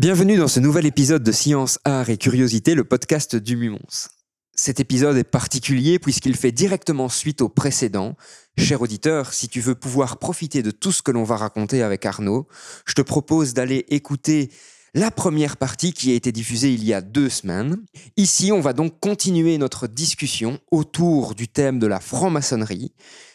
Bienvenue 0.00 0.38
dans 0.38 0.48
ce 0.48 0.60
nouvel 0.60 0.86
épisode 0.86 1.22
de 1.22 1.30
Science, 1.30 1.78
Art 1.84 2.08
et 2.08 2.16
Curiosité, 2.16 2.74
le 2.74 2.84
podcast 2.84 3.36
du 3.36 3.54
Mumons. 3.54 4.08
Cet 4.54 4.80
épisode 4.80 5.18
est 5.18 5.24
particulier 5.24 5.98
puisqu'il 5.98 6.36
fait 6.36 6.52
directement 6.52 7.10
suite 7.10 7.42
au 7.42 7.50
précédent. 7.50 8.16
Cher 8.56 8.80
auditeur, 8.80 9.34
si 9.34 9.50
tu 9.50 9.60
veux 9.60 9.74
pouvoir 9.74 10.16
profiter 10.16 10.62
de 10.62 10.70
tout 10.70 10.90
ce 10.90 11.02
que 11.02 11.10
l'on 11.10 11.22
va 11.22 11.36
raconter 11.36 11.82
avec 11.82 12.06
Arnaud, 12.06 12.48
je 12.86 12.94
te 12.94 13.02
propose 13.02 13.52
d'aller 13.52 13.84
écouter 13.90 14.50
la 14.94 15.10
première 15.10 15.58
partie 15.58 15.92
qui 15.92 16.12
a 16.12 16.14
été 16.14 16.32
diffusée 16.32 16.72
il 16.72 16.82
y 16.82 16.94
a 16.94 17.02
deux 17.02 17.28
semaines. 17.28 17.76
Ici, 18.16 18.52
on 18.52 18.62
va 18.62 18.72
donc 18.72 19.00
continuer 19.00 19.58
notre 19.58 19.86
discussion 19.86 20.60
autour 20.70 21.34
du 21.34 21.46
thème 21.46 21.78
de 21.78 21.86
la 21.86 22.00
franc-maçonnerie. 22.00 22.94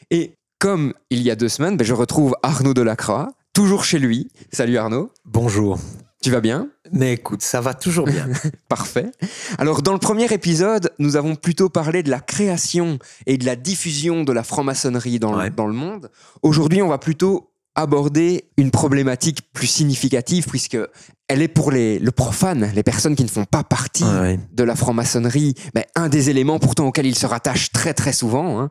Et 0.09 0.33
comme 0.57 0.95
il 1.11 1.21
y 1.21 1.29
a 1.29 1.35
deux 1.35 1.47
semaines, 1.49 1.77
ben, 1.77 1.85
je 1.85 1.93
retrouve 1.93 2.35
Arnaud 2.41 2.73
Delacroix, 2.73 3.33
toujours 3.53 3.83
chez 3.83 3.99
lui. 3.99 4.29
Salut 4.51 4.79
Arnaud. 4.79 5.11
Bonjour. 5.25 5.77
Tu 6.25 6.31
vas 6.31 6.41
bien? 6.41 6.69
Mais 6.91 7.13
écoute, 7.13 7.43
ça 7.43 7.61
va 7.61 7.75
toujours 7.75 8.07
bien. 8.07 8.27
Parfait. 8.67 9.11
Alors, 9.59 9.83
dans 9.83 9.93
le 9.93 9.99
premier 9.99 10.25
épisode, 10.33 10.91
nous 10.97 11.17
avons 11.17 11.35
plutôt 11.35 11.69
parlé 11.69 12.01
de 12.01 12.09
la 12.09 12.19
création 12.19 12.97
et 13.27 13.37
de 13.37 13.45
la 13.45 13.55
diffusion 13.55 14.23
de 14.23 14.33
la 14.33 14.41
franc-maçonnerie 14.41 15.19
dans, 15.19 15.37
Ouais. 15.37 15.51
dans 15.51 15.67
le 15.67 15.75
monde. 15.75 16.09
Aujourd'hui, 16.41 16.81
on 16.81 16.87
va 16.87 16.97
plutôt 16.97 17.51
aborder 17.75 18.45
une 18.57 18.71
problématique 18.71 19.41
plus 19.53 19.67
significative 19.67 20.45
puisque 20.47 20.79
elle 21.27 21.43
est 21.43 21.47
pour 21.47 21.69
les, 21.71 21.99
le 21.99 22.11
profane, 22.11 22.71
les 22.73 22.81
personnes 22.81 23.15
qui 23.15 23.23
ne 23.23 23.29
font 23.29 23.45
pas 23.45 23.63
partie 23.63 24.03
de 24.51 24.63
la 24.63 24.75
franc-maçonnerie, 24.75 25.53
ben, 25.75 25.83
un 25.93 26.09
des 26.09 26.31
éléments 26.31 26.57
pourtant 26.57 26.87
auxquels 26.87 27.05
ils 27.05 27.15
se 27.15 27.27
rattachent 27.27 27.71
très 27.71 27.93
très 27.93 28.13
souvent, 28.13 28.59
hein, 28.61 28.69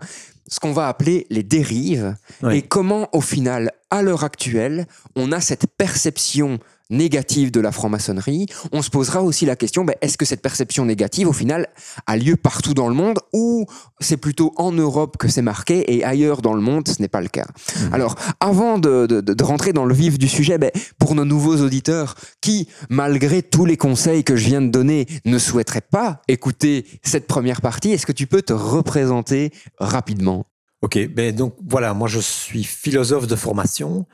ce 0.48 0.59
qu'on 0.59 0.73
va 0.73 0.89
appeler 0.89 1.27
les 1.31 1.45
dérives, 1.45 2.17
et 2.50 2.62
comment 2.62 3.09
au 3.12 3.21
final, 3.21 3.71
à 3.91 4.03
l'heure 4.03 4.25
actuelle, 4.25 4.87
on 5.15 5.31
a 5.31 5.41
cette 5.41 5.67
perception 5.67 6.59
négative 6.91 7.51
de 7.51 7.61
la 7.61 7.73
franc-maçonnerie. 7.73 8.47
On 8.73 8.83
se 8.83 8.91
posera 8.91 9.23
aussi 9.23 9.47
la 9.47 9.57
question, 9.57 9.85
ben, 9.85 9.95
est-ce 10.01 10.19
que 10.19 10.25
cette 10.25 10.43
perception 10.43 10.85
négative, 10.85 11.29
au 11.29 11.33
final, 11.33 11.69
a 12.07 12.17
lieu 12.17 12.37
partout 12.37 12.75
dans 12.75 12.89
le 12.89 12.95
monde, 12.95 13.19
ou 13.33 13.67
c'est 14.01 14.17
plutôt 14.17 14.53
en 14.57 14.73
Europe 14.73 15.17
que 15.17 15.29
c'est 15.29 15.43
marqué, 15.43 15.95
et 15.95 16.05
ailleurs 16.05 16.43
dans 16.43 16.55
le 16.55 16.61
monde, 16.61 16.87
ce 16.89 17.01
n'est 17.01 17.09
pas 17.09 17.21
le 17.21 17.29
cas. 17.29 17.47
Alors, 17.93 18.17
avant 18.41 18.79
de, 18.79 19.07
de- 19.07 19.21
de 19.21 19.45
rentrer 19.45 19.73
dans 19.73 19.85
le 19.87 19.95
vif 19.95 20.19
du 20.19 20.29
sujet, 20.29 20.59
ben, 20.59 20.71
pour 20.99 21.15
nos 21.15 21.25
nouveaux 21.25 21.57
auditeurs 21.57 22.15
qui, 22.41 22.69
malgré 22.91 23.43
tous 23.43 23.65
les 23.65 23.77
conseils 23.77 24.25
que 24.25 24.37
je 24.37 24.47
viens 24.47 24.62
de 24.62 24.69
donner, 24.69 25.07
ne 25.25 25.39
souhaiteraient 25.39 25.81
pas 25.81 26.21
écouter 26.29 26.87
cette 27.03 27.27
première 27.27 27.61
partie, 27.61 27.93
est-ce 27.93 28.07
que 28.07 28.12
tu 28.12 28.27
peux 28.27 28.43
te 28.43 28.53
représenter 28.53 29.53
rapidement? 29.79 30.47
Ok, 30.83 30.99
ben 31.09 31.35
donc 31.35 31.55
voilà, 31.67 31.95
moi 31.95 32.09
je 32.09 32.21
suis 32.21 32.62
philosophe 32.62 33.27
de 33.27 33.37
formation 33.37 34.07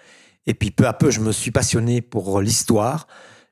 et 0.47 0.55
puis 0.55 0.71
peu 0.71 0.87
à 0.87 0.93
peu 0.93 1.11
je 1.11 1.21
me 1.21 1.33
suis 1.33 1.51
passionné 1.51 2.01
pour 2.01 2.41
l'histoire. 2.41 3.07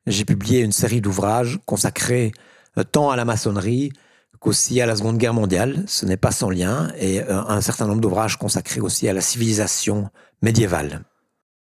J'ai 0.06 0.24
publié 0.24 0.60
une 0.60 0.72
série 0.72 1.00
d'ouvrages 1.00 1.58
consacrés 1.66 2.32
euh, 2.78 2.84
tant 2.84 3.10
à 3.10 3.16
la 3.16 3.24
maçonnerie 3.24 3.92
qu'aussi 4.40 4.80
à 4.80 4.86
la 4.86 4.96
Seconde 4.96 5.18
Guerre 5.18 5.34
mondiale. 5.34 5.84
Ce 5.86 6.06
n'est 6.06 6.16
pas 6.16 6.30
sans 6.30 6.50
lien 6.50 6.92
et 6.98 7.20
euh, 7.20 7.42
un 7.42 7.60
certain 7.60 7.86
nombre 7.86 8.00
d'ouvrages 8.00 8.36
consacrés 8.36 8.80
aussi 8.80 9.08
à 9.08 9.12
la 9.12 9.20
civilisation 9.20 10.08
médiévale. 10.42 11.04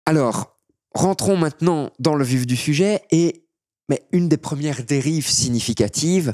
Alors, 0.06 0.58
rentrons 0.94 1.38
maintenant 1.38 1.92
dans 2.00 2.16
le 2.16 2.26
vif 2.26 2.46
du 2.46 2.56
sujet 2.56 3.02
et 3.12 3.46
mais 3.88 4.04
une 4.12 4.30
des 4.30 4.38
premières 4.38 4.84
dérives 4.84 5.30
significatives, 5.30 6.34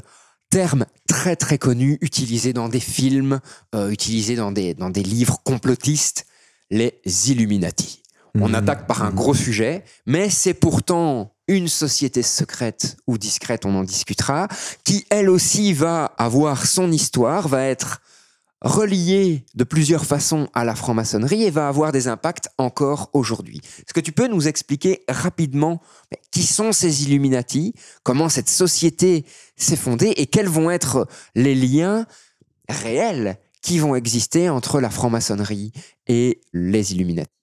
terme 0.50 0.86
très 1.06 1.36
très 1.36 1.58
connu, 1.58 1.98
utilisé 2.00 2.52
dans 2.52 2.68
des 2.68 2.80
films, 2.80 3.40
euh, 3.74 3.90
utilisé 3.90 4.36
dans 4.36 4.52
des, 4.52 4.74
dans 4.74 4.90
des 4.90 5.02
livres 5.02 5.38
complotistes, 5.44 6.26
les 6.70 7.00
Illuminati. 7.30 8.01
On 8.34 8.48
Mhm. 8.48 8.54
attaque 8.54 8.86
par 8.86 9.02
un 9.02 9.10
gros 9.10 9.34
sujet, 9.34 9.84
mais 10.06 10.30
c'est 10.30 10.54
pourtant 10.54 11.34
une 11.48 11.68
société 11.68 12.22
secrète 12.22 12.96
ou 13.06 13.18
discrète, 13.18 13.66
on 13.66 13.74
en 13.74 13.84
discutera, 13.84 14.48
qui 14.84 15.04
elle 15.10 15.28
aussi 15.28 15.74
va 15.74 16.06
avoir 16.16 16.64
son 16.66 16.90
histoire, 16.90 17.48
va 17.48 17.64
être 17.64 18.00
reliée 18.62 19.44
de 19.54 19.64
plusieurs 19.64 20.06
façons 20.06 20.48
à 20.54 20.64
la 20.64 20.74
franc-maçonnerie 20.76 21.42
et 21.42 21.50
va 21.50 21.66
avoir 21.68 21.90
des 21.92 22.06
impacts 22.06 22.48
encore 22.58 23.10
aujourd'hui. 23.12 23.60
Est-ce 23.78 23.92
que 23.92 24.00
tu 24.00 24.12
peux 24.12 24.28
nous 24.28 24.46
expliquer 24.46 25.02
rapidement 25.08 25.82
qui 26.30 26.44
sont 26.44 26.72
ces 26.72 27.02
Illuminati, 27.02 27.74
comment 28.04 28.28
cette 28.28 28.48
société 28.48 29.26
s'est 29.56 29.76
fondée 29.76 30.14
et 30.16 30.26
quels 30.26 30.48
vont 30.48 30.70
être 30.70 31.08
les 31.34 31.56
liens 31.56 32.06
réels 32.68 33.36
qui 33.62 33.78
vont 33.78 33.96
exister 33.96 34.48
entre 34.48 34.80
la 34.80 34.90
franc-maçonnerie 34.90 35.72
et 36.06 36.40
les 36.52 36.92
Illuminati? 36.92 37.41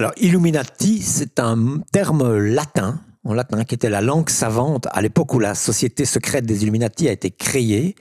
Alors, 0.00 0.12
Illuminati, 0.16 1.00
c'est 1.02 1.38
un 1.38 1.78
terme 1.92 2.36
latin, 2.36 2.98
en 3.22 3.32
latin, 3.32 3.62
qui 3.62 3.76
était 3.76 3.88
la 3.88 4.00
langue 4.00 4.28
savante 4.28 4.88
à 4.90 5.00
l'époque 5.00 5.32
où 5.34 5.38
la 5.38 5.54
société 5.54 6.04
secrète 6.04 6.44
des 6.44 6.64
Illuminati 6.64 7.08
a 7.08 7.12
été 7.12 7.30
créée. 7.30 7.94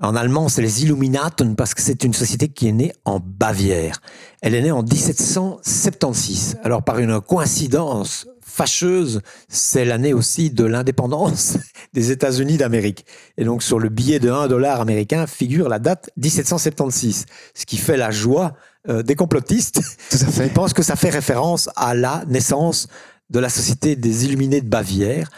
En 0.00 0.16
allemand, 0.16 0.48
c'est 0.48 0.62
les 0.62 0.82
Illuminaten 0.82 1.56
parce 1.56 1.74
que 1.74 1.82
c'est 1.82 2.04
une 2.04 2.14
société 2.14 2.48
qui 2.48 2.68
est 2.68 2.72
née 2.72 2.92
en 3.04 3.20
Bavière. 3.20 4.00
Elle 4.40 4.54
est 4.54 4.62
née 4.62 4.70
en 4.70 4.82
1776. 4.82 6.56
Alors, 6.64 6.82
par 6.82 6.98
une 6.98 7.20
coïncidence 7.20 8.26
fâcheuse, 8.40 9.20
c'est 9.46 9.84
l'année 9.84 10.14
aussi 10.14 10.50
de 10.50 10.64
l'indépendance 10.64 11.58
des 11.92 12.12
États-Unis 12.12 12.56
d'Amérique. 12.56 13.04
Et 13.36 13.44
donc, 13.44 13.62
sur 13.62 13.78
le 13.78 13.90
billet 13.90 14.20
de 14.20 14.30
1 14.30 14.48
dollar 14.48 14.80
américain 14.80 15.26
figure 15.26 15.68
la 15.68 15.80
date 15.80 16.08
1776, 16.16 17.26
ce 17.52 17.66
qui 17.66 17.76
fait 17.76 17.98
la 17.98 18.10
joie 18.10 18.54
euh, 18.88 19.02
des 19.02 19.14
complotistes 19.14 19.80
Tout 20.10 20.18
à 20.20 20.30
fait. 20.30 20.46
ils 20.46 20.52
pensent 20.52 20.74
que 20.74 20.82
ça 20.82 20.94
fait 20.94 21.10
référence 21.10 21.70
à 21.74 21.94
la 21.94 22.22
naissance 22.28 22.86
de 23.30 23.38
la 23.38 23.48
Société 23.48 23.96
des 23.96 24.26
Illuminés 24.26 24.60
de 24.60 24.68
Bavière, 24.68 25.30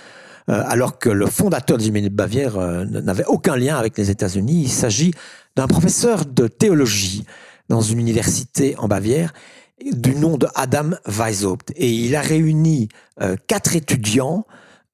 euh, 0.50 0.64
alors 0.66 0.98
que 0.98 1.08
le 1.08 1.26
fondateur 1.26 1.78
des 1.78 1.84
Illuminés 1.84 2.08
de 2.08 2.14
Bavière 2.14 2.58
euh, 2.58 2.84
n'avait 2.84 3.24
aucun 3.26 3.56
lien 3.56 3.76
avec 3.76 3.96
les 3.98 4.10
États-Unis. 4.10 4.62
Il 4.64 4.70
s'agit 4.70 5.12
d'un 5.54 5.68
professeur 5.68 6.26
de 6.26 6.48
théologie 6.48 7.24
dans 7.68 7.80
une 7.80 8.00
université 8.00 8.74
en 8.78 8.88
Bavière 8.88 9.32
du 9.92 10.16
nom 10.16 10.38
de 10.38 10.48
Adam 10.56 10.90
Weishaupt. 11.06 11.72
Et 11.76 11.90
il 11.90 12.16
a 12.16 12.22
réuni 12.22 12.88
quatre 13.46 13.76
étudiants 13.76 14.46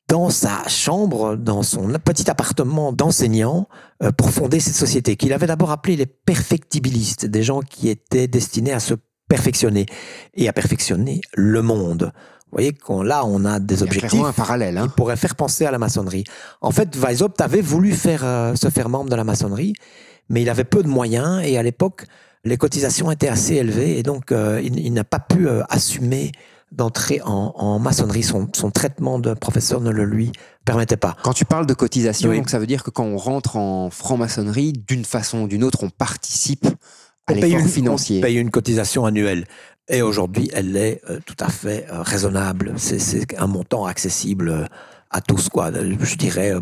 dans 0.08 0.30
sa 0.30 0.68
chambre, 0.68 1.36
dans 1.36 1.62
son 1.62 1.88
petit 2.04 2.30
appartement 2.30 2.92
d'enseignant, 2.92 3.68
euh, 4.02 4.12
pour 4.12 4.30
fonder 4.30 4.60
cette 4.60 4.74
société, 4.74 5.16
qu'il 5.16 5.32
avait 5.32 5.46
d'abord 5.46 5.70
appelée 5.70 5.96
les 5.96 6.06
perfectibilistes, 6.06 7.26
des 7.26 7.42
gens 7.42 7.60
qui 7.60 7.88
étaient 7.88 8.28
destinés 8.28 8.72
à 8.72 8.80
se 8.80 8.94
perfectionner 9.28 9.86
et 10.34 10.48
à 10.48 10.52
perfectionner 10.52 11.20
le 11.34 11.62
monde. 11.62 12.12
Vous 12.52 12.58
voyez 12.58 12.72
qu'on 12.74 13.02
là, 13.02 13.24
on 13.24 13.46
a 13.46 13.60
des 13.60 13.82
a 13.82 13.86
objectifs 13.86 14.22
un 14.22 14.32
parallèle. 14.32 14.76
hein. 14.76 14.88
qui 14.88 14.94
pourraient 14.94 15.16
faire 15.16 15.34
penser 15.36 15.64
à 15.64 15.70
la 15.70 15.78
maçonnerie. 15.78 16.24
En 16.60 16.70
fait, 16.70 16.94
Weishaupt 16.94 17.40
avait 17.40 17.62
voulu 17.62 17.92
faire 17.92 18.22
euh, 18.24 18.54
se 18.54 18.68
faire 18.68 18.90
membre 18.90 19.08
de 19.08 19.16
la 19.16 19.24
maçonnerie, 19.24 19.72
mais 20.28 20.42
il 20.42 20.50
avait 20.50 20.64
peu 20.64 20.82
de 20.82 20.88
moyens 20.88 21.42
et 21.46 21.56
à 21.56 21.62
l'époque, 21.62 22.04
les 22.44 22.58
cotisations 22.58 23.10
étaient 23.10 23.28
assez 23.28 23.54
élevées 23.54 23.98
et 23.98 24.02
donc 24.02 24.32
euh, 24.32 24.60
il, 24.62 24.78
il 24.78 24.92
n'a 24.92 25.04
pas 25.04 25.20
pu 25.20 25.48
euh, 25.48 25.62
assumer 25.70 26.32
d'entrer 26.72 27.20
en, 27.24 27.52
en 27.56 27.78
maçonnerie. 27.78 28.22
Son, 28.22 28.48
son 28.54 28.70
traitement 28.70 29.18
de 29.18 29.34
professeur 29.34 29.80
ne 29.80 29.90
le 29.90 30.04
lui 30.04 30.32
permettait 30.64 30.96
pas. 30.96 31.16
Quand 31.22 31.32
tu 31.32 31.44
parles 31.44 31.66
de 31.66 31.74
cotisation, 31.74 32.30
Oui. 32.30 32.36
donc 32.38 32.50
ça 32.50 32.58
veut 32.58 32.66
dire 32.66 32.82
que 32.82 32.90
quand 32.90 33.04
on 33.04 33.16
rentre 33.16 33.56
en 33.56 33.90
franc-maçonnerie, 33.90 34.72
d'une 34.72 35.04
façon 35.04 35.42
ou 35.42 35.48
d'une 35.48 35.64
autre, 35.64 35.84
on 35.84 35.90
participe 35.90 36.66
à 37.26 37.34
l'effort 37.34 37.60
une, 37.60 37.68
financier. 37.68 38.18
on 38.18 38.22
paye 38.22 38.36
une 38.38 38.50
cotisation 38.50 39.04
annuelle. 39.04 39.46
Et 39.88 40.02
aujourd'hui, 40.02 40.50
elle 40.52 40.76
est 40.76 41.00
euh, 41.10 41.18
tout 41.26 41.36
à 41.40 41.48
fait 41.48 41.86
euh, 41.92 42.02
raisonnable. 42.02 42.72
C'est- 42.76 43.36
un 43.38 43.46
montant 43.46 43.84
accessible 43.84 44.48
euh, 44.48 44.64
à 45.10 45.20
tous, 45.20 45.48
quoi. 45.48 45.70
Je 45.72 46.16
dirais, 46.16 46.52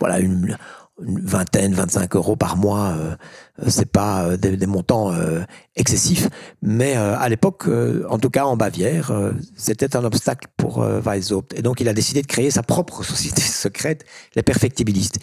voilà, 0.00 0.18
une, 0.18 0.56
une 1.04 1.20
vingtaine, 1.20 1.74
25 1.74 2.16
euros 2.16 2.36
par 2.36 2.56
mois. 2.56 2.94
euh, 2.96 3.14
euh, 3.62 3.66
c'est 3.68 3.90
pas 3.90 4.24
euh, 4.24 4.36
des, 4.36 4.56
des 4.56 4.66
montants 4.66 5.12
euh, 5.12 5.42
excessifs, 5.76 6.28
mais 6.62 6.96
euh, 6.96 7.16
à 7.18 7.28
l'époque, 7.28 7.64
euh, 7.68 8.04
en 8.08 8.18
tout 8.18 8.30
cas 8.30 8.44
en 8.44 8.56
Bavière, 8.56 9.12
c'était 9.56 9.96
un 9.96 10.04
obstacle 10.04 10.48
pour 10.56 10.78
Weishaupt. 10.78 11.54
Et 11.58 11.62
donc, 11.62 11.80
il 11.80 11.88
a 11.88 11.94
décidé 11.94 12.22
de 12.22 12.26
créer 12.26 12.50
sa 12.50 12.62
propre 12.62 13.02
société 13.04 13.42
secrète, 13.42 14.04
les 14.34 14.42
perfectibilistes. 14.42 15.18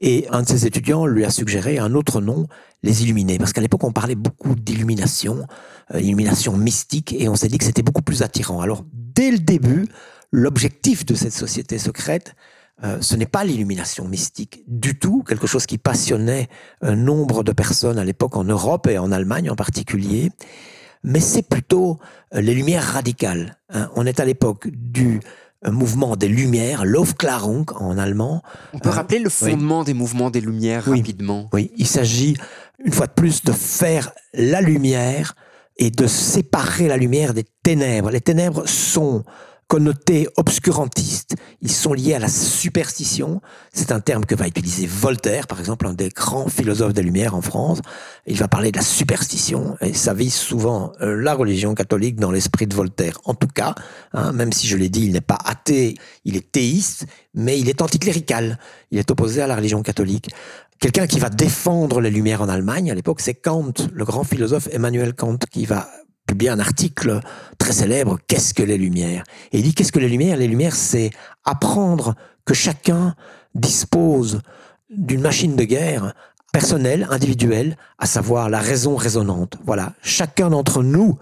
Et 0.00 0.26
un 0.30 0.42
de 0.42 0.48
ses 0.48 0.66
étudiants 0.66 1.06
lui 1.06 1.24
a 1.24 1.30
suggéré 1.30 1.78
un 1.78 1.94
autre 1.94 2.20
nom, 2.20 2.46
les 2.82 3.02
illuminés, 3.02 3.38
parce 3.38 3.52
qu'à 3.52 3.60
l'époque, 3.60 3.84
on 3.84 3.92
parlait 3.92 4.14
beaucoup 4.14 4.54
d'illumination, 4.54 5.46
illumination 5.94 6.56
mystique, 6.56 7.12
et 7.18 7.28
on 7.28 7.34
s'est 7.34 7.48
dit 7.48 7.58
que 7.58 7.64
c'était 7.64 7.82
beaucoup 7.82 8.02
plus 8.02 8.22
attirant. 8.22 8.60
Alors, 8.60 8.84
dès 8.92 9.30
le 9.30 9.38
début, 9.38 9.88
l'objectif 10.30 11.04
de 11.04 11.14
cette 11.14 11.32
société 11.32 11.78
secrète 11.78 12.34
euh, 12.84 12.98
ce 13.00 13.16
n'est 13.16 13.26
pas 13.26 13.44
l'illumination 13.44 14.06
mystique 14.06 14.62
du 14.68 14.98
tout, 14.98 15.22
quelque 15.22 15.46
chose 15.46 15.66
qui 15.66 15.78
passionnait 15.78 16.48
un 16.80 16.94
nombre 16.96 17.42
de 17.42 17.52
personnes 17.52 17.98
à 17.98 18.04
l'époque 18.04 18.36
en 18.36 18.44
Europe 18.44 18.86
et 18.86 18.98
en 18.98 19.10
Allemagne 19.12 19.50
en 19.50 19.56
particulier, 19.56 20.30
mais 21.02 21.20
c'est 21.20 21.42
plutôt 21.48 21.98
euh, 22.34 22.40
les 22.40 22.54
lumières 22.54 22.84
radicales. 22.84 23.58
hein. 23.70 23.90
On 23.96 24.06
est 24.06 24.20
à 24.20 24.24
l'époque 24.24 24.68
du 24.72 25.20
euh, 25.66 25.72
mouvement 25.72 26.14
des 26.16 26.28
lumières, 26.28 26.84
Lofklärung 26.84 27.64
en 27.76 27.98
allemand. 27.98 28.42
On 28.72 28.78
peut 28.78 28.90
Euh, 28.90 28.92
rappeler 28.92 29.18
le 29.18 29.28
fondement 29.30 29.82
des 29.82 29.94
mouvements 29.94 30.30
des 30.30 30.40
Lumières 30.40 30.84
Oui. 30.86 30.98
rapidement. 30.98 31.48
Oui, 31.52 31.72
il 31.76 31.86
s'agit 31.86 32.36
une 32.84 32.92
fois 32.92 33.06
de 33.08 33.12
plus 33.12 33.42
de 33.42 33.50
faire 33.52 34.12
la 34.34 34.60
lumière 34.60 35.34
et 35.78 35.90
de 35.90 36.06
séparer 36.06 36.86
la 36.86 36.96
lumière 36.96 37.34
des 37.34 37.44
ténèbres. 37.64 38.10
Les 38.10 38.20
ténèbres 38.20 38.68
sont 38.68 39.24
connotés 39.68 40.26
obscurantistes, 40.38 41.36
ils 41.60 41.70
sont 41.70 41.92
liés 41.92 42.14
à 42.14 42.18
la 42.18 42.28
superstition. 42.28 43.42
C'est 43.72 43.92
un 43.92 44.00
terme 44.00 44.24
que 44.24 44.34
va 44.34 44.48
utiliser 44.48 44.86
Voltaire, 44.86 45.46
par 45.46 45.60
exemple, 45.60 45.86
un 45.86 45.92
des 45.92 46.08
grands 46.08 46.48
philosophes 46.48 46.94
des 46.94 47.02
Lumières 47.02 47.34
en 47.34 47.42
France. 47.42 47.80
Il 48.26 48.38
va 48.38 48.48
parler 48.48 48.72
de 48.72 48.78
la 48.78 48.82
superstition 48.82 49.76
et 49.82 49.92
ça 49.92 50.14
vise 50.14 50.34
souvent 50.34 50.92
euh, 51.02 51.14
la 51.14 51.34
religion 51.34 51.74
catholique 51.74 52.16
dans 52.16 52.30
l'esprit 52.30 52.66
de 52.66 52.74
Voltaire. 52.74 53.18
En 53.24 53.34
tout 53.34 53.46
cas, 53.46 53.74
hein, 54.14 54.32
même 54.32 54.52
si 54.52 54.66
je 54.66 54.76
l'ai 54.76 54.88
dit, 54.88 55.04
il 55.04 55.12
n'est 55.12 55.20
pas 55.20 55.38
athée, 55.44 55.96
il 56.24 56.36
est 56.36 56.50
théiste, 56.50 57.06
mais 57.34 57.60
il 57.60 57.68
est 57.68 57.82
anticlérical. 57.82 58.58
Il 58.90 58.98
est 58.98 59.10
opposé 59.10 59.42
à 59.42 59.46
la 59.46 59.54
religion 59.54 59.82
catholique. 59.82 60.30
Quelqu'un 60.80 61.06
qui 61.06 61.18
va 61.18 61.28
défendre 61.28 62.00
les 62.00 62.10
Lumières 62.10 62.40
en 62.40 62.48
Allemagne, 62.48 62.90
à 62.90 62.94
l'époque, 62.94 63.20
c'est 63.20 63.34
Kant, 63.34 63.74
le 63.92 64.04
grand 64.04 64.24
philosophe 64.24 64.68
Emmanuel 64.72 65.12
Kant, 65.12 65.38
qui 65.50 65.66
va 65.66 65.88
publier 66.28 66.50
un 66.50 66.60
article 66.60 67.20
très 67.58 67.72
célèbre, 67.72 68.18
Qu'est-ce 68.28 68.54
que 68.54 68.62
les 68.62 68.78
Lumières? 68.78 69.24
Et 69.50 69.58
il 69.58 69.64
dit, 69.64 69.74
qu'est-ce 69.74 69.90
que 69.90 69.98
les 69.98 70.08
Lumières? 70.08 70.36
Les 70.36 70.46
Lumières, 70.46 70.76
c'est 70.76 71.10
apprendre 71.44 72.14
que 72.44 72.54
chacun 72.54 73.16
dispose 73.54 74.40
d'une 74.90 75.20
machine 75.20 75.56
de 75.56 75.64
guerre 75.64 76.14
personnelle, 76.52 77.06
individuelle, 77.10 77.76
à 77.98 78.06
savoir 78.06 78.48
la 78.48 78.60
raison 78.60 78.94
raisonnante. 78.94 79.56
Voilà, 79.66 79.94
chacun 80.02 80.50
d'entre 80.50 80.82
nous 80.82 81.18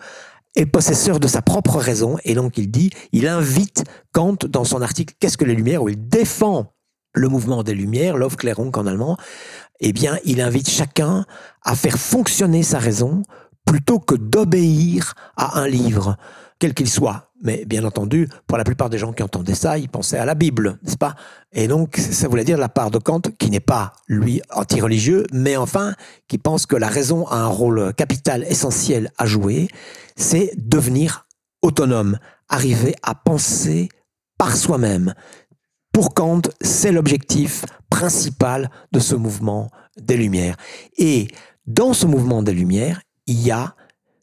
est 0.56 0.66
possesseur 0.66 1.20
de 1.20 1.28
sa 1.28 1.42
propre 1.42 1.78
raison, 1.78 2.16
et 2.24 2.34
donc 2.34 2.58
il 2.58 2.70
dit, 2.70 2.90
il 3.12 3.26
invite 3.26 3.84
Kant 4.12 4.36
dans 4.48 4.64
son 4.64 4.82
article 4.82 5.14
Qu'est-ce 5.18 5.38
que 5.38 5.44
les 5.44 5.54
Lumières? 5.54 5.82
où 5.82 5.88
il 5.88 6.08
défend 6.08 6.72
le 7.12 7.28
mouvement 7.28 7.62
des 7.62 7.74
Lumières, 7.74 8.16
L'Aufklärung 8.16 8.76
en 8.76 8.86
allemand, 8.86 9.16
eh 9.80 9.92
bien, 9.92 10.18
il 10.24 10.40
invite 10.40 10.68
chacun 10.68 11.26
à 11.62 11.74
faire 11.74 11.98
fonctionner 11.98 12.62
sa 12.62 12.78
raison 12.78 13.22
plutôt 13.66 13.98
que 13.98 14.14
d'obéir 14.14 15.14
à 15.36 15.60
un 15.60 15.68
livre, 15.68 16.16
quel 16.58 16.72
qu'il 16.72 16.88
soit. 16.88 17.30
Mais 17.42 17.66
bien 17.66 17.84
entendu, 17.84 18.28
pour 18.46 18.56
la 18.56 18.64
plupart 18.64 18.88
des 18.88 18.96
gens 18.96 19.12
qui 19.12 19.22
entendaient 19.22 19.54
ça, 19.54 19.76
ils 19.76 19.90
pensaient 19.90 20.16
à 20.16 20.24
la 20.24 20.34
Bible, 20.34 20.78
n'est-ce 20.82 20.96
pas? 20.96 21.14
Et 21.52 21.68
donc, 21.68 21.96
ça 21.98 22.28
voulait 22.28 22.44
dire 22.44 22.56
la 22.56 22.70
part 22.70 22.90
de 22.90 22.98
Kant, 22.98 23.20
qui 23.38 23.50
n'est 23.50 23.60
pas, 23.60 23.92
lui, 24.08 24.40
anti-religieux, 24.54 25.26
mais 25.32 25.56
enfin, 25.56 25.94
qui 26.28 26.38
pense 26.38 26.64
que 26.64 26.76
la 26.76 26.88
raison 26.88 27.26
a 27.26 27.36
un 27.36 27.46
rôle 27.46 27.92
capital, 27.92 28.42
essentiel 28.44 29.10
à 29.18 29.26
jouer, 29.26 29.68
c'est 30.16 30.52
devenir 30.56 31.26
autonome, 31.60 32.18
arriver 32.48 32.94
à 33.02 33.14
penser 33.14 33.90
par 34.38 34.56
soi-même. 34.56 35.12
Pour 35.92 36.14
Kant, 36.14 36.42
c'est 36.62 36.92
l'objectif 36.92 37.66
principal 37.90 38.70
de 38.92 38.98
ce 39.00 39.14
mouvement 39.14 39.70
des 40.00 40.16
Lumières. 40.16 40.56
Et 40.96 41.28
dans 41.66 41.92
ce 41.92 42.06
mouvement 42.06 42.42
des 42.42 42.52
Lumières, 42.52 43.00
il 43.26 43.40
y 43.40 43.50
a 43.50 43.74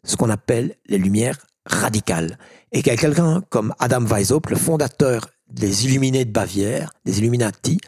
ce 0.04 0.16
qu'on 0.16 0.30
appelle 0.30 0.76
les 0.88 0.98
Lumières 0.98 1.38
radicales. 1.66 2.38
Et 2.72 2.82
qu'il 2.82 2.92
y 2.92 2.96
a 2.96 3.00
quelqu'un 3.00 3.42
comme 3.50 3.74
Adam 3.80 4.02
Weishaupt, 4.02 4.50
le 4.50 4.56
fondateur 4.56 5.30
des 5.50 5.86
Illuminés 5.86 6.26
de 6.26 6.32
Bavière, 6.32 6.92
des 7.06 7.20
Illuminati, 7.20 7.80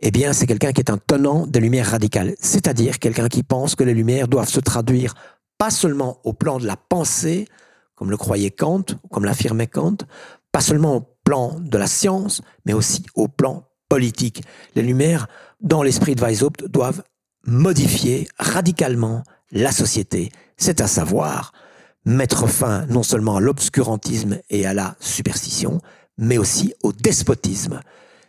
eh 0.00 0.10
bien, 0.10 0.32
c'est 0.32 0.46
quelqu'un 0.46 0.72
qui 0.72 0.80
est 0.80 0.90
un 0.90 0.98
tenant 0.98 1.46
des 1.46 1.60
Lumières 1.60 1.90
radicales. 1.90 2.34
C'est-à-dire 2.40 2.98
quelqu'un 2.98 3.28
qui 3.28 3.42
pense 3.42 3.74
que 3.74 3.84
les 3.84 3.94
Lumières 3.94 4.28
doivent 4.28 4.48
se 4.48 4.60
traduire 4.60 5.14
pas 5.58 5.70
seulement 5.70 6.18
au 6.24 6.32
plan 6.32 6.58
de 6.58 6.66
la 6.66 6.76
pensée, 6.76 7.46
comme 7.94 8.10
le 8.10 8.16
croyait 8.16 8.50
Kant, 8.50 8.84
comme 9.10 9.26
l'affirmait 9.26 9.66
Kant, 9.66 9.98
pas 10.52 10.62
seulement 10.62 10.96
au 10.96 11.06
plan 11.24 11.58
de 11.60 11.76
la 11.76 11.86
science, 11.86 12.40
mais 12.64 12.72
aussi 12.72 13.04
au 13.14 13.28
plan 13.28 13.64
politique. 13.90 14.42
Les 14.74 14.82
Lumières, 14.82 15.28
dans 15.60 15.82
l'esprit 15.82 16.14
de 16.14 16.22
Weishaupt, 16.22 16.64
doivent 16.64 17.02
modifier 17.44 18.26
radicalement 18.38 19.22
la 19.52 19.72
société. 19.72 20.30
C'est 20.56 20.80
à 20.80 20.86
savoir 20.86 21.52
mettre 22.04 22.46
fin 22.46 22.86
non 22.86 23.02
seulement 23.02 23.36
à 23.36 23.40
l'obscurantisme 23.40 24.38
et 24.48 24.66
à 24.66 24.74
la 24.74 24.96
superstition, 25.00 25.80
mais 26.18 26.38
aussi 26.38 26.74
au 26.82 26.92
despotisme, 26.92 27.80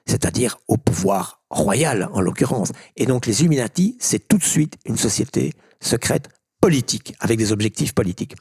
c'est-à-dire 0.05 0.57
au 0.67 0.77
pouvoir 0.77 1.41
royal 1.49 2.09
en 2.13 2.21
l'occurrence. 2.21 2.71
Et 2.95 3.05
donc 3.05 3.25
les 3.25 3.41
Illuminati, 3.41 3.97
c'est 3.99 4.27
tout 4.27 4.37
de 4.37 4.43
suite 4.43 4.75
une 4.85 4.97
société 4.97 5.53
secrète 5.79 6.29
politique, 6.59 7.15
avec 7.19 7.37
des 7.37 7.51
objectifs 7.51 7.93
politiques. 7.93 8.35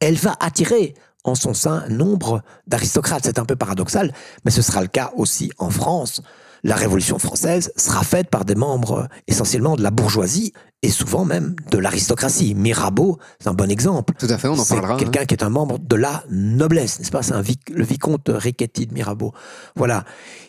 Elle 0.00 0.16
va 0.16 0.36
attirer 0.40 0.94
en 1.24 1.34
son 1.34 1.54
sein 1.54 1.86
nombre 1.88 2.42
d'aristocrates. 2.66 3.22
C'est 3.24 3.38
un 3.38 3.44
peu 3.44 3.56
paradoxal, 3.56 4.12
mais 4.44 4.50
ce 4.50 4.62
sera 4.62 4.82
le 4.82 4.88
cas 4.88 5.12
aussi 5.16 5.52
en 5.58 5.70
France. 5.70 6.22
La 6.64 6.76
Révolution 6.76 7.18
française 7.18 7.72
sera 7.76 8.04
faite 8.04 8.30
par 8.30 8.44
des 8.44 8.54
membres 8.54 9.08
essentiellement 9.26 9.74
de 9.74 9.82
la 9.82 9.90
bourgeoisie 9.90 10.52
et 10.82 10.90
souvent 10.90 11.24
même 11.24 11.56
de 11.70 11.78
l'aristocratie. 11.78 12.54
Mirabeau, 12.54 13.18
c'est 13.40 13.48
un 13.48 13.54
bon 13.54 13.68
exemple. 13.70 14.14
Tout 14.18 14.26
à 14.28 14.38
fait, 14.38 14.46
on 14.48 14.58
en 14.58 14.64
parlera. 14.64 14.94
hein. 14.94 14.96
quelqu'un 14.96 15.24
qui 15.24 15.34
est 15.34 15.42
un 15.42 15.48
membre 15.50 15.78
de 15.80 15.96
la 15.96 16.22
noblesse, 16.30 16.98
n'est-ce 17.00 17.10
pas? 17.10 17.22
C'est 17.22 17.32
un 17.34 17.40
vic- 17.42 17.68
le 17.70 17.84
vicomte 17.84 18.28
Riquetti 18.32 18.86
de 18.86 18.94
Mirabeau. 18.94 19.32
Voilà. 19.74 20.04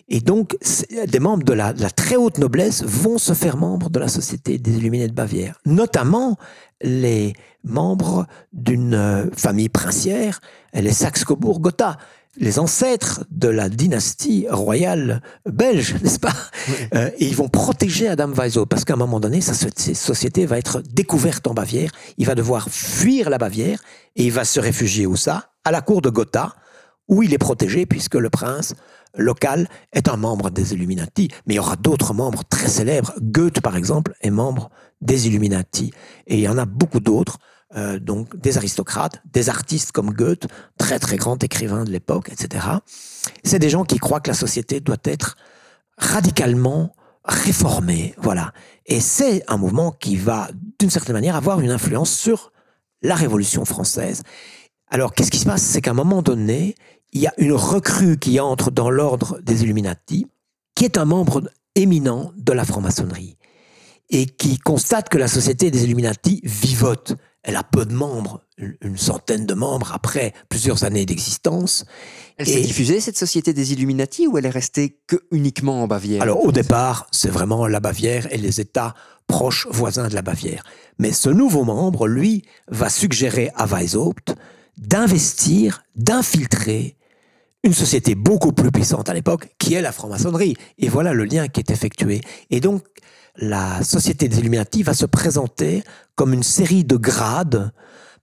Et 0.07 0.19
donc, 0.21 0.55
des 1.07 1.19
membres 1.19 1.43
de 1.43 1.53
la, 1.53 1.73
de 1.73 1.81
la 1.81 1.89
très 1.89 2.15
haute 2.15 2.37
noblesse 2.37 2.83
vont 2.83 3.17
se 3.17 3.33
faire 3.33 3.57
membres 3.57 3.89
de 3.89 3.99
la 3.99 4.07
Société 4.07 4.59
des 4.59 4.77
Illuminés 4.77 5.07
de 5.07 5.13
Bavière, 5.13 5.59
notamment 5.65 6.37
les 6.81 7.33
membres 7.63 8.27
d'une 8.51 8.93
euh, 8.93 9.25
famille 9.35 9.69
princière, 9.69 10.41
les 10.73 10.91
Saxe-Cobourg-Gotha, 10.91 11.97
les 12.37 12.59
ancêtres 12.59 13.25
de 13.29 13.47
la 13.47 13.69
dynastie 13.69 14.47
royale 14.49 15.21
belge, 15.45 15.95
n'est-ce 16.01 16.19
pas? 16.19 16.33
Euh, 16.95 17.09
Et 17.17 17.27
ils 17.27 17.35
vont 17.35 17.49
protéger 17.49 18.07
Adam 18.07 18.31
Weishaupt, 18.31 18.69
parce 18.69 18.85
qu'à 18.85 18.93
un 18.93 18.97
moment 18.97 19.19
donné, 19.19 19.41
sa 19.41 19.53
société 19.53 20.45
va 20.45 20.57
être 20.57 20.81
découverte 20.81 21.47
en 21.47 21.53
Bavière, 21.53 21.91
il 22.17 22.25
va 22.25 22.35
devoir 22.35 22.69
fuir 22.69 23.29
la 23.29 23.37
Bavière, 23.37 23.79
et 24.15 24.25
il 24.25 24.31
va 24.31 24.45
se 24.45 24.59
réfugier 24.59 25.05
où 25.05 25.15
ça? 25.15 25.51
À 25.63 25.71
la 25.71 25.81
cour 25.81 26.01
de 26.01 26.09
Gotha, 26.09 26.55
où 27.07 27.23
il 27.23 27.33
est 27.33 27.37
protégé, 27.37 27.85
puisque 27.85 28.15
le 28.15 28.29
prince 28.29 28.73
local 29.17 29.67
est 29.91 30.07
un 30.09 30.17
membre 30.17 30.49
des 30.49 30.73
Illuminati. 30.73 31.29
Mais 31.45 31.53
il 31.53 31.57
y 31.57 31.59
aura 31.59 31.75
d'autres 31.75 32.13
membres 32.13 32.43
très 32.49 32.67
célèbres. 32.67 33.13
Goethe, 33.21 33.61
par 33.61 33.77
exemple, 33.77 34.15
est 34.21 34.31
membre 34.31 34.69
des 35.01 35.27
Illuminati. 35.27 35.93
Et 36.27 36.35
il 36.35 36.41
y 36.41 36.47
en 36.47 36.57
a 36.57 36.65
beaucoup 36.65 36.99
d'autres, 36.99 37.37
euh, 37.75 37.99
donc 37.99 38.35
des 38.37 38.57
aristocrates, 38.57 39.21
des 39.31 39.49
artistes 39.49 39.91
comme 39.91 40.11
Goethe, 40.11 40.47
très 40.77 40.99
très 40.99 41.17
grand 41.17 41.43
écrivain 41.43 41.83
de 41.83 41.91
l'époque, 41.91 42.29
etc. 42.29 42.65
C'est 43.43 43.59
des 43.59 43.69
gens 43.69 43.83
qui 43.83 43.97
croient 43.97 44.19
que 44.19 44.29
la 44.29 44.35
société 44.35 44.79
doit 44.79 44.97
être 45.03 45.37
radicalement 45.97 46.95
réformée. 47.25 48.15
Voilà. 48.17 48.51
Et 48.85 48.99
c'est 48.99 49.43
un 49.47 49.57
mouvement 49.57 49.91
qui 49.91 50.15
va, 50.15 50.49
d'une 50.79 50.89
certaine 50.89 51.13
manière, 51.13 51.35
avoir 51.35 51.61
une 51.61 51.71
influence 51.71 52.11
sur 52.11 52.51
la 53.01 53.15
Révolution 53.15 53.65
française. 53.65 54.23
Alors, 54.89 55.13
qu'est-ce 55.13 55.31
qui 55.31 55.39
se 55.39 55.45
passe? 55.45 55.61
C'est 55.61 55.81
qu'à 55.81 55.91
un 55.91 55.95
moment 55.95 56.21
donné, 56.21 56.75
il 57.11 57.21
y 57.21 57.27
a 57.27 57.33
une 57.37 57.53
recrue 57.53 58.17
qui 58.17 58.39
entre 58.39 58.71
dans 58.71 58.89
l'ordre 58.89 59.39
des 59.41 59.63
Illuminati, 59.63 60.27
qui 60.75 60.85
est 60.85 60.97
un 60.97 61.05
membre 61.05 61.43
éminent 61.75 62.31
de 62.35 62.53
la 62.53 62.65
franc-maçonnerie, 62.65 63.37
et 64.09 64.25
qui 64.25 64.59
constate 64.59 65.09
que 65.09 65.17
la 65.17 65.27
société 65.27 65.71
des 65.71 65.85
Illuminati 65.85 66.41
vivote. 66.43 67.15
Elle 67.43 67.57
a 67.57 67.63
peu 67.63 67.85
de 67.85 67.93
membres, 67.93 68.41
une 68.57 68.97
centaine 68.97 69.45
de 69.45 69.53
membres 69.53 69.91
après 69.93 70.33
plusieurs 70.47 70.85
années 70.85 71.05
d'existence. 71.05 71.85
Elle 72.37 72.47
s'est 72.47 72.61
diffusée, 72.61 73.01
cette 73.01 73.17
société 73.17 73.53
des 73.53 73.73
Illuminati, 73.73 74.27
ou 74.27 74.37
elle 74.37 74.45
est 74.45 74.49
restée 74.49 74.97
que 75.07 75.17
uniquement 75.31 75.83
en 75.83 75.87
Bavière? 75.87 76.21
Alors 76.21 76.43
au 76.45 76.53
départ, 76.53 77.07
c'est 77.11 77.29
vraiment 77.29 77.67
la 77.67 77.81
Bavière 77.81 78.31
et 78.31 78.37
les 78.37 78.61
États 78.61 78.95
proches 79.27 79.67
voisins 79.69 80.07
de 80.07 80.15
la 80.15 80.21
Bavière. 80.21 80.63
Mais 80.99 81.11
ce 81.11 81.29
nouveau 81.29 81.65
membre, 81.65 82.07
lui, 82.07 82.43
va 82.69 82.89
suggérer 82.89 83.51
à 83.55 83.65
Weishaupt 83.65 84.35
d'investir, 84.77 85.83
d'infiltrer 85.95 86.97
une 87.63 87.73
société 87.73 88.15
beaucoup 88.15 88.51
plus 88.51 88.71
puissante 88.71 89.09
à 89.09 89.13
l'époque, 89.13 89.49
qui 89.57 89.73
est 89.73 89.81
la 89.81 89.91
franc-maçonnerie. 89.91 90.55
Et 90.77 90.89
voilà 90.89 91.13
le 91.13 91.25
lien 91.25 91.47
qui 91.47 91.59
est 91.59 91.71
effectué. 91.71 92.21
Et 92.49 92.59
donc, 92.59 92.83
la 93.37 93.83
société 93.83 94.27
des 94.27 94.39
Illuminati 94.39 94.83
va 94.83 94.93
se 94.93 95.05
présenter 95.05 95.83
comme 96.15 96.33
une 96.33 96.43
série 96.43 96.83
de 96.83 96.95
grades 96.95 97.71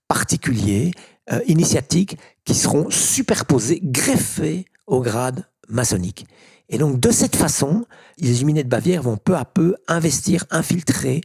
particuliers, 0.07 0.91
euh, 1.31 1.39
initiatiques, 1.47 2.17
qui 2.45 2.55
seront 2.55 2.89
superposés, 2.89 3.79
greffés 3.83 4.65
au 4.87 5.01
grade 5.01 5.45
maçonnique. 5.69 6.25
Et 6.69 6.77
donc, 6.77 6.99
de 6.99 7.11
cette 7.11 7.35
façon, 7.35 7.85
les 8.17 8.37
Illuminés 8.37 8.63
de 8.63 8.69
Bavière 8.69 9.03
vont 9.03 9.17
peu 9.17 9.35
à 9.35 9.45
peu 9.45 9.75
investir, 9.87 10.45
infiltrer 10.49 11.21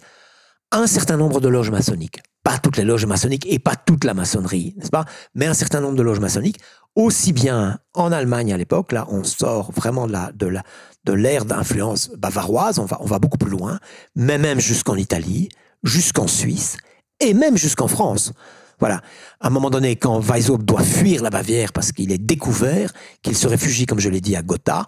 un 0.73 0.87
certain 0.87 1.17
nombre 1.17 1.41
de 1.41 1.49
loges 1.49 1.71
maçonniques. 1.71 2.21
Pas 2.43 2.59
toutes 2.59 2.77
les 2.77 2.85
loges 2.85 3.07
maçonniques 3.07 3.47
et 3.49 3.59
pas 3.59 3.77
toute 3.77 4.05
la 4.05 4.15
maçonnerie, 4.15 4.75
n'est-ce 4.77 4.91
pas? 4.91 5.05
Mais 5.35 5.47
un 5.47 5.55
certain 5.55 5.81
nombre 5.81 5.97
de 5.97 6.03
loges 6.03 6.21
maçonniques, 6.21 6.61
aussi 6.95 7.33
bien 7.33 7.79
en 7.95 8.13
Allemagne 8.13 8.53
à 8.53 8.57
l'époque, 8.57 8.93
là 8.93 9.07
on 9.09 9.25
sort 9.25 9.73
vraiment 9.73 10.07
de 10.07 10.13
la, 10.13 10.33
de 10.33 10.47
la, 10.47 10.63
de 11.07 11.13
l'ère 11.13 11.45
d'influence 11.45 12.11
bavaroise, 12.19 12.79
on 12.79 12.85
va, 12.85 12.99
on 13.01 13.07
va 13.07 13.19
beaucoup 13.19 13.39
plus 13.39 13.51
loin, 13.51 13.79
mais 14.15 14.39
même 14.39 14.61
jusqu'en 14.61 14.97
Italie, 14.97 15.49
jusqu'en 15.83 16.27
Suisse, 16.27 16.77
et 17.21 17.33
même 17.33 17.57
jusqu'en 17.57 17.89
France. 17.89 18.33
Voilà. 18.79 19.01
À 19.41 19.47
un 19.47 19.51
moment 19.51 19.71
donné, 19.71 19.97
quand 19.97 20.21
Weishaupt 20.21 20.65
doit 20.65 20.83
fuir 20.83 21.23
la 21.23 21.31
Bavière 21.31 21.73
parce 21.73 21.93
qu'il 21.93 22.13
est 22.13 22.19
découvert, 22.19 22.93
qu'il 23.23 23.37
se 23.37 23.47
réfugie, 23.47 23.87
comme 23.87 24.01
je 24.01 24.11
l'ai 24.11 24.21
dit, 24.21 24.37
à 24.37 24.43
Gotha, 24.43 24.87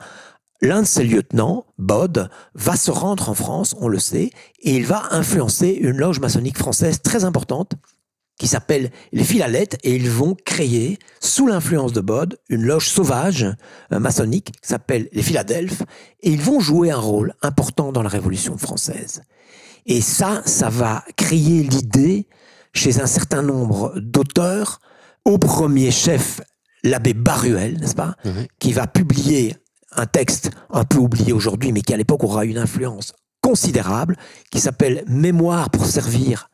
l'un 0.60 0.82
de 0.82 0.86
ses 0.86 1.04
lieutenants, 1.04 1.64
Bod, 1.78 2.28
va 2.54 2.76
se 2.76 2.90
rendre 2.90 3.30
en 3.30 3.34
France, 3.34 3.74
on 3.80 3.88
le 3.88 3.98
sait, 3.98 4.30
et 4.60 4.76
il 4.76 4.84
va 4.84 5.04
influencer 5.12 5.68
une 5.68 5.96
loge 5.96 6.20
maçonnique 6.20 6.58
française 6.58 7.00
très 7.00 7.24
importante 7.24 7.72
qui 8.38 8.46
s'appelle 8.46 8.90
les 9.12 9.24
Philalettes, 9.24 9.78
et 9.82 9.94
ils 9.94 10.10
vont 10.10 10.36
créer, 10.44 10.98
sous 11.20 11.46
l'influence 11.46 11.92
de 11.92 12.00
Bod, 12.00 12.38
une 12.48 12.62
loge 12.62 12.88
sauvage 12.88 13.46
euh, 13.92 13.98
maçonnique 13.98 14.52
qui 14.62 14.68
s'appelle 14.68 15.08
les 15.12 15.22
Philadelphes, 15.22 15.82
et 16.22 16.30
ils 16.30 16.40
vont 16.40 16.60
jouer 16.60 16.90
un 16.90 17.00
rôle 17.00 17.34
important 17.42 17.92
dans 17.92 18.02
la 18.02 18.08
Révolution 18.08 18.56
française. 18.56 19.22
Et 19.86 20.00
ça, 20.00 20.42
ça 20.46 20.68
va 20.68 21.04
créer 21.16 21.62
l'idée 21.62 22.28
chez 22.72 23.00
un 23.00 23.06
certain 23.06 23.42
nombre 23.42 23.92
d'auteurs, 23.96 24.80
au 25.24 25.38
premier 25.38 25.90
chef 25.90 26.40
l'abbé 26.84 27.12
Baruel, 27.12 27.78
n'est-ce 27.80 27.94
pas, 27.94 28.14
qui 28.58 28.72
va 28.72 28.86
publier 28.86 29.56
un 29.96 30.06
texte 30.06 30.50
un 30.70 30.84
peu 30.84 30.98
oublié 30.98 31.32
aujourd'hui, 31.32 31.72
mais 31.72 31.82
qui 31.82 31.92
à 31.92 31.96
l'époque 31.96 32.22
aura 32.22 32.44
une 32.44 32.58
influence 32.58 33.12
considérable, 33.40 34.16
qui 34.50 34.60
s'appelle 34.60 35.04
Mémoire 35.06 35.70
pour 35.70 35.86
servir 35.86 36.47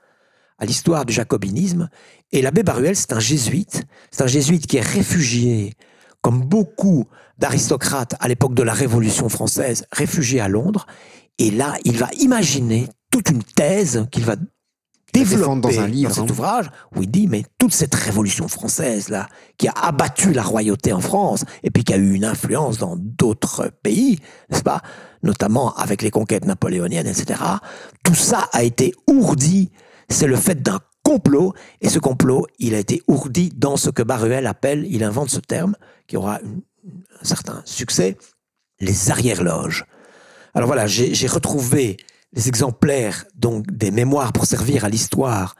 à 0.59 0.67
l'histoire 0.67 1.05
du 1.05 1.13
jacobinisme. 1.13 1.89
Et 2.33 2.43
l'abbé 2.43 2.63
Baruel, 2.63 2.97
c'est 2.97 3.13
un 3.13 3.21
jésuite, 3.21 3.85
c'est 4.11 4.23
un 4.23 4.29
jésuite 4.29 4.67
qui 4.67 4.77
est 4.77 4.87
réfugié, 4.87 5.75
comme 6.21 6.41
beaucoup 6.41 7.07
d'aristocrates 7.39 8.15
à 8.21 8.29
l'époque 8.29 8.55
de 8.55 8.63
la 8.63 8.73
Révolution 8.73 9.29
française, 9.29 9.87
réfugié 9.93 10.41
à 10.41 10.49
Londres. 10.49 10.87
Et 11.39 11.51
là, 11.51 11.77
il 11.85 11.99
va 11.99 12.09
imaginer 12.21 12.89
toute 13.11 13.31
une 13.31 13.43
thèse 13.43 14.07
qu'il 14.11 14.25
va 14.25 14.37
développer 15.15 15.61
dans 15.61 15.81
un 15.81 15.87
livre, 15.87 16.13
cet 16.13 16.25
hein. 16.25 16.31
ouvrage 16.31 16.67
où 16.95 17.03
il 17.03 17.11
dit 17.11 17.29
mais 17.29 17.45
toute 17.59 17.73
cette 17.73 17.95
révolution 17.95 18.49
française 18.49 19.09
là 19.09 19.29
qui 19.57 19.69
a 19.69 19.73
abattu 19.73 20.33
la 20.33 20.43
royauté 20.43 20.93
en 20.93 21.01
France 21.01 21.45
et 21.63 21.71
puis 21.71 21.85
qui 21.85 21.95
a 21.95 21.97
eu 21.97 22.13
une 22.15 22.25
influence 22.25 22.79
dans 22.79 22.97
d'autres 22.97 23.71
pays, 23.83 24.19
n'est-ce 24.51 24.65
pas, 24.65 24.83
notamment 25.23 25.73
avec 25.75 26.03
les 26.03 26.11
conquêtes 26.11 26.45
napoléoniennes, 26.45 27.07
etc. 27.07 27.41
Tout 28.03 28.15
ça 28.15 28.49
a 28.53 28.65
été 28.65 28.93
ourdi. 29.07 29.71
C'est 30.09 30.27
le 30.27 30.37
fait 30.37 30.63
d'un 30.63 30.81
complot 31.03 31.53
et 31.81 31.89
ce 31.89 31.99
complot, 31.99 32.47
il 32.59 32.75
a 32.75 32.79
été 32.79 33.03
ourdi 33.09 33.51
dans 33.55 33.77
ce 33.77 33.91
que 33.91 34.03
Baruel 34.03 34.47
appelle, 34.47 34.87
il 34.89 35.05
invente 35.05 35.31
ce 35.31 35.41
terme 35.41 35.77
qui 36.07 36.17
aura 36.17 36.41
une- 36.41 36.63
un 37.21 37.25
certain 37.25 37.63
succès, 37.65 38.17
les 38.81 39.11
arrière-loges. 39.11 39.85
Alors 40.55 40.67
voilà, 40.67 40.87
j'ai 40.87 41.15
j'ai 41.15 41.27
retrouvé 41.27 41.97
les 42.33 42.49
exemplaires 42.49 43.25
donc 43.37 43.67
des 43.71 43.91
mémoires 43.91 44.33
pour 44.33 44.47
servir 44.47 44.85
à 44.85 44.89
l'histoire 44.89 45.57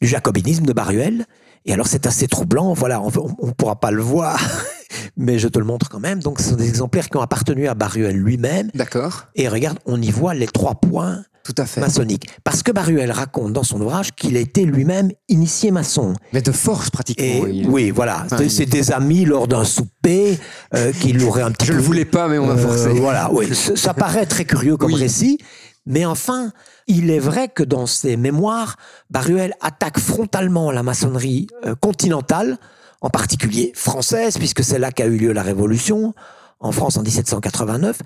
du 0.00 0.08
jacobinisme 0.08 0.64
de 0.66 0.72
Baruel. 0.72 1.26
Et 1.66 1.72
alors 1.72 1.86
c'est 1.86 2.06
assez 2.06 2.26
troublant. 2.26 2.72
Voilà, 2.72 3.00
on 3.02 3.46
ne 3.46 3.52
pourra 3.52 3.78
pas 3.80 3.90
le 3.90 4.02
voir, 4.02 4.38
mais 5.16 5.38
je 5.38 5.48
te 5.48 5.58
le 5.58 5.64
montre 5.64 5.88
quand 5.88 6.00
même. 6.00 6.20
Donc 6.20 6.40
ce 6.40 6.50
sont 6.50 6.56
des 6.56 6.68
exemplaires 6.68 7.08
qui 7.08 7.16
ont 7.16 7.20
appartenu 7.22 7.68
à 7.68 7.74
Baruel 7.74 8.16
lui-même. 8.16 8.70
D'accord, 8.74 9.26
Et 9.34 9.48
regarde, 9.48 9.78
on 9.86 10.00
y 10.00 10.10
voit 10.10 10.34
les 10.34 10.46
trois 10.46 10.74
points 10.76 11.22
tout 11.52 11.62
à 11.62 11.66
fait. 11.66 11.80
maçonniques. 11.80 12.28
Parce 12.44 12.62
que 12.62 12.72
Baruel 12.72 13.10
raconte 13.12 13.52
dans 13.52 13.62
son 13.62 13.80
ouvrage 13.80 14.12
qu'il 14.12 14.36
a 14.36 14.40
été 14.40 14.64
lui-même 14.64 15.10
initié 15.28 15.70
maçon. 15.70 16.14
Mais 16.32 16.42
de 16.42 16.52
force, 16.52 16.90
pratiquement. 16.90 17.24
Et 17.24 17.40
oui. 17.40 17.66
oui, 17.68 17.90
voilà, 17.90 18.22
Enfin, 18.26 18.36
C'est- 18.48 18.64
il- 18.64 18.70
des 18.70 18.92
amis 18.92 19.24
lors 19.24 19.48
d'un 19.48 19.64
souper 19.64 20.38
euh, 20.74 20.92
qui 20.92 21.12
l'auraient 21.12 21.42
un 21.42 21.50
petit 21.52 21.66
Je 21.66 21.72
peu 21.72 21.78
le 21.78 21.82
voulais 21.84 22.04
pas, 22.04 22.28
mais 22.28 22.38
on 22.38 22.46
m'a 22.46 22.52
euh, 22.54 22.56
forcé. 22.56 22.88
voilà, 23.00 23.30
oui, 23.32 23.48
ça 23.76 23.94
paraît 23.94 24.26
très 24.26 24.44
curieux 24.44 24.76
comme 24.76 24.92
Oui. 24.92 25.00
récit, 25.00 25.38
mais 25.86 26.04
enfin, 26.06 26.52
il 26.86 27.10
est 27.10 27.18
vrai 27.18 27.48
que 27.48 27.62
dans 27.62 27.86
ses 27.86 28.16
mémoires, 28.16 28.76
Baruel 29.10 29.54
attaque 29.60 29.98
frontalement 29.98 30.70
la 30.70 30.82
maçonnerie 30.82 31.46
euh, 31.66 31.74
continentale, 31.74 32.58
en 33.00 33.08
particulier 33.10 33.72
française, 33.74 34.36
puisque 34.36 34.62
c'est 34.62 34.78
là 34.78 34.92
qu'a 34.92 35.06
eu 35.06 35.16
lieu 35.16 35.32
la 35.32 35.42
Révolution, 35.42 36.14
en 36.60 36.72
France 36.72 36.96
en 36.96 37.02
1789, 37.02 38.00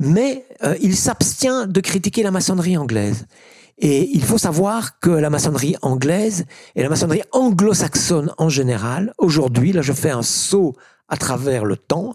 mais 0.00 0.44
euh, 0.64 0.76
il 0.82 0.96
s'abstient 0.96 1.66
de 1.66 1.80
critiquer 1.80 2.22
la 2.22 2.30
maçonnerie 2.30 2.76
anglaise. 2.76 3.26
Et 3.78 4.10
il 4.12 4.22
faut 4.22 4.36
savoir 4.36 4.98
que 4.98 5.10
la 5.10 5.30
maçonnerie 5.30 5.76
anglaise 5.80 6.44
et 6.76 6.82
la 6.82 6.90
maçonnerie 6.90 7.22
anglo-saxonne 7.32 8.30
en 8.36 8.50
général, 8.50 9.14
aujourd'hui, 9.16 9.72
là 9.72 9.80
je 9.80 9.94
fais 9.94 10.10
un 10.10 10.22
saut 10.22 10.74
à 11.08 11.16
travers 11.16 11.64
le 11.64 11.76
temps, 11.76 12.14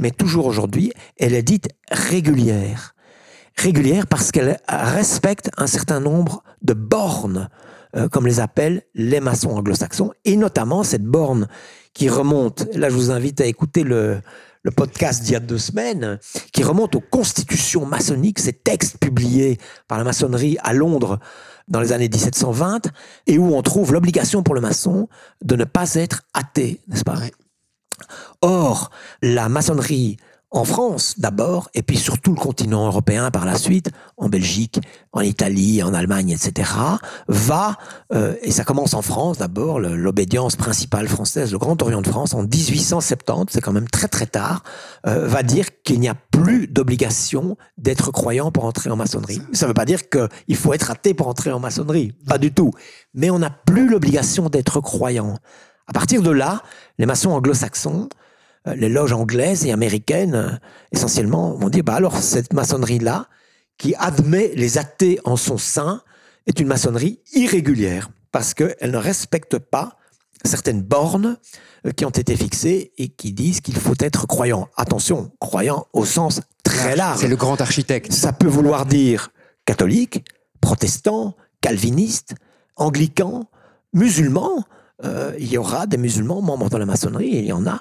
mais 0.00 0.10
toujours 0.10 0.46
aujourd'hui, 0.46 0.92
elle 1.18 1.34
est 1.34 1.42
dite 1.42 1.68
régulière. 1.90 2.94
Régulière 3.56 4.06
parce 4.06 4.32
qu'elle 4.32 4.58
respecte 4.66 5.50
un 5.58 5.66
certain 5.66 6.00
nombre 6.00 6.42
de 6.62 6.72
bornes, 6.72 7.50
euh, 7.94 8.08
comme 8.08 8.26
les 8.26 8.40
appellent 8.40 8.82
les 8.94 9.20
maçons 9.20 9.50
anglo-saxons, 9.50 10.12
et 10.24 10.36
notamment 10.36 10.82
cette 10.82 11.04
borne 11.04 11.46
qui 11.92 12.08
remonte, 12.08 12.66
là 12.74 12.88
je 12.88 12.94
vous 12.94 13.10
invite 13.10 13.40
à 13.42 13.44
écouter 13.44 13.84
le, 13.84 14.22
le 14.62 14.70
podcast 14.70 15.22
d'il 15.22 15.32
y 15.32 15.36
a 15.36 15.40
deux 15.40 15.58
semaines, 15.58 16.18
qui 16.52 16.62
remonte 16.62 16.94
aux 16.94 17.00
constitutions 17.00 17.84
maçonniques, 17.84 18.38
ces 18.38 18.52
textes 18.52 18.98
publiés 18.98 19.58
par 19.88 19.98
la 19.98 20.04
maçonnerie 20.04 20.56
à 20.62 20.72
Londres 20.72 21.18
dans 21.68 21.80
les 21.80 21.92
années 21.92 22.08
1720, 22.08 22.88
et 23.26 23.38
où 23.38 23.54
on 23.54 23.62
trouve 23.62 23.92
l'obligation 23.92 24.42
pour 24.42 24.54
le 24.54 24.60
maçon 24.60 25.08
de 25.42 25.56
ne 25.56 25.64
pas 25.64 25.94
être 25.94 26.22
athée, 26.34 26.80
n'est-ce 26.88 27.04
pas? 27.04 27.18
Or, 28.40 28.90
la 29.20 29.48
maçonnerie 29.48 30.16
en 30.52 30.64
France 30.64 31.14
d'abord, 31.18 31.70
et 31.74 31.82
puis 31.82 31.96
sur 31.96 32.20
tout 32.20 32.34
le 32.34 32.40
continent 32.40 32.86
européen 32.86 33.30
par 33.30 33.46
la 33.46 33.56
suite, 33.56 33.90
en 34.18 34.28
Belgique, 34.28 34.80
en 35.12 35.22
Italie, 35.22 35.82
en 35.82 35.94
Allemagne, 35.94 36.30
etc., 36.30 36.70
va, 37.26 37.78
euh, 38.12 38.34
et 38.42 38.50
ça 38.50 38.62
commence 38.62 38.94
en 38.94 39.02
France 39.02 39.38
d'abord, 39.38 39.80
l'obédience 39.80 40.56
principale 40.56 41.08
française, 41.08 41.52
le 41.52 41.58
Grand 41.58 41.80
Orient 41.82 42.02
de 42.02 42.06
France, 42.06 42.34
en 42.34 42.42
1870, 42.42 43.52
c'est 43.54 43.60
quand 43.60 43.72
même 43.72 43.88
très 43.88 44.08
très 44.08 44.26
tard, 44.26 44.62
euh, 45.06 45.26
va 45.26 45.42
dire 45.42 45.66
qu'il 45.82 46.00
n'y 46.00 46.08
a 46.08 46.14
plus 46.14 46.66
d'obligation 46.66 47.56
d'être 47.78 48.12
croyant 48.12 48.52
pour 48.52 48.66
entrer 48.66 48.90
en 48.90 48.96
maçonnerie. 48.96 49.40
Ça 49.52 49.66
ne 49.66 49.70
veut 49.70 49.74
pas 49.74 49.86
dire 49.86 50.08
qu'il 50.10 50.56
faut 50.56 50.74
être 50.74 50.90
athée 50.90 51.14
pour 51.14 51.28
entrer 51.28 51.50
en 51.50 51.60
maçonnerie, 51.60 52.12
pas 52.28 52.38
du 52.38 52.52
tout. 52.52 52.72
Mais 53.14 53.30
on 53.30 53.38
n'a 53.38 53.50
plus 53.50 53.88
l'obligation 53.88 54.50
d'être 54.50 54.80
croyant. 54.80 55.38
À 55.86 55.92
partir 55.92 56.22
de 56.22 56.30
là, 56.30 56.62
les 56.98 57.06
maçons 57.06 57.30
anglo-saxons, 57.30 58.08
les 58.66 58.88
loges 58.88 59.12
anglaises 59.12 59.66
et 59.66 59.72
américaines, 59.72 60.34
euh, 60.34 60.50
essentiellement, 60.92 61.54
vont 61.54 61.68
dire, 61.68 61.84
bah 61.84 61.94
alors 61.94 62.16
cette 62.16 62.52
maçonnerie-là, 62.52 63.28
qui 63.78 63.94
admet 63.96 64.52
les 64.54 64.78
athées 64.78 65.18
en 65.24 65.36
son 65.36 65.58
sein, 65.58 66.02
est 66.46 66.60
une 66.60 66.68
maçonnerie 66.68 67.20
irrégulière, 67.34 68.10
parce 68.30 68.54
qu'elle 68.54 68.90
ne 68.90 68.96
respecte 68.96 69.58
pas 69.58 69.96
certaines 70.44 70.82
bornes 70.82 71.36
euh, 71.86 71.90
qui 71.90 72.04
ont 72.04 72.10
été 72.10 72.36
fixées 72.36 72.92
et 72.98 73.08
qui 73.08 73.32
disent 73.32 73.60
qu'il 73.60 73.76
faut 73.76 73.94
être 73.98 74.26
croyant. 74.26 74.68
Attention, 74.76 75.32
croyant 75.40 75.86
au 75.92 76.04
sens 76.04 76.40
très 76.62 76.96
large. 76.96 77.20
C'est 77.20 77.28
le 77.28 77.36
grand 77.36 77.60
architecte. 77.60 78.12
Ça 78.12 78.32
peut 78.32 78.48
vouloir 78.48 78.86
dire 78.86 79.30
catholique, 79.64 80.24
protestant, 80.60 81.36
calviniste, 81.60 82.34
anglican, 82.76 83.48
musulman. 83.92 84.64
Euh, 85.04 85.34
il 85.38 85.50
y 85.50 85.58
aura 85.58 85.86
des 85.86 85.96
musulmans 85.96 86.42
membres 86.42 86.70
de 86.70 86.76
la 86.76 86.86
maçonnerie, 86.86 87.30
il 87.32 87.44
y 87.44 87.52
en 87.52 87.66
a. 87.66 87.80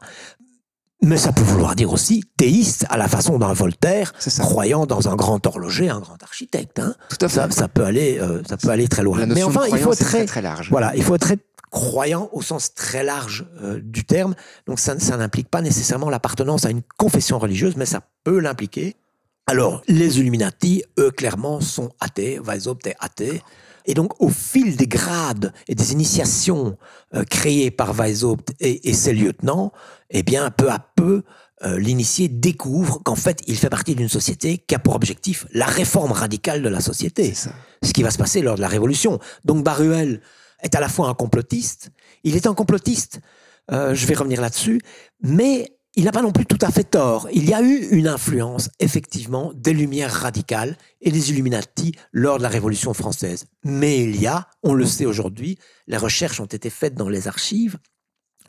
Mais 1.03 1.17
ça 1.17 1.31
peut 1.33 1.41
vouloir 1.41 1.75
dire 1.75 1.91
aussi 1.91 2.23
théiste 2.37 2.85
à 2.89 2.97
la 2.97 3.07
façon 3.07 3.39
d'un 3.39 3.53
Voltaire, 3.53 4.13
croyant 4.39 4.85
dans 4.85 5.09
un 5.09 5.15
grand 5.15 5.45
horloger, 5.47 5.89
un 5.89 5.99
grand 5.99 6.21
architecte. 6.21 6.79
hein. 6.79 6.93
Tout 7.09 7.25
à 7.25 7.27
fait. 7.27 7.35
Ça, 7.35 7.49
ça 7.49 7.67
peut 7.67 7.83
aller, 7.83 8.19
euh, 8.19 8.43
ça 8.47 8.55
peut 8.57 8.69
aller 8.69 8.87
très 8.87 9.01
loin. 9.01 9.17
La 9.19 9.25
Mais 9.25 9.41
enfin, 9.43 9.67
de 9.67 9.71
il 9.75 9.79
faut 9.79 9.95
très, 9.95 10.25
très 10.25 10.41
large. 10.43 10.69
voilà, 10.69 10.95
il 10.95 11.03
faut 11.03 11.15
être 11.15 11.21
très 11.21 11.37
croyant 11.71 12.29
au 12.33 12.41
sens 12.43 12.75
très 12.75 13.03
large 13.03 13.45
euh, 13.63 13.79
du 13.81 14.03
terme. 14.03 14.35
Donc 14.67 14.79
ça, 14.79 14.99
ça 14.99 15.17
n'implique 15.17 15.49
pas 15.49 15.61
nécessairement 15.61 16.09
l'appartenance 16.09 16.65
à 16.65 16.69
une 16.69 16.81
confession 16.97 17.39
religieuse, 17.39 17.75
mais 17.77 17.85
ça 17.87 18.01
peut 18.23 18.39
l'impliquer. 18.39 18.95
Alors, 19.47 19.81
les 19.87 20.19
Illuminati, 20.19 20.83
eux, 20.99 21.09
clairement, 21.11 21.61
sont 21.61 21.89
athées. 21.99 22.39
Weishaupt 22.39 22.85
est 22.85 22.95
athée. 22.99 23.41
Et 23.85 23.93
donc, 23.93 24.21
au 24.21 24.29
fil 24.29 24.75
des 24.75 24.87
grades 24.87 25.53
et 25.67 25.75
des 25.75 25.91
initiations 25.93 26.77
euh, 27.15 27.23
créées 27.23 27.71
par 27.71 27.93
Weishaupt 27.93 28.53
et, 28.59 28.89
et 28.89 28.93
ses 28.93 29.13
lieutenants, 29.13 29.71
eh 30.09 30.23
bien, 30.23 30.51
peu 30.51 30.69
à 30.69 30.79
peu, 30.95 31.23
euh, 31.63 31.77
l'initié 31.77 32.27
découvre 32.27 33.03
qu'en 33.03 33.15
fait, 33.15 33.41
il 33.45 33.55
fait 33.55 33.69
partie 33.69 33.93
d'une 33.93 34.09
société 34.09 34.57
qui 34.57 34.73
a 34.73 34.79
pour 34.79 34.95
objectif 34.95 35.45
la 35.53 35.67
réforme 35.67 36.11
radicale 36.11 36.63
de 36.63 36.69
la 36.69 36.81
société 36.81 37.33
ce 37.35 37.93
qui 37.93 38.01
va 38.01 38.09
se 38.09 38.17
passer 38.17 38.41
lors 38.41 38.55
de 38.55 38.61
la 38.61 38.67
Révolution. 38.67 39.19
Donc 39.45 39.63
Baruel 39.63 40.21
est 40.63 40.73
à 40.73 40.79
la 40.79 40.89
fois 40.89 41.07
un 41.07 41.13
complotiste, 41.13 41.91
il 42.23 42.35
est 42.35 42.47
un 42.47 42.55
complotiste, 42.55 43.19
euh, 43.71 43.93
je 43.93 44.07
vais 44.07 44.15
revenir 44.15 44.41
là-dessus, 44.41 44.81
mais 45.21 45.77
il 45.95 46.05
n'a 46.05 46.11
pas 46.11 46.21
non 46.21 46.31
plus 46.31 46.45
tout 46.45 46.57
à 46.61 46.71
fait 46.71 46.85
tort. 46.85 47.27
Il 47.33 47.49
y 47.49 47.53
a 47.53 47.61
eu 47.61 47.87
une 47.91 48.07
influence, 48.07 48.69
effectivement, 48.79 49.51
des 49.55 49.73
Lumières 49.73 50.13
radicales 50.13 50.77
et 51.01 51.11
des 51.11 51.31
Illuminati 51.31 51.93
lors 52.13 52.37
de 52.37 52.43
la 52.43 52.49
Révolution 52.49 52.93
française. 52.93 53.45
Mais 53.65 54.03
il 54.03 54.19
y 54.19 54.27
a, 54.27 54.47
on 54.63 54.73
le 54.73 54.85
sait 54.85 55.05
aujourd'hui, 55.05 55.57
les 55.87 55.97
recherches 55.97 56.39
ont 56.39 56.45
été 56.45 56.69
faites 56.69 56.95
dans 56.95 57.09
les 57.09 57.27
archives, 57.27 57.77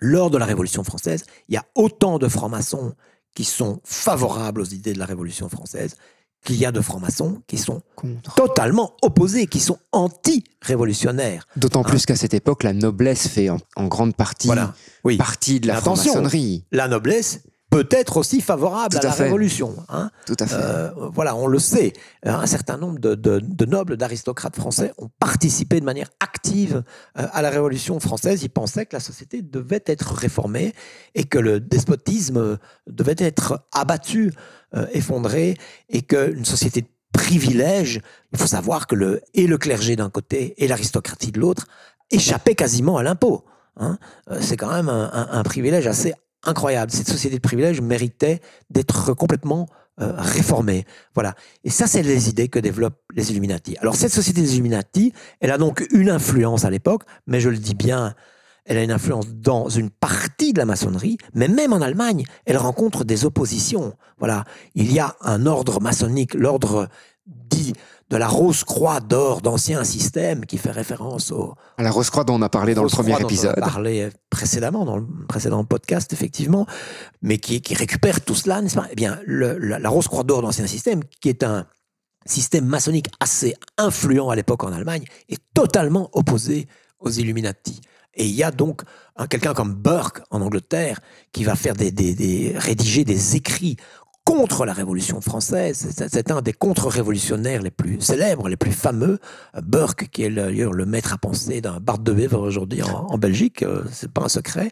lors 0.01 0.31
de 0.31 0.39
la 0.39 0.47
Révolution 0.47 0.83
française, 0.85 1.25
il 1.49 1.55
y 1.55 1.57
a 1.57 1.65
autant 1.75 2.19
de 2.19 2.29
francs-maçons 2.29 2.95
qui 3.35 3.45
sont 3.45 3.81
favorables 3.85 4.61
aux 4.61 4.67
idées 4.67 4.93
de 4.93 4.99
la 4.99 5.07
Révolution 5.07 5.49
française 5.49 5.97
qu'il 6.45 6.57
y 6.57 6.67
a 6.67 6.73
de 6.73 6.81
francs-maçons 6.81 7.41
qui 7.47 7.57
sont 7.59 7.83
Contre. 7.97 8.35
totalement 8.35 8.93
opposés, 9.03 9.47
qui 9.47 9.61
sont 9.61 9.79
anti-révolutionnaires. 9.93 11.47
D'autant 11.57 11.83
plus 11.83 12.07
qu'à 12.07 12.17
cette 12.17 12.35
époque, 12.35 12.63
la 12.63 12.73
noblesse 12.73 13.29
fait 13.29 13.51
en, 13.51 13.59
en 13.77 13.87
grande 13.87 14.15
partie 14.17 14.47
Voilà. 14.49 14.75
Oui. 15.05 15.17
partie 15.17 15.61
de 15.61 15.69
la 15.69 15.77
franc-maçonnerie. 15.81 16.65
La 16.73 16.89
noblesse 16.89 17.41
peut 17.71 17.89
être 17.91 18.19
aussi 18.19 18.43
favorable 18.43 18.91
Tout 18.91 18.99
à, 18.99 19.01
à 19.01 19.05
la 19.05 19.13
fait. 19.13 19.23
Révolution. 19.25 19.75
hein. 19.89 20.11
Tout 20.27 20.37
à 20.41 20.47
fait. 20.47 20.55
Euh, 20.59 20.91
voilà, 21.15 21.35
on 21.35 21.47
le 21.47 21.59
sait. 21.59 21.95
Euh, 22.27 22.31
Un 22.35 22.45
certain 22.47 22.77
nombre 22.77 22.99
de, 22.99 23.15
de- 23.15 23.41
de 23.43 23.65
nobles, 23.65 23.97
d'aristocrates 23.97 24.57
français 24.57 24.93
ont 24.99 25.09
participé 25.19 25.81
de 25.81 25.85
manière 25.87 26.11
active 26.21 26.83
euh, 27.19 27.27
à 27.33 27.41
la 27.41 27.49
Révolution 27.49 27.99
française. 27.99 28.43
Ils 28.43 28.51
pensaient 28.51 28.85
que 28.85 28.95
la 28.95 29.01
société 29.01 29.41
devait 29.41 29.83
être 29.87 30.13
réformée 30.13 30.75
et 31.15 31.25
que 31.25 31.39
le 31.39 31.61
despotisme 31.61 32.59
devait 32.87 33.17
être 33.19 33.65
abattu, 33.73 34.33
euh, 34.75 34.87
effondré, 34.93 35.57
et 35.88 36.02
qu'une 36.02 36.45
société 36.45 36.83
de 36.83 36.88
privilèges, 37.12 38.00
il 38.33 38.38
faut 38.38 38.47
savoir 38.47 38.87
que 38.87 38.95
le, 38.95 39.21
et 39.35 39.47
le 39.47 39.59
clergé 39.59 39.97
d'un 39.97 40.11
côté 40.11 40.55
et 40.59 40.69
l'aristocratie 40.69 41.33
de 41.33 41.41
l'autre 41.41 41.67
échappaient 42.11 42.55
quasiment 42.55 42.97
à 42.97 43.02
l'impôt. 43.02 43.45
hein. 43.76 43.99
Euh, 44.31 44.38
C'est 44.41 44.57
quand 44.57 44.73
même 44.73 44.88
un 44.88 45.43
privilège 45.43 45.87
assez 45.87 46.14
incroyable. 46.45 46.91
Cette 46.91 47.09
société 47.09 47.37
de 47.37 47.41
privilèges 47.41 47.81
méritait 47.81 48.41
d'être 48.71 49.14
complètement 49.14 49.69
euh, 50.00 50.12
réformée. 50.17 50.87
Voilà. 51.14 51.35
Et 51.64 51.71
ça, 51.71 51.87
c'est 51.87 52.02
les 52.02 52.29
idées 52.29 52.49
que 52.49 52.59
développent 52.59 53.02
les 53.14 53.31
Illuminati. 53.31 53.76
Alors, 53.79 53.95
cette 53.95 54.12
société 54.12 54.41
des 54.41 54.55
Illuminati, 54.55 55.12
elle 55.41 55.50
a 55.50 55.59
donc 55.59 55.87
une 55.93 56.09
influence 56.09 56.64
à 56.64 56.71
l'époque, 56.71 57.02
mais 57.26 57.41
je 57.41 57.50
le 57.50 57.59
dis 57.59 57.75
bien, 57.75 58.14
elle 58.64 58.78
a 58.78 58.83
une 58.83 58.92
influence 58.92 59.26
dans 59.28 59.69
une 59.69 59.90
partie 59.90 60.52
de 60.52 60.59
la 60.59 60.64
maçonnerie, 60.66 61.19
mais 61.35 61.49
même 61.49 61.73
en 61.73 61.81
Allemagne, 61.81 62.25
elle 62.47 62.57
rencontre 62.59 63.04
des 63.04 63.25
oppositions. 63.25 63.95
Voilà. 64.19 64.45
Il 64.75 64.92
y 64.92 65.00
a 65.00 65.16
un 65.21 65.47
ordre 65.47 65.81
maçonnique, 65.81 66.35
l'ordre 66.35 66.88
dit 67.26 67.73
de 68.11 68.16
la 68.16 68.28
Rose-Croix 68.28 69.00
d'or 69.00 69.40
d'ancien 69.40 69.85
système 69.85 70.45
qui 70.45 70.59
fait 70.59 70.71
référence 70.71 71.33
au, 71.33 71.54
À 71.78 71.83
la 71.83 71.90
Rose-Croix 71.90 72.25
dont 72.25 72.35
on 72.35 72.42
a 72.42 72.49
parlé 72.49 72.75
dans 72.75 72.83
le 72.83 72.88
premier 72.90 73.12
dont 73.12 73.19
épisode. 73.21 73.54
On 73.57 73.62
a 73.62 73.66
parlé 73.66 74.11
précédemment, 74.28 74.85
dans 74.85 74.97
le 74.99 75.07
précédent 75.28 75.64
podcast, 75.64 76.12
effectivement, 76.12 76.66
mais 77.23 77.38
qui, 77.38 77.62
qui 77.62 77.75
récupère 77.75 78.21
tout 78.21 78.35
cela, 78.35 78.61
n'est-ce 78.61 78.75
pas? 78.75 78.87
Eh 78.90 78.97
bien, 78.97 79.19
le- 79.25 79.57
la, 79.59 79.78
la 79.78 79.88
Rose-Croix 79.88 80.25
d'Or 80.25 80.42
d'Ancien 80.42 80.66
Système, 80.66 81.00
qui 81.21 81.31
est 81.31 81.42
un 81.42 81.66
système 82.26 82.66
maçonnique 82.66 83.09
assez 83.19 83.54
influent 83.78 84.28
à 84.28 84.37
l'époque 84.37 84.62
en 84.64 84.73
Allemagne, 84.73 85.04
est 85.28 85.40
totalement 85.54 86.11
opposé 86.12 86.69
aux 87.00 87.11
Illuminati. 87.11 87.81
Et 88.14 88.26
il 88.26 88.35
y 88.35 88.42
a 88.42 88.50
donc 88.50 88.83
un- 89.16 89.26
quelqu'un 89.26 89.54
comme 89.54 89.75
Burke 89.75 90.23
en 90.31 90.40
Angleterre 90.42 91.00
qui 91.33 91.45
va 91.45 91.54
faire 91.57 91.75
des, 91.75 92.52
rédiger 92.57 93.04
des 93.04 93.37
écrits 93.37 93.76
contre 94.25 94.64
la 94.64 94.73
Révolution 94.73 95.21
française. 95.21 95.88
C'est- 95.97 96.31
un 96.31 96.42
des 96.42 96.52
contre-révolutionnaires 96.52 97.61
les 97.62 97.73
plus 97.73 98.00
célèbres, 98.00 98.49
les 98.49 98.57
plus 98.57 98.71
fameux. 98.71 99.19
Burke, 99.62 100.09
qui 100.12 100.23
est 100.23 100.28
le- 100.28 100.42
d'ailleurs 100.45 100.73
le 100.73 100.87
maître 100.87 101.12
à 101.12 101.19
penser 101.19 101.61
d'un 101.61 101.81
Bart 101.81 101.99
de 101.99 102.12
Wever 102.12 102.37
aujourd'hui 102.37 102.83
en, 102.83 103.07
en 103.09 103.19
Belgique, 103.19 103.62
euh, 103.64 103.83
c'est 103.90 104.12
pas 104.12 104.23
un 104.23 104.28
secret. 104.28 104.71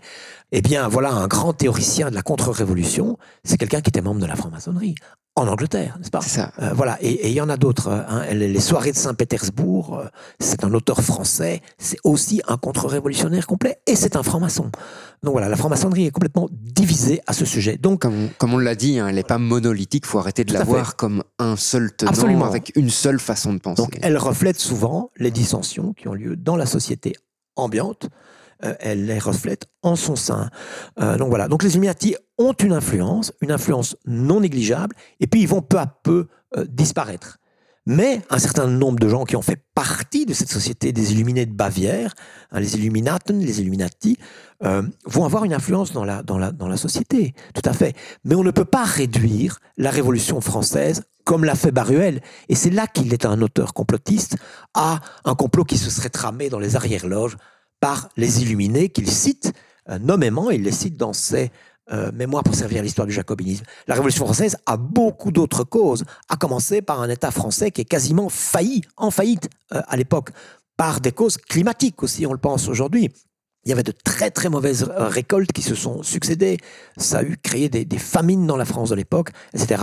Eh 0.52 0.62
bien, 0.62 0.86
voilà 0.86 1.10
un 1.12 1.26
grand 1.26 1.52
théoricien 1.52 2.10
de 2.10 2.14
la 2.14 2.22
contre-révolution. 2.22 3.18
C'est 3.42 3.56
quelqu'un 3.56 3.80
qui 3.80 3.88
était 3.88 4.02
membre 4.02 4.20
de 4.20 4.26
la 4.26 4.36
franc-maçonnerie 4.36 4.94
en 5.40 5.48
Angleterre, 5.48 5.96
n'est-ce 5.98 6.10
pas? 6.10 6.20
C'est 6.20 6.28
ça. 6.40 6.52
euh, 6.62 6.72
voilà, 6.74 6.98
et 7.00 7.28
il 7.28 7.34
y 7.34 7.40
en 7.40 7.48
a 7.48 7.56
d'autres. 7.56 7.88
hein. 7.88 8.24
Les 8.32 8.60
soirées 8.60 8.92
de 8.92 8.96
Saint-Pétersbourg, 8.96 9.98
euh, 9.98 10.04
c'est 10.38 10.64
un 10.64 10.72
auteur 10.74 11.00
français, 11.02 11.62
c'est 11.78 11.98
aussi 12.04 12.40
un 12.48 12.56
contre-révolutionnaire 12.56 13.46
complet, 13.46 13.78
et 13.86 13.96
c'est 13.96 14.16
un 14.16 14.22
franc-maçon. 14.22 14.70
Donc 15.22 15.32
voilà, 15.32 15.48
la 15.48 15.56
franc-maçonnerie 15.56 16.06
est 16.06 16.10
complètement 16.10 16.48
divisée 16.52 17.20
à 17.26 17.32
ce 17.32 17.44
sujet. 17.44 17.76
Donc, 17.76 18.02
Comme, 18.02 18.24
on- 18.24 18.30
comme 18.38 18.54
on 18.54 18.58
l'a 18.58 18.74
dit, 18.74 18.98
hein, 18.98 19.08
elle 19.08 19.16
n'est 19.16 19.22
pas 19.22 19.38
monolithique, 19.38 20.06
faut 20.06 20.18
arrêter 20.18 20.44
de 20.44 20.52
la 20.52 20.64
voir 20.64 20.96
comme 20.96 21.22
un 21.38 21.56
seul 21.56 21.92
tenant 21.94 22.10
Absolument. 22.12 22.44
avec 22.46 22.72
une 22.76 22.90
seule 22.90 23.18
façon 23.20 23.52
de 23.52 23.58
penser. 23.58 23.82
donc 23.82 23.98
elle 24.02 24.16
reflète 24.18 24.58
souvent 24.58 25.10
les 25.16 25.30
dissensions 25.30 25.92
qui 25.92 26.08
ont 26.08 26.14
lieu 26.14 26.36
dans 26.36 26.56
la 26.56 26.66
société 26.66 27.14
ambiante. 27.56 28.08
Euh, 28.64 28.74
elle 28.80 29.06
les 29.06 29.18
reflète 29.18 29.66
en 29.82 29.96
son 29.96 30.16
sein. 30.16 30.50
Euh, 31.00 31.16
donc 31.16 31.28
voilà. 31.28 31.48
Donc 31.48 31.62
les 31.62 31.72
Illuminati 31.72 32.16
ont 32.38 32.52
une 32.52 32.72
influence, 32.72 33.32
une 33.40 33.52
influence 33.52 33.96
non 34.06 34.40
négligeable, 34.40 34.94
et 35.20 35.26
puis 35.26 35.40
ils 35.40 35.48
vont 35.48 35.62
peu 35.62 35.78
à 35.78 35.86
peu 35.86 36.28
euh, 36.56 36.64
disparaître. 36.68 37.38
Mais 37.86 38.20
un 38.28 38.38
certain 38.38 38.66
nombre 38.66 39.00
de 39.00 39.08
gens 39.08 39.24
qui 39.24 39.36
ont 39.36 39.42
fait 39.42 39.64
partie 39.74 40.26
de 40.26 40.34
cette 40.34 40.50
société 40.50 40.92
des 40.92 41.12
Illuminés 41.12 41.46
de 41.46 41.54
Bavière, 41.54 42.14
hein, 42.50 42.60
les 42.60 42.76
Illuminaten, 42.76 43.40
les 43.40 43.60
Illuminati, 43.60 44.18
vont 45.06 45.24
avoir 45.24 45.44
une 45.44 45.54
influence 45.54 45.92
dans 45.92 46.04
la, 46.04 46.22
dans, 46.22 46.36
la, 46.36 46.52
dans 46.52 46.68
la 46.68 46.76
société, 46.76 47.32
tout 47.54 47.62
à 47.64 47.72
fait. 47.72 47.96
Mais 48.24 48.34
on 48.34 48.44
ne 48.44 48.50
peut 48.50 48.66
pas 48.66 48.84
réduire 48.84 49.58
la 49.78 49.90
Révolution 49.90 50.42
française 50.42 51.04
comme 51.24 51.44
l'a 51.44 51.54
fait 51.54 51.70
Baruel. 51.70 52.20
Et 52.50 52.54
c'est 52.54 52.68
là 52.68 52.86
qu'il 52.86 53.14
est 53.14 53.24
un 53.24 53.40
auteur 53.40 53.72
complotiste, 53.72 54.36
à 54.74 55.00
un 55.24 55.34
complot 55.34 55.64
qui 55.64 55.78
se 55.78 55.88
serait 55.88 56.10
tramé 56.10 56.50
dans 56.50 56.58
les 56.58 56.76
arrière-loges 56.76 57.38
par 57.80 58.08
les 58.16 58.42
Illuminés 58.42 58.90
qu'il 58.90 59.10
cite 59.10 59.52
euh, 59.88 59.98
nommément, 59.98 60.50
il 60.50 60.62
les 60.62 60.72
cite 60.72 60.96
dans 60.96 61.12
ses 61.12 61.50
euh, 61.92 62.12
Mémoires 62.12 62.44
pour 62.44 62.54
servir 62.54 62.82
l'histoire 62.82 63.06
du 63.06 63.12
jacobinisme. 63.12 63.64
La 63.88 63.94
Révolution 63.94 64.24
française 64.24 64.56
a 64.66 64.76
beaucoup 64.76 65.32
d'autres 65.32 65.64
causes, 65.64 66.04
à 66.28 66.36
commencer 66.36 66.82
par 66.82 67.00
un 67.00 67.08
État 67.08 67.30
français 67.30 67.70
qui 67.70 67.80
est 67.80 67.86
quasiment 67.86 68.28
failli, 68.28 68.82
en 68.96 69.10
faillite 69.10 69.48
euh, 69.72 69.80
à 69.88 69.96
l'époque, 69.96 70.30
par 70.76 71.00
des 71.00 71.12
causes 71.12 71.36
climatiques 71.36 72.02
aussi, 72.02 72.26
on 72.26 72.32
le 72.32 72.38
pense 72.38 72.68
aujourd'hui. 72.68 73.10
Il 73.64 73.68
y 73.68 73.72
avait 73.72 73.82
de 73.82 73.92
très 73.92 74.30
très 74.30 74.48
mauvaises 74.48 74.84
récoltes 74.96 75.52
qui 75.52 75.60
se 75.60 75.74
sont 75.74 76.02
succédées. 76.02 76.56
Ça 76.96 77.18
a 77.18 77.22
eu 77.22 77.36
créé 77.36 77.68
des, 77.68 77.84
des 77.84 77.98
famines 77.98 78.46
dans 78.46 78.56
la 78.56 78.64
France 78.64 78.88
de 78.88 78.94
l'époque, 78.94 79.30
etc. 79.52 79.82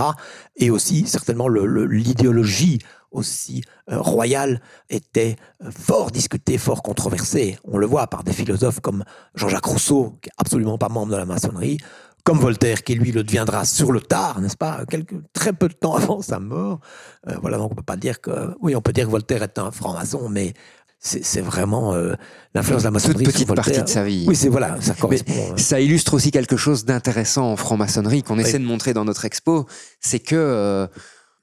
Et 0.56 0.70
aussi, 0.70 1.06
certainement, 1.06 1.46
l'idéologie 1.46 2.80
aussi 3.18 3.62
euh, 3.90 4.00
royale 4.00 4.60
était 4.88 5.36
euh, 5.62 5.70
fort 5.70 6.10
discutée, 6.10 6.58
fort 6.58 6.82
controversée. 6.82 7.58
On 7.64 7.76
le 7.76 7.86
voit 7.86 8.06
par 8.06 8.24
des 8.24 8.32
philosophes 8.32 8.80
comme 8.80 9.04
Jean-Jacques 9.34 9.66
Rousseau, 9.66 10.18
qui 10.22 10.28
est 10.28 10.32
absolument 10.38 10.78
pas 10.78 10.88
membre 10.88 11.12
de 11.12 11.16
la 11.16 11.26
maçonnerie, 11.26 11.78
comme 12.24 12.38
Voltaire, 12.38 12.82
qui 12.82 12.94
lui 12.94 13.12
le 13.12 13.24
deviendra 13.24 13.64
sur 13.64 13.92
le 13.92 14.00
tard, 14.00 14.40
n'est-ce 14.40 14.56
pas, 14.56 14.84
quelques, 14.88 15.14
très 15.32 15.52
peu 15.52 15.68
de 15.68 15.74
temps 15.74 15.94
avant 16.02 16.22
sa 16.22 16.38
mort. 16.40 16.80
Euh, 17.28 17.36
voilà, 17.40 17.58
donc 17.58 17.72
on 17.72 17.74
peut 17.74 17.82
pas 17.82 17.96
dire 17.96 18.20
que, 18.20 18.54
oui, 18.60 18.74
on 18.74 18.80
peut 18.80 18.92
dire 18.92 19.06
que 19.06 19.10
Voltaire 19.10 19.42
est 19.42 19.58
un 19.58 19.70
franc-maçon, 19.70 20.28
mais 20.28 20.54
c'est 21.00 21.40
vraiment 21.40 21.94
euh, 21.94 22.14
l'influence 22.54 22.82
de 22.82 22.88
la 22.88 22.90
Toute 22.90 22.94
maçonnerie 23.08 23.24
sur 23.24 23.32
petite 23.32 23.54
partie 23.54 23.82
de 23.82 23.88
sa 23.88 24.02
vie. 24.02 24.24
Oui, 24.26 24.34
c'est 24.34 24.48
voilà, 24.48 24.80
ça 24.80 24.94
Mais 24.94 25.00
correspond. 25.00 25.32
euh, 25.52 25.56
ça 25.56 25.80
illustre 25.80 26.14
aussi 26.14 26.32
quelque 26.32 26.56
chose 26.56 26.84
d'intéressant 26.84 27.52
en 27.52 27.56
franc-maçonnerie 27.56 28.22
qu'on 28.24 28.38
essaie 28.38 28.58
de 28.58 28.64
montrer 28.64 28.94
dans 28.94 29.04
notre 29.04 29.24
expo, 29.24 29.66
c'est 30.00 30.18
que 30.18 30.34
euh, 30.34 30.86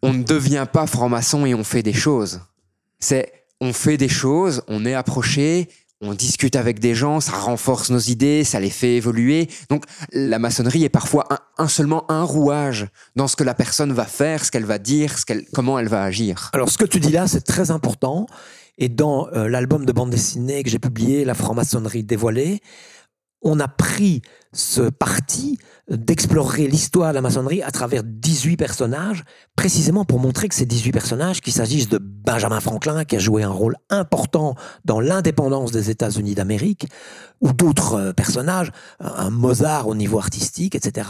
on 0.05 0.13
ne 0.13 0.23
devient 0.23 0.65
pas 0.71 0.85
franc-maçon 0.87 1.45
et 1.45 1.55
on 1.55 1.63
fait 1.63 1.83
des 1.83 1.93
choses. 1.93 2.41
C'est 2.99 3.31
on 3.61 3.73
fait 3.73 3.97
des 3.97 4.09
choses, 4.09 4.61
on 4.67 4.85
est 4.85 4.93
approché, 4.93 5.69
on 6.01 6.13
discute 6.13 6.55
avec 6.55 6.79
des 6.79 6.93
gens, 6.93 7.19
ça 7.19 7.31
renforce 7.31 7.89
nos 7.89 7.99
idées, 7.99 8.43
ça 8.43 8.59
les 8.59 8.69
fait 8.69 8.95
évoluer. 8.95 9.49
Donc 9.69 9.85
la 10.11 10.39
maçonnerie 10.39 10.83
est 10.83 10.89
parfois 10.89 11.27
un, 11.57 11.67
seulement 11.67 12.09
un 12.11 12.23
rouage 12.23 12.87
dans 13.15 13.27
ce 13.27 13.35
que 13.35 13.43
la 13.43 13.53
personne 13.53 13.93
va 13.93 14.05
faire, 14.05 14.45
ce 14.45 14.51
qu'elle 14.51 14.65
va 14.65 14.77
dire, 14.77 15.17
ce 15.17 15.25
comment 15.53 15.79
elle 15.79 15.87
va 15.87 16.03
agir. 16.03 16.51
Alors, 16.53 16.69
ce 16.69 16.77
que 16.77 16.85
tu 16.85 16.99
dis 16.99 17.11
là, 17.11 17.27
c'est 17.27 17.41
très 17.41 17.71
important. 17.71 18.27
Et 18.77 18.89
dans 18.89 19.29
euh, 19.29 19.47
l'album 19.47 19.85
de 19.85 19.91
bande 19.93 20.09
dessinée 20.09 20.61
que 20.61 20.69
j'ai 20.69 20.79
publié, 20.79 21.23
La 21.23 21.33
franc-maçonnerie 21.33 22.03
dévoilée, 22.03 22.59
on 23.45 23.60
a 23.60 23.67
pris 23.67 24.23
ce 24.53 24.81
parti 24.81 25.60
d'explorer 25.89 26.67
l'histoire 26.67 27.10
de 27.10 27.15
la 27.15 27.21
maçonnerie 27.21 27.62
à 27.62 27.69
travers 27.69 28.01
18 28.03 28.58
personnages, 28.58 29.23
précisément 29.55 30.03
pour 30.03 30.19
montrer 30.19 30.49
que 30.49 30.55
ces 30.55 30.65
18 30.65 30.91
personnages, 30.91 31.41
qu'il 31.41 31.53
s'agisse 31.53 31.88
de 31.88 31.99
Benjamin 31.99 32.60
Franklin, 32.60 33.05
qui 33.05 33.17
a 33.17 33.19
joué 33.19 33.43
un 33.43 33.51
rôle 33.51 33.75
important 33.91 34.55
dans 34.84 34.99
l'indépendance 34.99 35.71
des 35.71 35.91
États-Unis 35.91 36.34
d'Amérique, 36.34 36.88
ou 37.39 37.53
d'autres 37.53 37.93
euh, 37.93 38.13
personnages, 38.13 38.71
un 38.99 39.29
Mozart 39.29 39.88
au 39.88 39.93
niveau 39.93 40.17
artistique, 40.17 40.73
etc., 40.73 41.08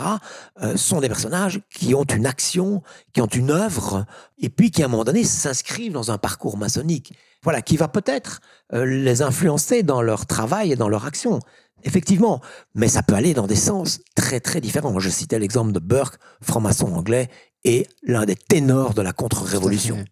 euh, 0.61 0.75
sont 0.75 0.99
des 0.99 1.07
personnages 1.07 1.61
qui 1.73 1.95
ont 1.95 2.03
une 2.03 2.25
action, 2.25 2.83
qui 3.13 3.21
ont 3.21 3.27
une 3.27 3.51
œuvre, 3.51 4.05
et 4.39 4.49
puis 4.49 4.71
qui, 4.71 4.81
à 4.83 4.87
un 4.87 4.89
moment 4.89 5.05
donné, 5.05 5.23
s'inscrivent 5.23 5.93
dans 5.93 6.11
un 6.11 6.17
parcours 6.17 6.57
maçonnique. 6.57 7.13
Voilà, 7.43 7.61
qui 7.61 7.77
va 7.77 7.87
peut-être 7.87 8.41
euh, 8.73 8.85
les 8.85 9.21
influencer 9.21 9.83
dans 9.83 10.01
leur 10.01 10.25
travail 10.25 10.71
et 10.71 10.75
dans 10.75 10.89
leur 10.89 11.05
action. 11.05 11.39
Effectivement, 11.85 12.41
mais 12.73 12.87
ça 12.87 13.03
peut 13.03 13.13
aller 13.13 13.33
dans 13.33 13.47
des 13.47 13.55
sens 13.55 13.99
très 14.15 14.39
très 14.39 14.59
différents. 14.59 14.99
Je 14.99 15.09
citais 15.09 15.39
l'exemple 15.39 15.71
de 15.71 15.79
Burke, 15.79 16.17
franc-maçon 16.41 16.93
anglais, 16.93 17.29
et 17.63 17.87
l'un 18.03 18.25
des 18.25 18.35
ténors 18.35 18.93
de 18.93 19.01
la 19.01 19.13
contre-révolution. 19.13 20.03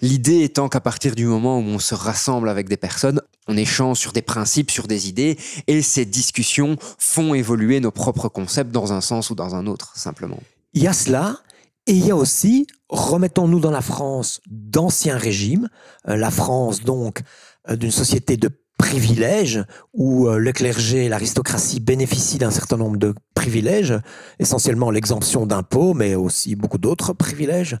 L'idée 0.00 0.42
étant 0.42 0.68
qu'à 0.68 0.80
partir 0.80 1.14
du 1.14 1.26
moment 1.26 1.58
où 1.58 1.62
on 1.62 1.78
se 1.78 1.94
rassemble 1.94 2.48
avec 2.48 2.68
des 2.68 2.76
personnes, 2.78 3.20
on 3.46 3.56
échange 3.56 3.98
sur 3.98 4.12
des 4.12 4.22
principes, 4.22 4.70
sur 4.70 4.86
des 4.86 5.08
idées, 5.08 5.38
et 5.66 5.82
ces 5.82 6.06
discussions 6.06 6.76
font 6.98 7.34
évoluer 7.34 7.80
nos 7.80 7.90
propres 7.90 8.28
concepts 8.28 8.72
dans 8.72 8.92
un 8.92 9.00
sens 9.00 9.30
ou 9.30 9.34
dans 9.34 9.54
un 9.54 9.66
autre, 9.66 9.92
simplement. 9.96 10.38
Il 10.72 10.82
y 10.82 10.86
a 10.86 10.92
cela, 10.94 11.38
et 11.86 11.92
il 11.92 12.06
y 12.06 12.10
a 12.10 12.16
aussi, 12.16 12.66
remettons-nous 12.88 13.60
dans 13.60 13.70
la 13.70 13.82
France 13.82 14.40
d'ancien 14.48 15.18
régime, 15.18 15.68
euh, 16.08 16.16
la 16.16 16.30
France 16.30 16.82
donc 16.82 17.20
euh, 17.68 17.76
d'une 17.76 17.90
société 17.90 18.36
de 18.36 18.50
privilèges 18.78 19.64
où 19.94 20.28
euh, 20.28 20.38
le 20.38 20.52
clergé 20.52 21.04
et 21.04 21.08
l'aristocratie 21.08 21.80
bénéficient 21.80 22.38
d'un 22.38 22.50
certain 22.50 22.76
nombre 22.76 22.96
de 22.96 23.14
privilèges, 23.34 23.94
essentiellement 24.38 24.90
l'exemption 24.90 25.46
d'impôts, 25.46 25.94
mais 25.94 26.14
aussi 26.14 26.56
beaucoup 26.56 26.78
d'autres 26.78 27.12
privilèges. 27.12 27.78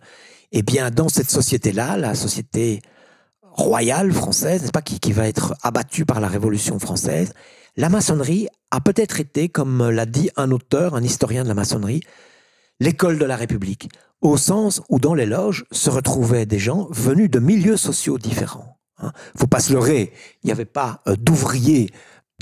Eh 0.52 0.62
bien, 0.62 0.90
dans 0.90 1.08
cette 1.08 1.30
société-là, 1.30 1.96
la 1.96 2.14
société 2.14 2.82
royale 3.42 4.12
française, 4.12 4.62
n'est-ce 4.62 4.72
pas, 4.72 4.82
qui, 4.82 5.00
qui 5.00 5.12
va 5.12 5.28
être 5.28 5.54
abattue 5.62 6.04
par 6.04 6.20
la 6.20 6.28
Révolution 6.28 6.78
française, 6.78 7.32
la 7.76 7.88
maçonnerie 7.88 8.48
a 8.70 8.80
peut-être 8.80 9.20
été, 9.20 9.48
comme 9.48 9.90
l'a 9.90 10.06
dit 10.06 10.30
un 10.36 10.50
auteur, 10.50 10.94
un 10.94 11.02
historien 11.02 11.42
de 11.42 11.48
la 11.48 11.54
maçonnerie, 11.54 12.02
l'école 12.80 13.18
de 13.18 13.24
la 13.24 13.36
République, 13.36 13.88
au 14.20 14.36
sens 14.36 14.82
où 14.88 14.98
dans 14.98 15.14
les 15.14 15.26
loges 15.26 15.64
se 15.72 15.90
retrouvaient 15.90 16.46
des 16.46 16.58
gens 16.58 16.86
venus 16.90 17.30
de 17.30 17.38
milieux 17.38 17.76
sociaux 17.76 18.18
différents. 18.18 18.71
Hein. 19.02 19.12
Faut 19.36 19.46
pas 19.46 19.60
se 19.60 19.72
leurrer, 19.72 20.12
il 20.42 20.46
n'y 20.46 20.52
avait 20.52 20.64
pas 20.64 21.02
euh, 21.06 21.16
d'ouvriers 21.16 21.90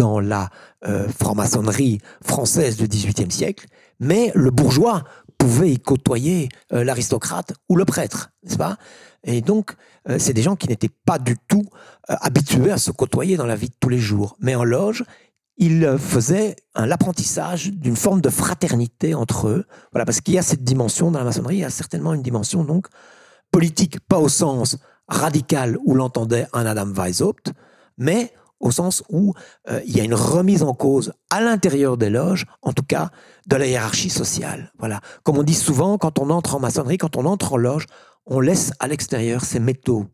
dans 0.00 0.18
la 0.18 0.48
euh, 0.86 1.08
franc-maçonnerie 1.08 2.00
française 2.24 2.78
du 2.78 2.88
XVIIIe 2.88 3.30
siècle, 3.30 3.66
mais 3.98 4.32
le 4.34 4.50
bourgeois 4.50 5.04
pouvait 5.36 5.72
y 5.72 5.78
côtoyer 5.78 6.48
euh, 6.72 6.84
l'aristocrate 6.84 7.52
ou 7.68 7.76
le 7.76 7.84
prêtre, 7.84 8.30
n'est-ce 8.42 8.56
pas? 8.56 8.78
Et 9.24 9.42
donc, 9.42 9.72
euh, 10.08 10.18
c'est 10.18 10.32
des 10.32 10.40
gens 10.40 10.56
qui 10.56 10.68
n'étaient 10.68 10.90
pas 11.04 11.18
du 11.18 11.36
tout 11.48 11.66
habitués 12.08 12.72
à 12.72 12.78
se 12.78 12.90
côtoyer 12.90 13.36
dans 13.36 13.44
la 13.44 13.56
vie 13.56 13.68
de 13.68 13.74
tous 13.78 13.90
les 13.90 13.98
jours. 13.98 14.36
Mais 14.40 14.54
en 14.54 14.64
loge, 14.64 15.04
ils 15.58 15.96
faisaient 15.98 16.56
un 16.74 16.90
apprentissage 16.90 17.70
d'une 17.70 17.94
forme 17.94 18.22
de 18.22 18.30
fraternité 18.30 19.14
entre 19.14 19.48
eux. 19.48 19.66
Voilà, 19.92 20.06
parce 20.06 20.22
qu'il 20.22 20.32
y 20.32 20.38
a 20.38 20.42
cette 20.42 20.64
dimension 20.64 21.10
dans 21.10 21.18
la 21.18 21.26
maçonnerie, 21.26 21.56
il 21.56 21.60
y 21.60 21.64
a 21.64 21.70
certainement 21.70 22.14
une 22.14 22.22
dimension 22.22 22.64
donc 22.64 22.86
politique, 23.50 24.00
pas 24.08 24.18
au 24.18 24.30
sens 24.30 24.78
radical 25.10 25.78
où 25.84 25.94
l'entendait 25.94 26.46
un 26.52 26.64
Adam 26.64 26.92
Weishaupt, 26.92 27.52
mais 27.98 28.32
au 28.60 28.70
sens 28.70 29.02
où 29.08 29.34
euh, 29.70 29.80
il 29.86 29.96
y 29.96 30.00
a 30.00 30.04
une 30.04 30.14
remise 30.14 30.62
en 30.62 30.74
cause 30.74 31.12
à 31.30 31.40
l'intérieur 31.40 31.96
des 31.96 32.10
loges, 32.10 32.46
en 32.62 32.72
tout 32.72 32.82
cas 32.82 33.10
de 33.46 33.56
la 33.56 33.66
hiérarchie 33.66 34.10
sociale. 34.10 34.72
Voilà. 34.78 35.00
Comme 35.22 35.38
on 35.38 35.42
dit 35.42 35.54
souvent, 35.54 35.98
quand 35.98 36.18
on 36.18 36.30
entre 36.30 36.54
en 36.54 36.60
maçonnerie, 36.60 36.98
quand 36.98 37.16
on 37.16 37.24
entre 37.24 37.54
en 37.54 37.56
loge, 37.56 37.86
on 38.26 38.40
laisse 38.40 38.72
à 38.78 38.86
l'extérieur 38.86 39.44
ses 39.44 39.60
métaux. 39.60 40.06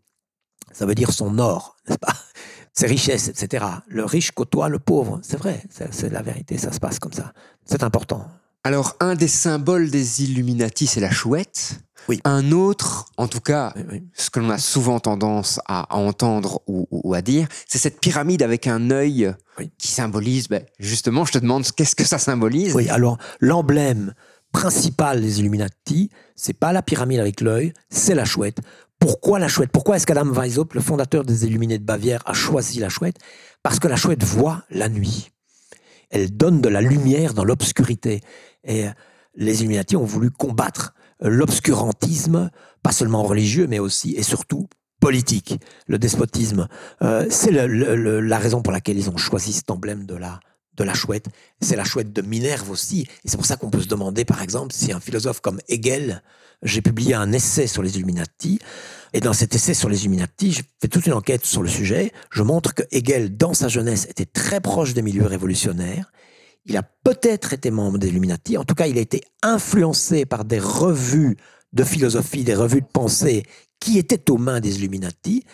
Ça 0.73 0.87
veut 0.87 0.95
dire 0.95 1.13
son 1.13 1.39
or, 1.39 1.77
n'est-ce 1.89 1.99
pas? 1.99 2.15
Ses 2.79 2.87
richesses, 2.89 3.29
etc. 3.29 3.65
Le 3.87 4.05
riche 4.05 4.33
côtoie 4.33 4.69
le 4.69 4.79
pauvre. 4.79 5.19
C'est 5.23 5.39
vrai, 5.39 5.63
c'est 5.71 6.13
la 6.13 6.21
vérité, 6.21 6.59
ça 6.59 6.73
se 6.73 6.79
passe 6.79 6.99
comme 6.99 7.15
ça. 7.15 7.33
C'est 7.65 7.83
important. 7.83 8.29
Alors, 8.65 8.97
un 9.01 9.15
des 9.15 9.29
symboles 9.29 9.91
des 9.91 10.25
Illuminati, 10.25 10.87
c'est 10.87 11.01
la 11.01 11.11
chouette. 11.11 11.81
Oui. 12.09 12.21
Un 12.25 12.53
autre, 12.53 13.07
en 13.17 13.29
tout 13.29 13.41
cas, 13.41 13.73
Oui, 13.77 13.83
oui. 13.91 14.03
ce 14.15 14.31
que 14.31 14.41
l'on 14.41 14.51
a 14.51 14.59
souvent 14.59 15.01
tendance 15.01 15.61
à, 15.67 15.93
à 15.95 15.97
entendre 15.97 16.61
ou, 16.67 17.15
à 17.15 17.23
dire, 17.23 17.49
c'est 17.69 17.79
cette 17.79 18.01
pyramide 18.01 18.43
avec 18.43 18.67
un 18.67 18.91
œil 18.91 19.33
qui 19.79 19.89
symbolise, 19.89 20.49
ben, 20.49 20.63
justement, 20.79 21.25
je 21.25 21.33
te 21.33 21.39
demande 21.39 21.65
qu'est-ce 21.77 21.97
que 21.97 22.05
ça 22.05 22.19
symbolise? 22.19 22.75
Oui, 22.75 22.89
alors 22.89 23.19
l'emblème 23.41 24.15
principal 24.53 25.21
des 25.21 25.41
Illuminati, 25.41 26.11
c'est 26.35 26.53
pas 26.55 26.73
la 26.73 26.83
pyramide 26.83 27.21
avec 27.21 27.41
l'œil, 27.41 27.73
c'est 27.91 28.15
la 28.15 28.25
chouette. 28.25 28.59
Pourquoi 28.99 29.39
la 29.39 29.49
chouette? 29.49 29.71
Pourquoi 29.71 29.97
est-ce 29.97 30.07
qu'Adam 30.07 30.31
Weishaupt, 30.33 30.75
le 30.75 30.81
fondateur 30.81 31.25
des 31.25 31.45
Illuminés 31.45 31.79
de 31.79 31.85
Bavière, 31.85 32.23
a 32.25 32.33
choisi 32.33 32.79
la 32.79 32.89
chouette? 32.89 33.17
Parce 33.63 33.79
que 33.79 33.89
la 33.89 33.97
chouette 33.97 34.23
voit 34.25 34.63
la 34.71 34.89
nuit. 34.89 35.33
Elle 36.11 36.35
donne 36.35 36.61
de 36.61 36.69
la 36.69 36.81
lumière 36.81 37.35
dans 37.35 37.45
l'obscurité. 37.45 38.21
Et 38.65 38.87
les 39.35 39.61
Illuminati 39.61 39.97
ont 39.97 40.05
voulu 40.05 40.31
combattre 40.31 40.95
l'obscurantisme, 41.21 42.51
pas 42.83 42.93
seulement 42.93 43.23
religieux, 43.23 43.67
mais 43.67 43.79
aussi 43.79 44.15
et 44.15 44.23
surtout 44.23 44.69
politique, 45.01 45.59
le 45.87 45.99
despotisme. 45.99 46.69
Euh, 47.03 47.27
c'est 47.31 47.51
la 47.51 48.39
raison 48.39 48.63
pour 48.63 48.73
laquelle 48.73 48.99
ils 48.99 49.11
ont 49.11 49.17
choisi 49.17 49.53
cet 49.53 49.71
emblème 49.71 50.07
de 50.07 50.15
la, 50.15 50.41
de 50.77 50.85
la 50.85 50.95
chouette. 50.95 51.27
C'est 51.61 51.77
la 51.77 51.85
chouette 51.85 52.13
de 52.13 52.23
Minerve 52.23 52.71
aussi. 52.71 53.07
Et 53.25 53.29
c'est 53.29 53.37
pour 53.37 53.47
ça 53.47 53.57
qu'on 53.57 53.71
peut 53.71 53.81
se 53.81 53.89
demander, 53.89 54.25
par 54.25 54.43
exemple, 54.43 54.75
si 54.75 54.93
un 54.93 55.01
philosophe 55.01 55.41
comme 55.41 55.61
Hegel, 55.69 56.23
j'ai 56.63 56.81
publié 56.81 57.15
un 57.15 57.33
essai 57.33 57.67
sur 57.67 57.83
les 57.83 57.97
Illuminati, 57.97 58.59
et 59.13 59.21
dans 59.21 59.33
cet 59.33 59.55
essai 59.55 59.75
sur 59.75 59.89
les 59.89 60.01
Illuminati, 60.01 60.53
je 60.53 60.63
fais 60.81 60.89
toute 60.89 61.07
une 61.07 61.13
enquête 61.13 61.45
sur 61.45 61.63
le 61.63 61.69
sujet. 61.69 62.13
Je 62.31 62.43
montre 62.43 62.75
que 62.75 62.83
Hegel, 62.91 63.37
dans 63.37 63.55
sa 63.55 63.69
jeunesse, 63.69 64.07
était 64.11 64.27
très 64.27 64.61
proche 64.61 64.95
des 64.95 65.03
milieux 65.03 65.27
révolutionnaires. 65.27 66.13
Il 66.67 66.77
a 66.77 66.83
peut-être 66.83 67.53
été 67.53 67.71
membre 67.71 67.99
des 67.99 68.09
Illuminati. 68.09 68.59
En 68.59 68.65
tout 68.65 68.75
cas, 68.75 68.87
il 68.87 68.99
a 68.99 69.01
été 69.01 69.23
influencé 69.43 70.27
par 70.27 70.45
des 70.45 70.59
revues 70.59 71.37
de 71.73 71.85
philosophie, 71.85 72.45
des 72.45 72.55
revues 72.55 72.81
de 72.81 72.87
pensée 72.87 73.45
qui 73.81 73.99
étaient 73.99 74.31
aux 74.31 74.39
mains 74.39 74.61
des 74.61 74.79
Illuminati. 74.79 75.45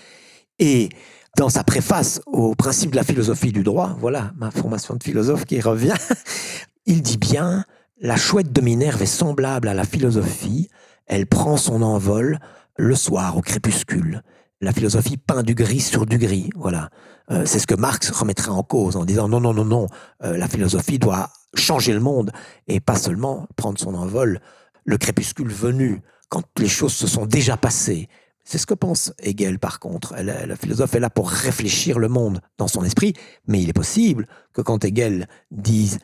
Et 0.58 0.88
dans 1.36 1.48
sa 1.48 1.64
préface 1.64 2.20
au 2.26 2.54
principe 2.54 2.90
de 2.92 2.96
la 2.96 3.04
philosophie 3.04 3.52
du 3.52 3.62
droit, 3.62 3.96
voilà 4.00 4.32
ma 4.36 4.50
formation 4.50 4.94
de 4.94 5.02
philosophe 5.02 5.44
qui 5.44 5.60
revient, 5.60 5.94
il 6.86 7.02
dit 7.02 7.18
bien 7.18 7.64
la 8.00 8.16
chouette 8.16 8.52
de 8.52 8.60
Minerve 8.60 9.02
est 9.02 9.06
semblable 9.06 9.68
à 9.68 9.74
la 9.74 9.84
philosophie, 9.84 10.68
elle 11.06 11.26
prend 11.26 11.56
son 11.56 11.82
envol 11.82 12.38
le 12.76 12.94
soir 12.94 13.36
au 13.36 13.42
crépuscule. 13.42 14.22
La 14.62 14.72
philosophie 14.72 15.16
peint 15.16 15.42
du 15.42 15.56
gris 15.56 15.80
sur 15.80 16.06
du 16.06 16.18
gris, 16.18 16.50
voilà. 16.54 16.88
Euh, 17.32 17.42
c'est 17.44 17.58
ce 17.58 17.66
que 17.66 17.74
Marx 17.74 18.10
remettrait 18.10 18.50
en 18.50 18.62
cause 18.62 18.96
en 18.96 19.04
disant 19.04 19.28
non, 19.28 19.40
non, 19.40 19.52
non, 19.52 19.64
non, 19.64 19.88
euh, 20.22 20.36
la 20.36 20.46
philosophie 20.46 21.00
doit 21.00 21.30
changer 21.54 21.92
le 21.92 21.98
monde 21.98 22.30
et 22.68 22.78
pas 22.78 22.94
seulement 22.94 23.48
prendre 23.56 23.78
son 23.78 23.94
envol 23.94 24.40
le 24.84 24.98
crépuscule 24.98 25.50
venu, 25.50 26.00
quand 26.28 26.44
les 26.58 26.68
choses 26.68 26.94
se 26.94 27.08
sont 27.08 27.26
déjà 27.26 27.56
passées. 27.56 28.08
C'est 28.44 28.58
ce 28.58 28.66
que 28.66 28.74
pense 28.74 29.12
Hegel, 29.18 29.58
par 29.58 29.80
contre. 29.80 30.14
Le 30.18 30.54
philosophe 30.54 30.94
est 30.94 31.00
là 31.00 31.10
pour 31.10 31.28
réfléchir 31.28 31.98
le 31.98 32.08
monde 32.08 32.40
dans 32.56 32.68
son 32.68 32.84
esprit, 32.84 33.14
mais 33.48 33.60
il 33.60 33.68
est 33.68 33.74
possible 33.74 34.26
que 34.52 34.62
quand 34.62 34.84
Hegel 34.84 35.28
dise 35.50 35.98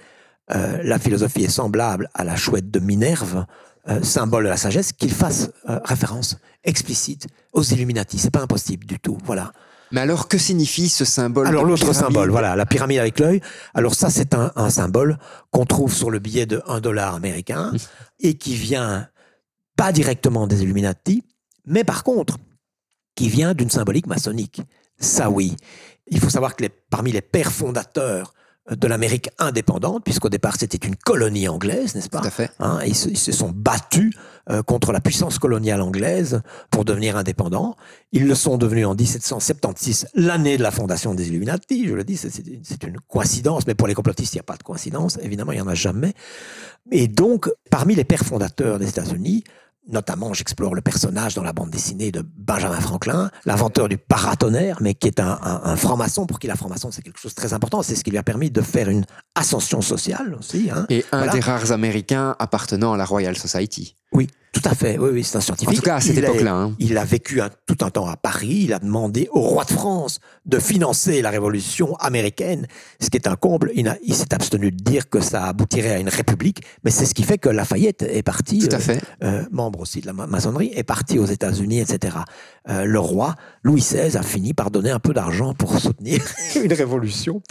euh, 0.51 0.81
la 0.83 0.99
philosophie 0.99 1.45
est 1.45 1.49
semblable 1.49 2.09
à 2.15 2.25
la 2.25 2.37
chouette 2.37 2.71
de 2.71 2.81
Minerve, 2.81 3.47
euh, 3.89 4.03
symbole 4.03 4.45
de 4.45 4.49
la 4.49 4.57
sagesse, 4.57 4.93
qu'il 4.93 5.13
fasse 5.13 5.51
euh, 5.69 5.79
référence 5.85 6.37
explicite 6.65 7.27
aux 7.53 7.63
Illuminati. 7.63 8.19
C'est 8.19 8.31
pas 8.31 8.43
impossible 8.43 8.87
du 8.87 8.99
tout. 8.99 9.19
Voilà. 9.25 9.53
Mais 9.91 10.01
alors, 10.03 10.29
que 10.29 10.37
signifie 10.37 10.89
ce 10.91 11.07
symbole 11.07 11.47
Alors 11.47 11.65
l'autre 11.65 11.95
symbole, 11.95 12.31
voilà, 12.31 12.57
la 12.57 12.67
pyramide 12.67 12.99
avec 12.99 13.19
l'œil. 13.19 13.41
Alors 13.73 13.95
ça, 13.95 14.11
c'est 14.11 14.35
un, 14.35 14.53
un 14.55 14.69
symbole 14.69 15.19
qu'on 15.51 15.65
trouve 15.65 15.95
sur 15.95 16.11
le 16.11 16.19
billet 16.19 16.45
de 16.45 16.63
1 16.67 16.81
dollar 16.81 17.15
américain 17.15 17.73
et 18.21 18.35
qui 18.37 18.55
vient 18.55 19.09
pas 19.77 19.93
directement 19.93 20.47
des 20.47 20.63
Illuminati, 20.63 21.23
mais 21.65 21.85
par 21.85 22.03
contre, 22.05 22.37
qui 23.15 23.29
vient 23.31 23.55
d'une 23.55 23.71
symbolique 23.71 24.07
maçonnique. 24.07 24.61
Ça 25.01 25.31
oui. 25.31 25.57
Il 26.09 26.21
faut 26.21 26.31
savoir 26.31 26.55
que 26.57 26.65
les- 26.65 26.69
parmi 26.91 27.13
les 27.13 27.23
pères 27.23 27.53
fondateurs 27.53 28.35
de 28.71 28.87
l'Amérique 28.87 29.31
indépendante, 29.39 30.05
puisqu'au 30.05 30.29
départ 30.29 30.57
c'était 30.59 30.87
une 30.87 30.97
colonie 30.97 31.49
anglaise, 31.49 31.95
n'est-ce 31.95 32.09
pas 32.09 32.21
Tout 32.21 32.27
à 32.29 32.31
fait. 32.31 32.51
Hein, 32.61 32.81
ils, 32.87 32.95
se, 32.95 33.09
ils 33.09 33.17
se 33.19 33.33
sont 33.33 33.51
battus 33.55 34.15
euh, 34.51 34.63
contre 34.63 34.93
la 34.93 35.01
puissance 35.01 35.39
coloniale 35.39 35.81
anglaise 35.83 36.43
pour 36.71 36.85
devenir 36.85 37.17
indépendants. 37.17 37.77
Ils 38.13 38.27
le 38.27 38.35
sont 38.35 38.57
devenus 38.59 38.87
en 38.87 38.95
1776, 38.95 40.09
l'année 40.15 40.57
de 40.57 40.63
la 40.63 40.71
fondation 40.71 41.15
des 41.15 41.29
Illuminati. 41.29 41.87
Je 41.87 41.95
le 41.95 42.05
dis, 42.05 42.17
c'est- 42.17 42.31
c'est 42.31 42.47
une- 42.47 42.65
c'est 42.65 42.83
une 42.85 42.99
coïncidence, 43.09 43.67
mais 43.67 43.75
pour 43.75 43.87
les 43.89 43.95
complotistes, 43.95 44.35
il 44.35 44.37
n'y 44.37 44.41
a 44.41 44.45
pas 44.45 44.57
de 44.57 44.63
coïncidence. 44.63 45.19
Évidemment, 45.23 45.53
il 45.53 45.57
n'y 45.57 45.63
en 45.63 45.69
a 45.69 45.75
jamais. 45.75 46.15
Et 46.91 47.09
donc, 47.09 47.51
parmi 47.71 47.95
les 47.95 48.05
pères 48.05 48.25
fondateurs 48.25 48.79
des 48.79 48.89
États-Unis, 48.89 49.45
notamment, 49.89 50.33
j'explore 50.35 50.75
le 50.75 50.81
personnage 50.81 51.35
dans 51.35 51.43
la 51.43 51.53
bande 51.53 51.71
dessinée 51.71 52.11
de 52.13 52.23
Benjamin 52.37 52.81
Franklin, 52.81 53.31
l'inventeur 53.47 53.89
du 53.89 53.97
paratonnerre, 53.99 54.79
mais 54.81 54.95
qui 54.95 55.09
est 55.09 55.21
un, 55.21 55.39
un- 55.43 55.61
un 55.65 55.77
franc-maçon, 55.77 56.27
pour 56.27 56.39
qui 56.39 56.47
la 56.47 56.57
franc-maçon, 56.57 56.91
c'est 56.91 57.03
quelque 57.03 57.19
chose 57.21 57.35
de 57.35 57.41
très 57.41 57.53
important. 57.53 57.83
C'est 57.83 57.95
ce 57.95 58.05
qui 58.05 58.11
lui 58.11 58.19
a 58.19 58.23
permis 58.23 58.51
de 58.51 58.61
faire 58.61 58.89
une 58.89 59.05
ascension 59.35 59.81
sociale 59.81 60.37
aussi. 60.39 60.71
hein. 60.75 60.87
Et 60.91 61.05
un 61.13 61.19
Voilà. 61.19 61.33
des 61.33 61.41
rares 61.41 61.73
Américains 61.73 62.37
appartenant 62.39 62.93
à 62.93 62.97
la 62.97 63.05
Royal 63.05 63.37
Society. 63.37 63.95
Oui, 64.13 64.27
tout 64.53 64.63
à 64.65 64.75
fait. 64.75 64.97
Oui, 64.99 65.11
oui, 65.13 65.23
c'est 65.23 65.37
un 65.37 65.43
scientifique. 65.43 65.69
En 65.69 65.77
tout 65.77 65.83
cas, 65.83 65.97
à 65.97 66.01
cette 66.01 66.17
époque-là. 66.17 66.55
hein. 66.55 66.75
Il 66.79 66.97
a 66.97 67.05
vécu 67.05 67.43
un- 67.43 67.51
tout 67.67 67.77
un 67.83 67.91
temps 67.91 68.07
à 68.09 68.17
Paris. 68.17 68.61
Il 68.65 68.73
a 68.73 68.79
demandé 68.79 69.29
au 69.33 69.41
roi 69.41 69.65
de 69.65 69.71
France 69.73 70.19
de 70.47 70.59
financer 70.59 71.21
la 71.21 71.29
révolution 71.29 71.95
américaine, 71.97 72.67
ce 73.01 73.11
qui 73.11 73.19
est 73.19 73.29
un 73.29 73.37
comble. 73.37 73.71
Il 73.75 74.15
s'est 74.15 74.33
abstenu 74.33 74.71
de 74.71 74.83
dire 74.83 75.11
que 75.11 75.21
ça 75.21 75.45
aboutirait 75.45 75.91
à 75.93 75.99
une 75.99 76.09
république, 76.09 76.63
mais 76.85 76.91
c'est 76.91 77.05
ce 77.05 77.13
qui 77.13 77.23
fait 77.23 77.37
que 77.37 77.51
Lafayette 77.51 78.01
est 78.03 78.23
parti, 78.23 78.61
Tout 78.61 78.75
à 78.75 78.79
euh, 78.79 78.81
fait. 78.81 79.01
euh, 79.23 79.45
membre 79.53 79.78
aussi 79.81 80.01
de 80.01 80.07
la 80.07 80.13
ma- 80.13 80.27
maçonnerie, 80.27 80.73
est 80.75 80.83
parti 80.85 81.19
aux 81.19 81.27
États-Unis, 81.27 81.81
etc. 81.81 82.17
Euh, 82.69 82.85
le 82.85 82.99
roi 83.01 83.35
Louis 83.63 83.81
XVI 83.81 84.17
a 84.17 84.23
fini 84.23 84.55
par 84.55 84.71
donner 84.71 84.91
un 84.91 84.99
peu 85.01 85.13
d'argent 85.15 85.55
pour 85.55 85.79
soutenir 85.79 86.21
une 86.63 86.73
révolution. 86.73 87.43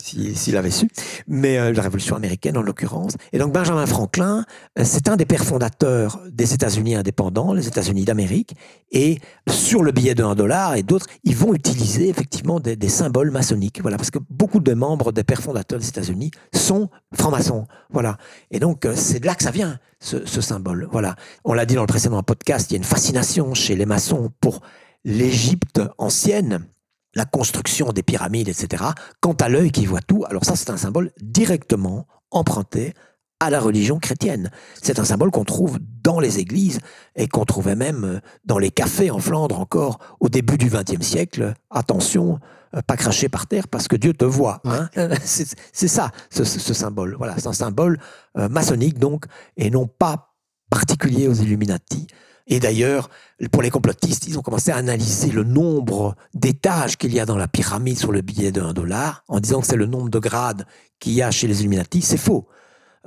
Si- 0.00 0.34
S'il 0.34 0.56
avait 0.56 0.70
su, 0.70 0.88
mais 1.28 1.58
euh, 1.58 1.72
la 1.72 1.82
révolution 1.82 2.16
américaine 2.16 2.56
en 2.56 2.62
l'occurrence. 2.62 3.12
Et 3.32 3.38
donc 3.38 3.52
Benjamin 3.52 3.86
Franklin, 3.86 4.44
euh, 4.78 4.82
c'est 4.84 5.08
un 5.08 5.16
des 5.16 5.24
pères 5.26 5.44
fondateurs 5.44 6.20
des 6.30 6.54
États-Unis 6.54 6.94
indépendants, 6.96 7.52
les 7.52 7.66
États-Unis 7.68 8.04
d'Amérique, 8.04 8.54
et 8.92 9.18
sur 9.48 9.82
le 9.82 9.92
billet 9.92 10.14
de 10.14 10.22
1 10.24 10.34
dollar 10.34 10.74
et 10.76 10.82
d'autres, 10.82 11.06
ils 11.24 11.36
vont 11.36 11.54
utiliser 11.54 12.08
effectivement 12.08 12.60
des, 12.60 12.76
des 12.76 12.88
symboles 12.88 13.30
maçonniques, 13.30 13.80
voilà, 13.82 13.96
parce 13.96 14.10
que 14.10 14.18
beaucoup 14.30 14.60
de 14.60 14.74
membres 14.74 15.12
des 15.12 15.24
pères 15.24 15.42
fondateurs 15.42 15.78
des 15.78 15.88
États-Unis 15.88 16.30
sont 16.54 16.88
francs-maçons, 17.14 17.66
voilà. 17.90 18.16
Et 18.50 18.58
donc 18.60 18.84
euh, 18.84 18.94
c'est 18.96 19.20
de 19.20 19.26
là 19.26 19.34
que 19.34 19.42
ça 19.42 19.50
vient, 19.50 19.78
ce, 20.00 20.24
ce 20.26 20.40
symbole, 20.40 20.88
voilà. 20.90 21.16
On 21.44 21.52
l'a 21.54 21.66
dit 21.66 21.74
dans 21.74 21.82
le 21.82 21.86
précédent 21.86 22.22
podcast, 22.22 22.70
il 22.70 22.74
y 22.74 22.76
a 22.76 22.78
une 22.78 22.84
fascination 22.84 23.54
chez 23.54 23.76
les 23.76 23.86
maçons 23.86 24.30
pour 24.40 24.60
l'Égypte 25.04 25.80
ancienne 25.98 26.66
la 27.14 27.24
construction 27.24 27.92
des 27.92 28.02
pyramides, 28.02 28.48
etc., 28.48 28.84
quant 29.20 29.32
à 29.34 29.48
l'œil 29.48 29.70
qui 29.70 29.86
voit 29.86 30.00
tout, 30.02 30.24
alors 30.28 30.44
ça 30.44 30.56
c'est 30.56 30.70
un 30.70 30.76
symbole 30.76 31.12
directement 31.20 32.06
emprunté 32.30 32.94
à 33.40 33.50
la 33.50 33.60
religion 33.60 33.98
chrétienne. 33.98 34.50
C'est 34.80 34.98
un 34.98 35.04
symbole 35.04 35.30
qu'on 35.30 35.44
trouve 35.44 35.78
dans 36.02 36.18
les 36.20 36.38
églises 36.38 36.78
et 37.16 37.28
qu'on 37.28 37.44
trouvait 37.44 37.76
même 37.76 38.04
euh, 38.04 38.20
dans 38.44 38.58
les 38.58 38.70
cafés 38.70 39.10
en 39.10 39.18
Flandre 39.18 39.58
encore 39.60 39.98
au 40.20 40.28
début 40.28 40.56
du 40.56 40.70
XXe 40.70 41.04
siècle. 41.04 41.52
Attention, 41.68 42.38
euh, 42.74 42.80
pas 42.86 42.96
cracher 42.96 43.28
par 43.28 43.46
terre 43.46 43.68
parce 43.68 43.86
que 43.88 43.96
Dieu 43.96 44.14
te 44.14 44.24
voit. 44.24 44.62
hein. 44.64 44.88
C'est 45.72 45.88
ça, 45.88 46.10
ce, 46.30 46.44
ce- 46.44 46.60
ce 46.60 46.72
symbole. 46.74 47.16
Voilà, 47.18 47.34
c'est 47.36 47.48
un 47.48 47.52
symbole 47.52 47.98
euh, 48.38 48.48
maçonnique 48.48 48.98
donc, 48.98 49.26
et 49.56 49.68
non 49.70 49.86
pas 49.88 50.34
particulier 50.70 51.28
aux 51.28 51.34
Illuminati. 51.34 52.06
Et 52.46 52.60
d'ailleurs, 52.60 53.08
pour 53.52 53.62
les 53.62 53.70
complotistes, 53.70 54.26
ils 54.26 54.38
ont 54.38 54.42
commencé 54.42 54.70
à 54.70 54.76
analyser 54.76 55.30
le 55.30 55.44
nombre 55.44 56.14
d'étages 56.34 56.96
qu'il 56.98 57.14
y 57.14 57.20
a 57.20 57.26
dans 57.26 57.36
la 57.36 57.48
pyramide 57.48 57.98
sur 57.98 58.12
le 58.12 58.20
billet 58.20 58.52
de 58.52 58.60
1 58.60 58.74
dollar, 58.74 59.24
en 59.28 59.40
disant 59.40 59.60
que 59.60 59.66
c'est 59.66 59.76
le 59.76 59.86
nombre 59.86 60.10
de 60.10 60.18
grades 60.18 60.66
qu'il 61.00 61.12
y 61.12 61.22
a 61.22 61.30
chez 61.30 61.46
les 61.46 61.60
Illuminati. 61.60 62.02
C'est 62.02 62.18
faux. 62.18 62.46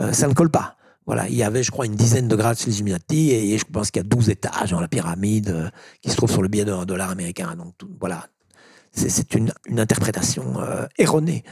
Euh, 0.01 0.11
ça 0.11 0.27
ne 0.27 0.33
colle 0.33 0.49
pas. 0.49 0.75
Voilà, 1.05 1.29
il 1.29 1.35
y 1.35 1.43
avait, 1.43 1.63
je 1.63 1.71
crois, 1.71 1.85
une 1.85 1.95
dizaine 1.95 2.27
de 2.27 2.35
grades 2.35 2.57
chez 2.57 2.67
les 2.67 2.77
Illuminati, 2.77 3.31
et 3.31 3.57
je 3.57 3.65
pense 3.65 3.91
qu'il 3.91 4.01
y 4.01 4.05
a 4.05 4.09
12 4.09 4.29
étages 4.29 4.71
dans 4.71 4.81
la 4.81 4.87
pyramide 4.87 5.49
euh, 5.49 5.69
qui 6.01 6.09
se 6.09 6.15
trouve 6.15 6.31
sur 6.31 6.41
le 6.41 6.47
billet 6.47 6.65
de 6.65 6.73
1 6.73 6.85
dollar 6.85 7.11
américain. 7.11 7.55
Donc 7.55 7.75
voilà, 7.99 8.25
c'est 8.91 9.35
une, 9.35 9.51
interprétation 9.77 10.59
euh, 10.59 10.87
erronée, 10.97 11.43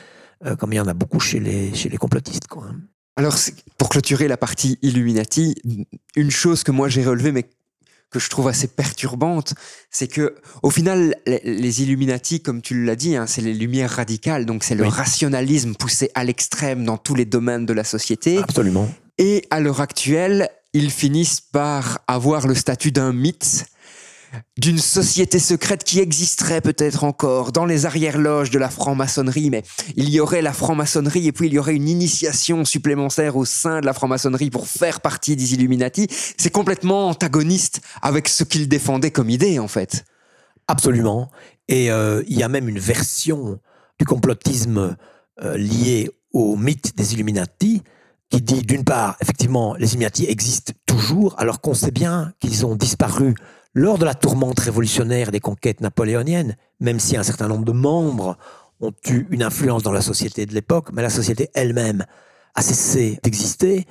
comme 0.60 0.74
il 0.74 0.76
y 0.76 0.80
en 0.80 0.88
a 0.88 0.93
beaucoup 0.93 1.19
chez 1.19 1.39
les, 1.39 1.74
chez 1.74 1.89
complotistes. 1.98 2.48
Hein. 2.58 2.76
Alors, 3.15 3.36
pour 3.78 3.89
clôturer 3.89 4.28
la 4.28 4.36
partie 4.36 4.78
Illuminati, 4.82 5.56
une 6.15 6.32
chose 6.32 6.63
que 6.63 6.71
moi 6.71 6.89
j'ai 6.89 7.06
relevée, 7.06 7.32
mais 7.32 7.50
que 8.19 8.23
je 8.25 8.30
trouve 8.30 8.47
assez 8.47 8.67
perturbante, 8.67 9.54
c'est 9.91 10.08
que 10.08 10.36
au 10.63 10.69
final, 10.69 11.15
les, 11.28 11.41
les 11.43 11.82
Illuminati, 11.84 12.41
comme 12.41 12.62
tu 12.62 12.84
l'as 12.86 12.95
dit, 12.95 13.15
hein, 13.15 13.28
c'est 13.28 13.41
les 13.41 13.54
lumières 13.54 13.91
radicales, 13.91 14.45
donc 14.45 14.63
c'est 14.63 14.75
le 14.75 14.84
Oui. 14.84 14.89
rationalisme 14.89 15.75
poussé 15.75 16.12
à 16.15 16.23
l'extrême 16.23 16.86
dans 16.86 16.97
tous 16.97 17.13
les 17.15 17.25
domaines 17.25 17.65
de 17.65 17.73
la 17.73 17.84
société. 17.84 18.38
Absolument. 18.38 18.89
Et 19.17 19.45
à 19.49 19.60
l'heure 19.60 19.82
actuelle, 19.82 20.49
ils 20.73 20.91
finissent 20.91 21.41
par 21.41 21.99
avoir 22.08 22.47
le 22.47 22.56
statut 22.56 22.91
d'un 22.91 23.12
mythe, 23.13 23.65
d'une 24.58 24.78
société 24.78 25.39
secrète 25.39 25.84
qui 25.84 26.00
existerait 26.00 26.62
peut-être 26.62 27.04
encore 27.04 27.52
dans 27.52 27.65
les 27.65 27.86
arrière-loges 27.86 28.52
de 28.52 28.60
la 28.60 28.69
franc-maçonnerie, 28.69 29.50
mais 29.50 29.63
il 29.95 30.10
y 30.10 30.19
aurait 30.19 30.41
la 30.41 30.54
franc-maçonnerie 30.54 31.28
et 31.28 31.32
puis 31.32 31.48
il 31.48 31.54
y 31.54 31.60
aurait 31.60 31.76
une 31.76 31.89
initiation 31.89 32.65
supplémentaire 32.65 33.36
au 33.36 33.45
sein 33.45 33.82
de 33.82 33.86
la 33.86 33.93
franc-maçonnerie 33.93 34.50
pour 34.50 34.67
faire 34.67 35.02
partie 35.02 35.36
des 35.36 35.54
Illuminati. 35.54 36.08
C'est 36.38 36.52
complètement 36.52 37.08
antagoniste 37.08 37.82
avec 38.02 38.28
ce 38.28 38.43
qu'ils 38.43 38.67
défendaient 38.67 39.12
comme 39.12 39.30
idée, 39.30 39.60
en 39.60 39.67
fait. 39.67 40.06
Absolument. 40.67 41.30
Et 41.67 41.91
euh, 41.91 42.24
il 42.28 42.38
y 42.38 42.43
a 42.43 42.50
même 42.50 42.69
une 42.69 42.80
version 42.80 43.60
du 44.00 44.06
complotisme 44.06 44.95
euh, 45.43 45.58
liée 45.58 46.10
au 46.34 46.56
mythe 46.56 46.95
des 46.98 47.13
Illuminati 47.13 47.82
qui 48.30 48.41
dit 48.41 48.62
d'une 48.63 48.84
part, 48.84 49.17
effectivement, 49.21 49.76
les 49.76 49.89
Illuminati 49.89 50.26
existent 50.26 50.74
toujours, 50.86 51.36
alors 51.38 51.62
qu'on 51.62 51.74
sait 51.74 51.91
bien 51.91 52.34
qu'ils 52.39 52.65
ont 52.65 52.76
disparu 52.76 53.36
lors 53.75 53.97
de 53.97 54.05
la 54.05 54.15
tourmente 54.15 54.59
révolutionnaire 54.61 55.31
des 55.31 55.41
conquêtes 55.41 55.81
napoléoniennes, 55.81 56.55
même 56.79 56.99
si 56.99 57.17
un 57.17 57.23
certain 57.23 57.47
nombre 57.47 57.65
de 57.65 57.73
membres 57.73 58.38
ont 58.79 58.93
eu 59.07 59.27
une 59.29 59.43
influence 59.43 59.83
dans 59.83 59.91
la 59.91 60.01
société 60.01 60.45
de 60.45 60.53
l'époque, 60.53 60.89
mais 60.93 61.01
la 61.01 61.09
société 61.09 61.49
elle-même 61.53 62.05
a 62.55 62.61
cessé 62.61 63.19
d'exister. 63.21 63.85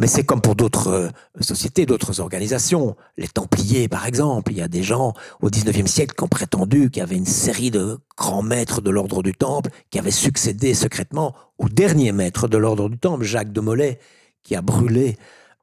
Mais 0.00 0.06
c'est 0.06 0.22
comme 0.22 0.40
pour 0.40 0.54
d'autres 0.54 0.88
euh, 0.88 1.08
sociétés, 1.40 1.84
d'autres 1.84 2.20
organisations. 2.20 2.96
Les 3.16 3.26
Templiers, 3.26 3.88
par 3.88 4.06
exemple, 4.06 4.52
il 4.52 4.58
y 4.58 4.62
a 4.62 4.68
des 4.68 4.84
gens 4.84 5.12
au 5.40 5.50
19e 5.50 5.88
siècle 5.88 6.14
qui 6.16 6.22
ont 6.22 6.28
prétendu 6.28 6.90
qu'il 6.90 7.00
y 7.00 7.02
avait 7.02 7.16
une 7.16 7.26
série 7.26 7.72
de 7.72 7.98
grands 8.16 8.42
maîtres 8.42 8.80
de 8.80 8.90
l'ordre 8.90 9.24
du 9.24 9.32
Temple 9.34 9.70
qui 9.90 9.98
avaient 9.98 10.12
succédé 10.12 10.74
secrètement 10.74 11.34
au 11.58 11.68
dernier 11.68 12.12
maître 12.12 12.46
de 12.46 12.56
l'ordre 12.56 12.88
du 12.88 12.98
Temple, 12.98 13.24
Jacques 13.24 13.52
de 13.52 13.60
Molay, 13.60 13.98
qui 14.44 14.54
a 14.54 14.62
brûlé 14.62 15.16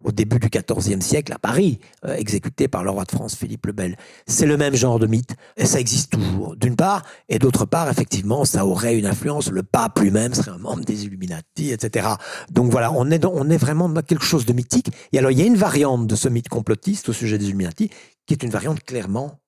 au 0.05 0.11
début 0.11 0.39
du 0.39 0.49
XIVe 0.49 1.01
siècle 1.01 1.33
à 1.33 1.39
Paris, 1.39 1.79
euh, 2.05 2.15
exécuté 2.15 2.67
par 2.67 2.83
le 2.83 2.91
roi 2.91 3.03
de 3.05 3.11
France 3.11 3.35
Philippe 3.35 3.65
le 3.65 3.73
Bel. 3.73 3.97
C'est 4.27 4.45
le 4.45 4.55
même 4.55 4.75
genre 4.75 4.99
de 4.99 5.07
mythe, 5.07 5.35
et 5.57 5.65
ça 5.65 5.79
existe 5.79 6.11
toujours, 6.11 6.55
d'une 6.55 6.75
part, 6.75 7.03
et 7.27 7.39
d'autre 7.39 7.65
part, 7.65 7.89
effectivement, 7.89 8.45
ça 8.45 8.65
aurait 8.65 8.97
une 8.97 9.07
influence, 9.07 9.49
le 9.49 9.63
pape 9.63 9.99
lui-même 9.99 10.33
serait 10.33 10.51
un 10.51 10.59
membre 10.59 10.85
des 10.85 11.05
Illuminati, 11.05 11.71
etc. 11.71 12.07
Donc 12.51 12.71
voilà, 12.71 12.91
on 12.91 13.09
est, 13.09 13.25
on 13.25 13.49
est 13.49 13.57
vraiment 13.57 13.89
dans 13.89 14.01
quelque 14.01 14.23
chose 14.23 14.45
de 14.45 14.53
mythique. 14.53 14.89
Et 15.11 15.19
alors, 15.19 15.31
il 15.31 15.39
y 15.39 15.41
a 15.41 15.45
une 15.45 15.57
variante 15.57 16.07
de 16.07 16.15
ce 16.15 16.29
mythe 16.29 16.49
complotiste 16.49 17.09
au 17.09 17.13
sujet 17.13 17.37
des 17.37 17.47
Illuminati, 17.47 17.89
qui 18.27 18.33
est 18.33 18.43
une 18.43 18.51
variante 18.51 18.83
clairement 18.83 19.39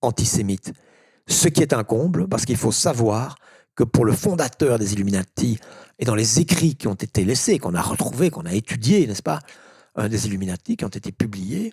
antisémite. 0.00 0.72
Ce 1.26 1.48
qui 1.48 1.60
est 1.62 1.72
un 1.72 1.82
comble, 1.82 2.28
parce 2.28 2.44
qu'il 2.44 2.56
faut 2.56 2.72
savoir 2.72 3.36
que 3.74 3.82
pour 3.82 4.04
le 4.04 4.12
fondateur 4.12 4.78
des 4.78 4.92
Illuminati, 4.92 5.58
et 5.98 6.04
dans 6.04 6.14
les 6.14 6.40
écrits 6.40 6.76
qui 6.76 6.86
ont 6.86 6.94
été 6.94 7.24
laissés, 7.24 7.58
qu'on 7.58 7.74
a 7.74 7.82
retrouvés, 7.82 8.30
qu'on 8.30 8.46
a 8.46 8.52
étudiés, 8.52 9.06
n'est-ce 9.06 9.22
pas, 9.22 9.40
des 9.96 10.26
Illuminati, 10.26 10.76
qui 10.76 10.84
ont 10.84 10.88
été 10.88 11.12
publiés, 11.12 11.72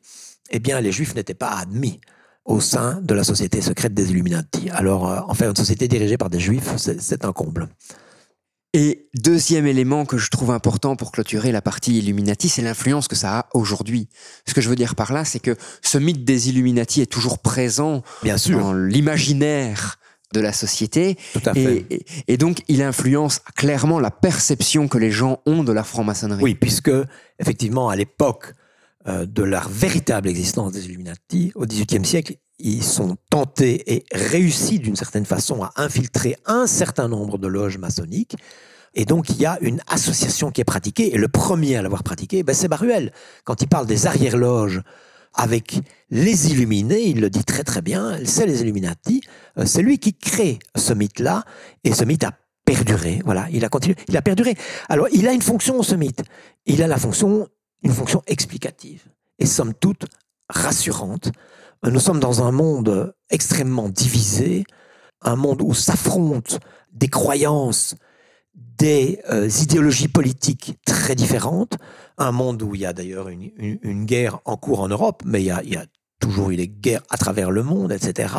eh 0.52 0.60
bien, 0.60 0.80
les 0.82 0.92
Juifs 0.92 1.16
n'étaient 1.16 1.34
pas 1.34 1.52
admis 1.52 2.00
au 2.46 2.60
sein 2.60 3.00
de 3.02 3.14
la 3.14 3.24
société 3.24 3.62
secrète 3.62 3.94
des 3.94 4.12
Illuminati. 4.12 4.70
Alors, 4.72 5.10
euh, 5.10 5.20
en 5.28 5.34
fait, 5.34 5.46
une 5.46 5.56
société 5.56 5.88
dirigée 5.88 6.18
par 6.18 6.30
des 6.30 6.40
Juifs, 6.40 6.74
c'est 6.78 7.02
c'est 7.02 7.26
un 7.26 7.34
comble. 7.34 7.70
Et 8.74 9.10
deuxième 9.16 9.68
élément 9.68 10.06
que 10.06 10.18
je 10.18 10.30
trouve 10.30 10.50
important 10.52 10.96
pour 10.96 11.12
clôturer 11.12 11.52
la 11.52 11.62
partie 11.62 11.98
Illuminati, 11.98 12.48
c'est 12.48 12.62
l'influence 12.62 13.10
que 13.10 13.18
ça 13.18 13.40
a 13.40 13.50
aujourd'hui. 13.54 14.08
Ce 14.48 14.54
que 14.54 14.62
je 14.62 14.70
veux 14.70 14.78
dire 14.78 14.96
par 14.96 15.12
là, 15.12 15.26
c'est 15.26 15.42
que 15.42 15.58
ce 15.82 15.98
mythe 15.98 16.24
des 16.24 16.50
Illuminati 16.50 17.02
est 17.02 17.12
toujours 17.12 17.40
présent 17.40 18.02
Bien 18.24 18.38
sûr, 18.38 18.60
dans 18.60 18.74
l'imaginaire 18.74 20.00
de 20.34 20.40
la 20.40 20.54
société. 20.54 21.18
tout 21.34 21.42
à 21.46 21.54
fait. 21.54 21.86
Et, 22.28 22.38
donc, 22.38 22.64
il 22.68 22.82
influence 22.82 23.40
clairement 23.56 24.00
la 24.00 24.12
perception 24.12 24.88
que 24.88 24.98
les 24.98 25.12
gens 25.12 25.40
ont 25.46 25.64
de 25.64 25.72
la 25.72 25.84
franc-maçonnerie. 25.84 26.44
Oui, 26.44 26.56
puisque, 26.56 26.92
effectivement, 27.40 27.90
à 27.90 27.96
l'époque 27.96 28.54
euh, 29.08 29.26
de 29.26 29.44
la 29.44 29.64
véritable 29.70 30.30
existence 30.30 30.74
des 30.74 30.86
Illuminati, 30.86 31.52
au 31.56 31.66
XVIIIe 31.66 32.06
siècle, 32.06 32.36
ils 32.60 32.84
sont 32.84 33.18
tentés 33.30 33.94
et 33.94 34.06
réussis 34.12 34.80
d'une 34.80 34.96
certaine 34.96 35.26
façon 35.26 35.64
à 35.64 35.72
infiltrer 35.78 36.36
un 36.46 36.68
certain 36.68 37.08
nombre 37.08 37.38
de 37.38 37.48
loges 37.48 37.78
maçonniques. 37.78 38.36
Et 38.94 39.06
donc, 39.06 39.30
il 39.30 39.38
y 39.38 39.46
a 39.46 39.58
une 39.62 39.82
association 39.88 40.52
qui 40.52 40.62
est 40.62 40.66
pratiquée, 40.66 41.14
et 41.14 41.18
le 41.18 41.30
premier 41.30 41.78
à 41.78 41.82
l'avoir 41.82 42.04
pratiquée, 42.04 42.44
ben, 42.44 42.54
c'est 42.54 42.68
Baruel. 42.68 43.12
Quand 43.46 43.62
il 43.62 43.68
parle 43.68 43.88
des 43.88 44.06
arrière-loges 44.06 44.82
avec 45.34 45.80
les 46.12 46.52
illuminés, 46.52 47.04
il 47.08 47.22
le 47.22 47.30
dit 47.30 47.44
très 47.44 47.64
très 47.64 47.82
bien, 47.82 48.20
c'est 48.26 48.46
les 48.46 48.62
Illuminati, 48.62 49.22
euh, 49.58 49.66
c'est 49.66 49.82
lui 49.82 49.98
qui 49.98 50.14
crée 50.14 50.60
ce 50.76 50.94
mythe-là, 50.94 51.46
et 51.84 51.94
ce 51.94 52.04
mythe 52.04 52.26
a 52.26 52.34
perduré, 52.66 53.22
voilà, 53.26 53.48
il 53.52 53.66
a 53.66 53.70
continué, 53.70 53.96
il 54.08 54.16
a 54.18 54.22
perduré. 54.22 54.56
Alors, 54.90 55.08
il 55.12 55.28
a 55.28 55.34
une 55.34 55.42
fonction, 55.42 55.82
ce 55.84 55.96
mythe. 55.96 56.22
Il 56.66 56.84
a 56.84 56.88
la 56.88 56.98
fonction, 56.98 57.48
une 57.82 57.92
fonction 57.94 58.22
explicative, 58.28 59.06
et 59.40 59.46
somme 59.46 59.74
toute 59.74 60.06
rassurante. 60.50 61.32
Nous 61.84 62.00
sommes 62.00 62.20
dans 62.20 62.44
un 62.44 62.52
monde 62.52 63.16
extrêmement 63.30 63.90
divisé, 63.90 64.66
un 65.22 65.36
monde 65.36 65.62
où 65.62 65.74
s'affrontent 65.74 66.58
des 66.92 67.08
croyances, 67.08 67.96
des 68.54 69.22
euh, 69.30 69.50
idéologies 69.62 70.08
politiques 70.10 70.78
très 70.86 71.16
différentes, 71.16 71.78
un 72.18 72.32
monde 72.32 72.62
où 72.64 72.76
il 72.76 72.82
y 72.82 72.86
a 72.86 72.94
d'ailleurs 72.94 73.30
une, 73.30 73.50
une- 73.58 74.06
guerre 74.06 74.40
en 74.46 74.58
cours 74.58 74.82
en 74.82 74.90
Europe, 74.90 75.24
mais 75.26 75.42
il 75.42 75.46
y 75.46 75.52
a 75.52 75.86
toujours 76.22 76.52
eu 76.52 76.56
des 76.56 76.70
guerres 76.70 77.04
à 77.10 77.18
travers 77.18 77.52
le 77.52 77.64
monde, 77.64 77.92
etc. 77.92 78.34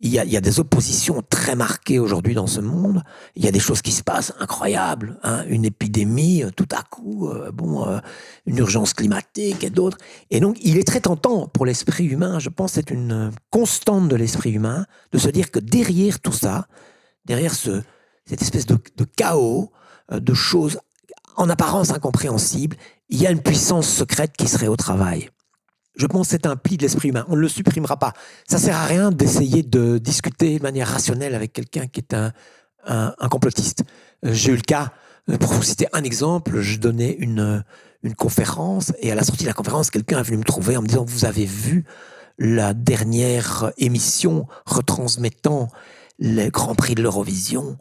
Il 0.00 0.10
y, 0.10 0.36
a, 0.36 0.40
des 0.40 0.60
oppositions 0.60 1.24
très 1.28 1.56
marquées 1.56 1.98
aujourd'hui 1.98 2.32
dans 2.32 2.46
ce 2.46 2.60
monde. 2.60 3.02
Il 3.34 3.44
y 3.44 3.48
a 3.48 3.50
des 3.50 3.58
choses 3.58 3.82
qui 3.82 3.90
se 3.90 4.04
passent 4.04 4.32
incroyables. 4.38 5.18
hein. 5.24 5.44
Une 5.48 5.64
épidémie, 5.64 6.44
euh, 6.44 6.50
tout 6.54 6.68
à 6.70 6.84
coup, 6.84 7.28
euh, 7.28 7.50
bon, 7.50 7.84
euh, 7.84 7.98
une 8.46 8.58
urgence 8.58 8.94
climatique 8.94 9.64
et 9.64 9.70
d'autres. 9.70 9.98
Et 10.30 10.38
donc, 10.38 10.56
il 10.62 10.78
est 10.78 10.86
très 10.86 11.00
tentant 11.00 11.48
pour 11.48 11.66
l'esprit 11.66 12.04
humain, 12.04 12.38
je 12.38 12.48
pense, 12.48 12.74
c'est 12.74 12.92
une 12.92 13.32
constante 13.50 14.06
de 14.06 14.14
l'esprit 14.14 14.52
humain, 14.52 14.86
de 15.10 15.18
se 15.18 15.30
dire 15.30 15.50
que 15.50 15.58
derrière 15.58 16.20
tout 16.20 16.30
ça, 16.30 16.68
derrière 17.24 17.54
ce, 17.54 17.82
cette 18.24 18.40
espèce 18.40 18.66
de, 18.66 18.78
chaos, 19.16 19.72
de 20.12 20.34
choses 20.34 20.78
en 21.36 21.50
apparence 21.50 21.90
incompréhensibles, 21.90 22.76
il 23.08 23.20
y 23.20 23.26
a 23.26 23.32
une 23.32 23.42
puissance 23.42 23.88
secrète 23.88 24.36
qui 24.36 24.46
serait 24.46 24.68
au 24.68 24.76
travail. 24.76 25.28
Je 25.98 26.06
pense 26.06 26.28
que 26.28 26.30
c'est 26.30 26.46
un 26.46 26.56
pli 26.56 26.76
de 26.76 26.82
l'esprit 26.82 27.08
humain. 27.08 27.26
On 27.28 27.34
ne 27.34 27.40
le 27.40 27.48
supprimera 27.48 27.98
pas. 27.98 28.12
Ça 28.48 28.58
sert 28.58 28.76
à 28.76 28.86
rien 28.86 29.10
d'essayer 29.10 29.64
de 29.64 29.98
discuter 29.98 30.58
de 30.58 30.62
manière 30.62 30.86
rationnelle 30.88 31.34
avec 31.34 31.52
quelqu'un 31.52 31.88
qui 31.88 32.00
est 32.00 32.14
un, 32.14 32.32
un, 32.86 33.14
un 33.18 33.28
complotiste. 33.28 33.82
Euh, 34.24 34.32
J'ai 34.32 34.52
eu 34.52 34.56
le 34.56 34.62
cas, 34.62 34.92
euh, 35.28 35.36
pour 35.38 35.52
vous 35.52 35.64
citer 35.64 35.88
un 35.92 36.04
exemple, 36.04 36.60
je 36.60 36.78
donnais 36.78 37.16
une, 37.18 37.40
euh, 37.40 37.60
une 38.04 38.14
conférence 38.14 38.92
et 39.00 39.10
à 39.10 39.16
la 39.16 39.24
sortie 39.24 39.42
de 39.42 39.48
la 39.48 39.54
conférence, 39.54 39.90
quelqu'un 39.90 40.20
est 40.20 40.22
venu 40.22 40.38
me 40.38 40.44
trouver 40.44 40.76
en 40.76 40.82
me 40.82 40.86
disant 40.86 41.04
Vous 41.04 41.24
avez 41.24 41.44
vu 41.44 41.84
la 42.38 42.74
dernière 42.74 43.72
émission 43.78 44.46
retransmettant 44.66 45.68
le 46.20 46.48
Grand 46.50 46.76
Prix 46.76 46.94
de 46.94 47.02
l'Eurovision? 47.02 47.76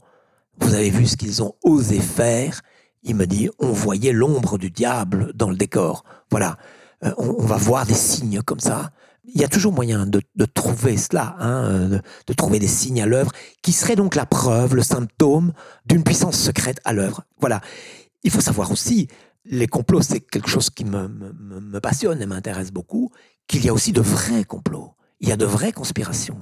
Vous 0.59 0.73
avez 0.73 0.89
vu 0.89 1.05
ce 1.05 1.17
qu'ils 1.17 1.43
ont 1.43 1.53
osé 1.63 1.99
faire? 1.99 2.61
Il 3.03 3.15
me 3.15 3.27
dit 3.27 3.51
On 3.59 3.71
voyait 3.71 4.11
l'ombre 4.11 4.57
du 4.57 4.71
diable 4.71 5.31
dans 5.35 5.51
le 5.51 5.55
décor. 5.55 6.03
Voilà. 6.31 6.57
Euh, 7.03 7.13
on, 7.17 7.45
va 7.45 7.57
voir 7.57 7.85
des 7.85 7.93
signes 7.93 8.41
comme 8.41 8.59
ça. 8.59 8.91
il 9.23 9.39
y 9.39 9.43
a 9.43 9.47
toujours 9.47 9.71
moyen 9.71 10.07
de, 10.07 10.21
trouver 10.53 10.97
cela, 10.97 11.35
hein, 11.39 11.89
de, 11.89 12.01
de 12.27 12.33
trouver 12.33 12.59
des 12.59 12.67
signes 12.67 13.01
à 13.01 13.05
l'œuvre, 13.05 13.31
qui 13.61 13.71
seraient 13.71 13.95
donc 13.95 14.15
la 14.15 14.25
preuve, 14.25 14.75
le 14.75 14.81
symptôme 14.81 15.53
d'une 15.85 16.03
puissance 16.03 16.37
secrète 16.39 16.79
à 16.85 16.93
l'œuvre. 16.93 17.23
Voilà. 17.39 17.61
Il 18.23 18.31
faut 18.31 18.41
savoir 18.41 18.71
aussi, 18.71 19.07
les 19.45 19.67
complots, 19.67 20.01
c'est 20.01 20.21
quelque 20.21 20.49
chose 20.49 20.69
qui 20.69 20.85
me 20.85 21.79
passionne 21.79 22.21
et 22.21 22.25
m'intéresse 22.25 22.71
beaucoup, 22.71 23.11
qu'il 23.47 23.63
y 23.65 23.69
a 23.69 23.73
aussi 23.73 23.93
de 23.93 24.01
vrais 24.01 24.43
complots. 24.43 24.93
Il 25.19 25.29
y 25.29 25.31
a 25.31 25.37
de 25.37 25.45
vraies 25.45 25.71
conspirations. 25.71 26.39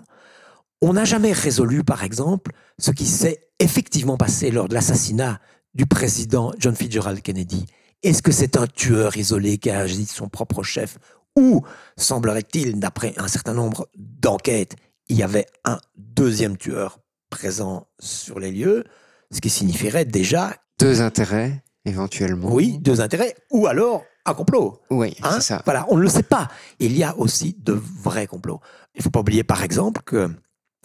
On 0.81 0.93
n'a 0.93 1.05
jamais 1.05 1.31
résolu, 1.31 1.83
par 1.83 2.03
exemple, 2.03 2.51
ce 2.77 2.91
qui 2.91 3.05
s'est 3.05 3.47
effectivement 3.59 4.17
passé 4.17 4.51
lors 4.51 4.67
de 4.67 4.73
l'assassinat 4.73 5.39
du 5.73 5.85
président 5.85 6.51
John 6.59 6.75
Fitzgerald 6.75 7.21
Kennedy. 7.21 7.65
Est-ce 8.05 8.21
que 8.21 8.31
c'est 8.31 8.55
un 8.55 8.67
tueur 8.67 9.17
isolé 9.17 9.57
qui 9.57 9.69
a 9.71 9.79
agi 9.79 10.03
de 10.03 10.09
son 10.09 10.29
propre 10.29 10.61
chef 10.63 10.97
Ou, 11.35 11.63
semblerait-il, 11.97 12.79
d'après 12.79 13.13
un 13.17 13.27
certain 13.27 13.53
nombre 13.53 13.87
d'enquêtes, 13.97 14.75
il 15.09 15.17
y 15.17 15.23
avait 15.23 15.47
un 15.63 15.79
deuxième 15.97 16.55
tueur 16.55 16.99
présent 17.29 17.87
sur 17.99 18.39
les 18.39 18.51
lieux, 18.51 18.83
ce 19.31 19.41
qui 19.41 19.49
signifierait 19.49 20.05
déjà, 20.05 20.55
Deux 20.79 21.01
intérêts, 21.01 21.63
éventuellement. 21.85 22.53
oui, 22.53 22.77
deux 22.77 23.01
intérêts, 23.01 23.35
ou 23.51 23.65
alors 23.67 24.03
un 24.27 24.33
complot. 24.35 24.79
Oui, 24.91 25.15
Hein 25.23 25.31
c'est 25.35 25.41
ça. 25.41 25.61
Voilà, 25.65 25.85
on 25.89 25.97
ne 25.97 26.01
le 26.03 26.09
sait 26.09 26.23
pas. 26.23 26.47
Il 26.79 26.95
y 26.95 27.03
a 27.03 27.17
aussi 27.17 27.55
de 27.59 27.73
vrais 27.73 28.27
complots. 28.27 28.59
Il 28.93 28.99
ne 28.99 29.03
faut 29.03 29.09
pas 29.11 29.19
oublier, 29.21 29.43
par 29.43 29.63
exemple, 29.63 30.01
que 30.05 30.29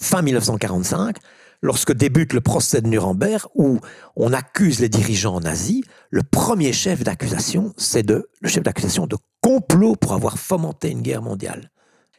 fin 0.01 0.23
1945, 0.23 1.17
lorsque 1.63 1.93
débute 1.93 2.33
le 2.33 2.41
procès 2.41 2.81
de 2.81 2.89
Nuremberg, 2.89 3.47
où 3.55 3.79
on 4.17 4.33
accuse 4.33 4.81
les 4.81 4.89
dirigeants 4.89 5.41
nazis, 5.41 5.83
le 6.11 6.23
premier 6.23 6.73
chef 6.73 7.03
d'accusation, 7.05 7.73
c'est 7.77 8.09
le 8.09 8.29
chef 8.45 8.63
d'accusation 8.63 9.07
de 9.07 9.17
complot 9.41 9.97
pour 9.97 10.15
avoir 10.15 10.39
fomenté 10.39 10.91
une 10.91 11.03
guerre 11.03 11.23
mondiale. 11.23 11.71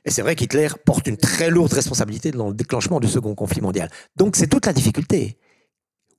Et 0.05 0.09
c'est 0.09 0.21
vrai 0.21 0.35
qu'Hitler 0.35 0.69
porte 0.83 1.07
une 1.07 1.17
très 1.17 1.49
lourde 1.49 1.73
responsabilité 1.73 2.31
dans 2.31 2.47
le 2.47 2.55
déclenchement 2.55 2.99
du 2.99 3.07
second 3.07 3.35
conflit 3.35 3.61
mondial. 3.61 3.89
Donc 4.15 4.35
c'est 4.35 4.47
toute 4.47 4.65
la 4.65 4.73
difficulté. 4.73 5.37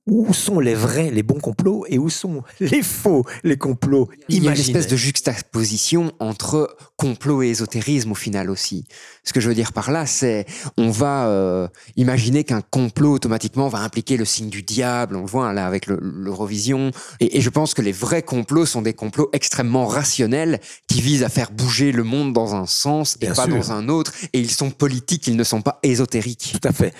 Où 0.05 0.33
sont 0.33 0.59
les 0.59 0.75
vrais, 0.75 1.11
les 1.11 1.23
bons 1.23 1.39
complots 1.39 1.85
et 1.87 1.97
où 1.97 2.09
sont 2.09 2.43
les 2.59 2.81
faux, 2.81 3.23
les 3.45 3.55
complots 3.57 4.09
Il 4.27 4.43
y 4.43 4.49
a 4.49 4.51
une 4.51 4.59
espèce 4.59 4.87
de 4.87 4.97
juxtaposition 4.97 6.11
entre 6.19 6.75
complot 6.97 7.41
et 7.41 7.47
ésotérisme 7.47 8.11
au 8.11 8.15
final 8.15 8.49
aussi. 8.49 8.83
Ce 9.23 9.31
que 9.31 9.39
je 9.39 9.47
veux 9.47 9.55
dire 9.55 9.71
par 9.71 9.91
là, 9.91 10.05
c'est 10.05 10.45
on 10.77 10.91
va 10.91 11.27
euh, 11.27 11.69
imaginer 11.95 12.43
qu'un 12.43 12.59
complot 12.59 13.13
automatiquement 13.13 13.69
va 13.69 13.79
impliquer 13.79 14.17
le 14.17 14.25
signe 14.25 14.49
du 14.49 14.61
diable. 14.61 15.15
On 15.15 15.21
le 15.21 15.25
voit 15.27 15.47
hein, 15.47 15.53
là 15.53 15.65
avec 15.67 15.87
le- 15.87 15.99
l'Eurovision. 16.01 16.91
Et, 17.21 17.37
et 17.37 17.41
je 17.41 17.49
pense 17.49 17.73
que 17.73 17.81
les 17.81 17.93
vrais 17.93 18.23
complots 18.23 18.65
sont 18.65 18.81
des 18.81 18.93
complots 18.93 19.29
extrêmement 19.31 19.85
rationnels 19.85 20.59
qui 20.87 20.99
visent 20.99 21.23
à 21.23 21.29
faire 21.29 21.49
bouger 21.51 21.93
le 21.93 22.03
monde 22.03 22.33
dans 22.33 22.55
un 22.55 22.65
sens 22.65 23.15
et 23.21 23.27
Bien 23.27 23.35
pas 23.35 23.45
sûr. 23.45 23.55
dans 23.55 23.71
un 23.71 23.87
autre. 23.87 24.11
Et 24.33 24.39
ils 24.41 24.51
sont 24.51 24.69
politiques, 24.69 25.27
ils 25.27 25.37
ne 25.37 25.45
sont 25.45 25.61
pas 25.61 25.79
ésotériques. 25.81 26.55
Tout 26.61 26.67
à 26.67 26.73
fait. 26.73 26.93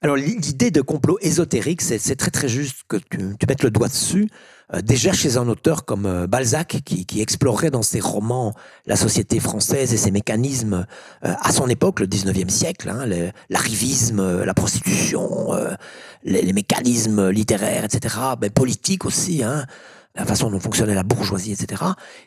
Alors 0.00 0.14
l'idée 0.14 0.70
de 0.70 0.80
complot 0.80 1.18
ésotérique, 1.22 1.82
c'est 1.82 2.14
très 2.14 2.30
très 2.30 2.48
juste 2.48 2.82
que 2.86 2.98
tu, 2.98 3.18
tu 3.36 3.46
mettes 3.48 3.64
le 3.64 3.70
doigt 3.72 3.88
dessus. 3.88 4.28
Euh, 4.72 4.80
déjà 4.80 5.12
chez 5.12 5.38
un 5.38 5.48
auteur 5.48 5.84
comme 5.84 6.06
euh, 6.06 6.26
Balzac, 6.28 6.82
qui, 6.84 7.04
qui 7.04 7.20
explorait 7.20 7.70
dans 7.70 7.82
ses 7.82 7.98
romans 7.98 8.54
la 8.86 8.94
société 8.94 9.40
française 9.40 9.92
et 9.92 9.96
ses 9.96 10.12
mécanismes 10.12 10.86
euh, 11.24 11.34
à 11.40 11.50
son 11.50 11.66
époque, 11.68 11.98
le 11.98 12.06
19e 12.06 12.48
siècle, 12.48 12.90
hein, 12.90 13.06
l'arrivisme, 13.48 14.20
euh, 14.20 14.44
la 14.44 14.54
prostitution, 14.54 15.54
euh, 15.54 15.74
les, 16.22 16.42
les 16.42 16.52
mécanismes 16.52 17.30
littéraires, 17.30 17.84
etc., 17.84 18.14
ben, 18.38 18.50
politiques 18.50 19.04
aussi, 19.04 19.42
hein, 19.42 19.66
la 20.14 20.24
façon 20.24 20.50
dont 20.50 20.58
fonctionnait 20.58 20.94
la 20.94 21.04
bourgeoisie, 21.04 21.52
etc. 21.52 21.82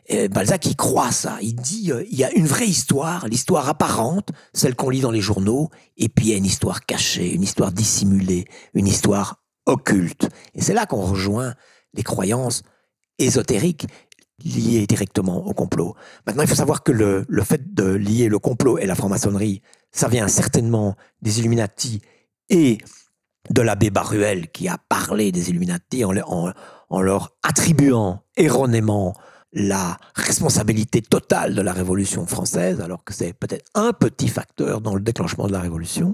Et 0.08 0.30
Balzac, 0.30 0.66
il 0.66 0.76
croit 0.76 1.12
ça. 1.12 1.38
Il 1.42 1.56
dit, 1.56 1.92
euh, 1.92 2.04
il 2.10 2.18
y 2.18 2.24
a 2.24 2.32
une 2.34 2.46
vraie 2.48 2.68
histoire, 2.68 3.28
l'histoire 3.28 3.68
apparente, 3.68 4.30
celle 4.54 4.76
qu'on 4.76 4.90
lit 4.90 5.02
dans 5.02 5.12
les 5.12 5.20
journaux, 5.22 5.70
et 5.98 6.08
puis 6.08 6.28
il 6.28 6.32
y 6.32 6.34
a 6.34 6.38
une 6.38 6.46
histoire 6.46 6.86
cachée, 6.86 7.34
une 7.34 7.44
histoire 7.44 7.72
dissimulée, 7.72 8.46
une 8.74 8.88
histoire 8.88 9.44
occulte. 9.66 10.30
Et 10.56 10.62
c'est 10.62 10.74
là 10.74 10.86
qu'on 10.86 11.02
rejoint 11.02 11.54
les 11.94 12.04
croyances 12.04 12.64
ésotériques 13.20 13.88
liées 14.44 14.88
directement 14.88 15.46
au 15.46 15.54
complot. 15.54 15.96
Maintenant, 16.26 16.42
il 16.44 16.48
faut 16.50 16.56
savoir 16.56 16.84
que 16.84 16.92
le, 16.92 17.26
le 17.28 17.44
fait 17.44 17.74
de 17.74 17.84
lier 17.84 18.28
le 18.30 18.40
complot 18.40 18.78
et 18.80 18.86
la 18.88 18.96
franc-maçonnerie, 18.96 19.62
ça 19.92 20.08
vient 20.08 20.28
certainement 20.28 20.96
des 21.22 21.40
Illuminati 21.40 22.02
et 22.50 22.80
de 23.50 23.62
l'abbé 23.62 23.90
Baruel 23.90 24.50
qui 24.52 24.68
a 24.68 24.78
parlé 24.78 25.32
des 25.32 25.50
Illuminati 25.50 26.06
en, 26.06 26.16
en- 26.18 26.54
en 26.92 27.02
leur 27.02 27.32
attribuant 27.42 28.22
erronément 28.38 29.16
la 29.54 29.98
responsabilité 30.14 31.02
totale 31.02 31.56
de 31.56 31.62
la 31.62 31.74
Révolution 31.74 32.26
française, 32.28 32.80
alors 32.80 33.04
que 33.04 33.14
c'est 33.14 33.34
peut-être 33.34 33.66
un 33.76 33.92
petit 33.94 34.28
facteur 34.28 34.80
dans 34.82 34.94
le 34.94 35.02
déclenchement 35.02 35.48
de 35.48 35.52
la 35.52 35.60
Révolution. 35.60 36.14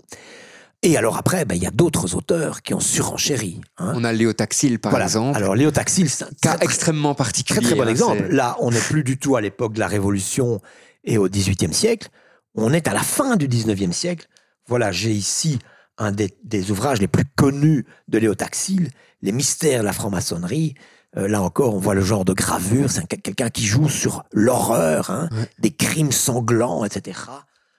Et 0.83 0.95
alors 0.97 1.17
après, 1.17 1.45
ben, 1.45 1.55
il 1.55 1.61
y 1.63 1.67
a 1.67 1.71
d'autres 1.71 2.15
auteurs 2.15 2.61
qui 2.61 2.73
ont 2.75 2.79
surenchéri. 2.79 3.59
hein. 3.79 3.93
On 3.95 4.03
a 4.03 4.13
Léo 4.13 4.33
Taxil 4.33 4.79
par 4.79 4.91
Voilà. 4.91 5.05
exemple. 5.05 5.35
Alors 5.37 5.55
Léo 5.55 5.71
Taxil, 5.71 6.09
c'est 6.09 6.23
un 6.23 6.29
cas 6.41 6.55
très, 6.55 6.65
extrêmement 6.65 7.15
particulier. 7.15 7.59
très 7.61 7.69
très 7.69 7.75
bon 7.75 7.83
hein, 7.83 7.87
exemple. 7.87 8.27
Là, 8.29 8.55
on 8.59 8.69
n'est 8.71 8.79
plus 8.79 9.03
du 9.03 9.17
tout 9.17 9.35
à 9.35 9.41
l'époque 9.41 9.73
de 9.73 9.79
la 9.79 9.87
Révolution 9.87 10.61
et 11.03 11.17
au 11.17 11.27
XVIIIe 11.27 11.73
siècle. 11.73 12.09
On 12.55 12.73
est 12.73 12.87
à 12.87 12.93
la 12.93 13.01
fin 13.01 13.35
du 13.35 13.47
XIXe 13.47 13.95
siècle. 13.95 14.27
Voilà, 14.67 14.91
j'ai 14.91 15.11
ici 15.11 15.57
un 15.97 16.11
des, 16.11 16.33
des 16.43 16.71
ouvrages 16.71 16.99
les 16.99 17.07
plus 17.07 17.25
connus 17.35 17.85
de 18.07 18.17
Léo 18.17 18.35
Taxil, 18.35 18.89
Les 19.23 19.31
mystères 19.31 19.79
de 19.81 19.85
la 19.85 19.93
franc-maçonnerie. 19.93 20.75
Euh, 21.17 21.27
là 21.27 21.41
encore, 21.41 21.73
on 21.73 21.79
voit 21.79 21.95
le 21.95 22.01
genre 22.01 22.23
de 22.25 22.33
gravure. 22.33 22.91
C'est 22.91 22.99
un- 23.01 23.05
quelqu'un 23.05 23.49
qui 23.49 23.65
joue 23.65 23.89
sur 23.89 24.23
l'horreur, 24.31 25.09
hein, 25.09 25.27
Ouais. 25.31 25.49
des 25.59 25.71
crimes 25.71 26.11
sanglants, 26.11 26.85
etc. 26.85 27.19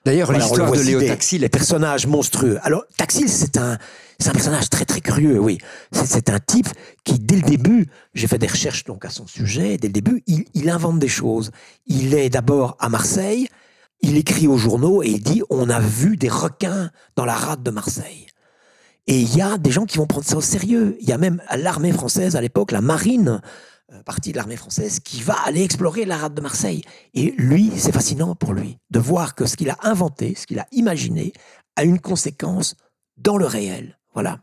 D'ailleurs, 0.05 0.31
l'histoire 0.33 0.71
de 0.71 0.81
Léo. 0.81 1.01
Taxil 1.01 1.41
Les 1.41 1.45
est 1.45 1.49
personnages 1.49 2.07
monstrueux. 2.07 2.57
Alors, 2.63 2.83
Taxil, 2.97 3.29
c'est 3.29 3.57
un, 3.57 3.77
c'est 4.19 4.29
un 4.29 4.33
personnage 4.33 4.69
très, 4.69 4.83
très 4.85 4.99
curieux, 5.01 5.39
oui. 5.39 5.59
C'est, 5.91 6.07
c'est 6.07 6.29
un 6.29 6.39
type 6.39 6.67
qui, 7.05 7.19
dès 7.19 7.35
le 7.35 7.41
début, 7.43 7.87
j'ai 8.13 8.27
fait 8.27 8.37
des 8.37 8.47
recherches 8.47 8.83
donc 8.85 9.05
à 9.05 9.09
son 9.09 9.27
sujet, 9.27 9.77
dès 9.77 9.87
le 9.87 9.93
début, 9.93 10.23
il, 10.27 10.45
il 10.53 10.69
invente 10.69 10.99
des 10.99 11.07
choses. 11.09 11.51
Il 11.87 12.13
est 12.15 12.29
d'abord 12.29 12.75
à 12.79 12.89
Marseille, 12.89 13.47
il 14.01 14.17
écrit 14.17 14.47
aux 14.47 14.57
journaux 14.57 15.03
et 15.03 15.09
il 15.09 15.21
dit 15.21 15.41
on 15.49 15.69
a 15.69 15.79
vu 15.79 16.17
des 16.17 16.29
requins 16.29 16.91
dans 17.15 17.25
la 17.25 17.35
rade 17.35 17.63
de 17.63 17.71
Marseille. 17.71 18.27
Et 19.07 19.19
il 19.19 19.35
y 19.35 19.41
a 19.41 19.57
des 19.57 19.71
gens 19.71 19.85
qui 19.85 19.97
vont 19.97 20.05
prendre 20.05 20.25
ça 20.25 20.37
au 20.37 20.41
sérieux. 20.41 20.95
Il 21.01 21.09
y 21.09 21.11
a 21.11 21.17
même 21.17 21.41
l'armée 21.55 21.91
française 21.91 22.35
à 22.35 22.41
l'époque, 22.41 22.71
la 22.71 22.81
marine, 22.81 23.41
euh, 23.91 24.03
partie 24.03 24.31
de 24.31 24.37
l'armée 24.37 24.55
française, 24.55 24.99
qui 24.99 25.21
va 25.21 25.35
aller 25.45 25.63
explorer 25.63 26.05
la 26.05 26.15
rade 26.15 26.35
de 26.35 26.41
Marseille. 26.41 26.83
Et 27.15 27.33
lui, 27.37 27.71
c'est 27.75 27.91
fascinant 27.91 28.35
pour 28.35 28.53
lui 28.53 28.77
de 28.91 28.99
voir 28.99 29.33
que 29.33 29.47
ce 29.47 29.55
qu'il 29.55 29.71
a 29.71 29.77
inventé, 29.81 30.35
ce 30.35 30.45
qu'il 30.45 30.59
a 30.59 30.67
imaginé, 30.71 31.33
a 31.75 31.83
une 31.83 31.99
conséquence 31.99 32.75
dans 33.17 33.37
le 33.37 33.47
réel. 33.47 33.97
Voilà. 34.13 34.39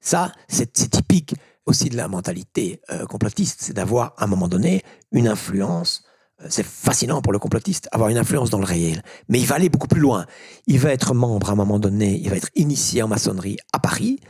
Ça, 0.00 0.32
c'est 0.48 0.72
typique 0.72 1.34
aussi 1.66 1.90
de 1.90 1.96
la 1.96 2.08
mentalité 2.08 2.80
euh, 2.90 3.04
complotiste, 3.04 3.60
c'est 3.60 3.74
d'avoir 3.74 4.14
à 4.16 4.24
un 4.24 4.26
moment 4.26 4.48
donné 4.48 4.82
une 5.12 5.28
influence. 5.28 6.04
C'est 6.48 6.64
fascinant 6.64 7.20
pour 7.20 7.32
le 7.32 7.38
complotiste, 7.38 7.88
avoir 7.92 8.08
une 8.08 8.16
influence 8.16 8.50
dans 8.50 8.58
le 8.58 8.64
réel. 8.64 9.02
Mais 9.28 9.38
il 9.38 9.46
va 9.46 9.56
aller 9.56 9.68
beaucoup 9.68 9.88
plus 9.88 10.00
loin. 10.00 10.24
Il 10.66 10.78
va 10.78 10.90
être 10.90 11.14
membre 11.14 11.50
à 11.50 11.52
un 11.52 11.56
moment 11.56 11.78
donné, 11.78 12.18
il 12.22 12.30
va 12.30 12.36
être 12.36 12.48
initié 12.56 13.02
en 13.02 13.08
maçonnerie 13.08 13.58
à 13.72 13.78
Paris, 13.78 14.20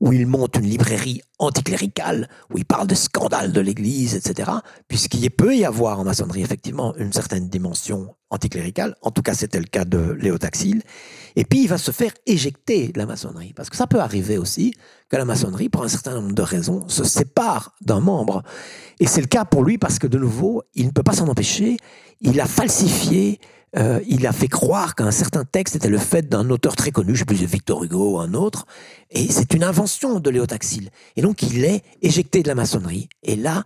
où 0.00 0.12
il 0.12 0.26
monte 0.26 0.56
une 0.56 0.66
librairie 0.66 1.20
anticléricale, 1.38 2.28
où 2.52 2.58
il 2.58 2.64
parle 2.64 2.86
de 2.86 2.94
scandales 2.94 3.52
de 3.52 3.60
l'Église, 3.60 4.14
etc. 4.14 4.50
Puisqu'il 4.88 5.30
peut 5.30 5.54
y 5.54 5.64
avoir 5.64 6.00
en 6.00 6.04
maçonnerie 6.04 6.42
effectivement 6.42 6.94
une 6.96 7.12
certaine 7.12 7.48
dimension 7.48 8.14
anticléricale. 8.30 8.94
En 9.02 9.10
tout 9.10 9.22
cas, 9.22 9.34
c'était 9.34 9.58
le 9.58 9.66
cas 9.66 9.84
de 9.84 10.12
Léo 10.12 10.38
Taxil. 10.38 10.82
Et 11.36 11.44
puis, 11.44 11.62
il 11.62 11.68
va 11.68 11.78
se 11.78 11.90
faire 11.90 12.12
éjecter 12.26 12.88
de 12.88 12.98
la 12.98 13.06
maçonnerie. 13.06 13.52
Parce 13.52 13.68
que 13.68 13.76
ça 13.76 13.86
peut 13.86 14.00
arriver 14.00 14.38
aussi 14.38 14.72
que 15.10 15.16
la 15.16 15.24
maçonnerie, 15.24 15.68
pour 15.68 15.82
un 15.82 15.88
certain 15.88 16.14
nombre 16.14 16.32
de 16.32 16.42
raisons, 16.42 16.88
se 16.88 17.04
sépare 17.04 17.74
d'un 17.82 18.00
membre. 18.00 18.42
Et 19.00 19.06
c'est 19.06 19.20
le 19.20 19.26
cas 19.26 19.44
pour 19.44 19.64
lui 19.64 19.76
parce 19.76 19.98
que, 19.98 20.06
de 20.06 20.18
nouveau, 20.18 20.62
il 20.74 20.86
ne 20.86 20.92
peut 20.92 21.02
pas 21.02 21.12
s'en 21.12 21.28
empêcher. 21.28 21.76
Il 22.20 22.40
a 22.40 22.46
falsifié, 22.46 23.38
euh, 23.76 24.00
il 24.08 24.26
a 24.26 24.32
fait 24.32 24.48
croire 24.48 24.94
qu'un 24.94 25.12
certain 25.12 25.44
texte 25.44 25.76
était 25.76 25.88
le 25.88 25.98
fait 25.98 26.28
d'un 26.28 26.50
auteur 26.50 26.74
très 26.74 26.90
connu, 26.90 27.14
je 27.14 27.20
sais 27.20 27.24
plus, 27.24 27.44
Victor 27.44 27.84
Hugo 27.84 28.14
ou 28.14 28.18
un 28.18 28.34
autre. 28.34 28.66
Et 29.10 29.30
c'est 29.30 29.54
une 29.54 29.62
invention 29.62 30.18
de 30.18 30.30
Léo 30.30 30.46
Taxil. 30.46 30.90
Et 31.16 31.22
donc, 31.22 31.42
il 31.42 31.64
est 31.64 31.82
éjecté 32.02 32.42
de 32.42 32.48
la 32.48 32.54
maçonnerie. 32.54 33.08
Et 33.22 33.36
là, 33.36 33.64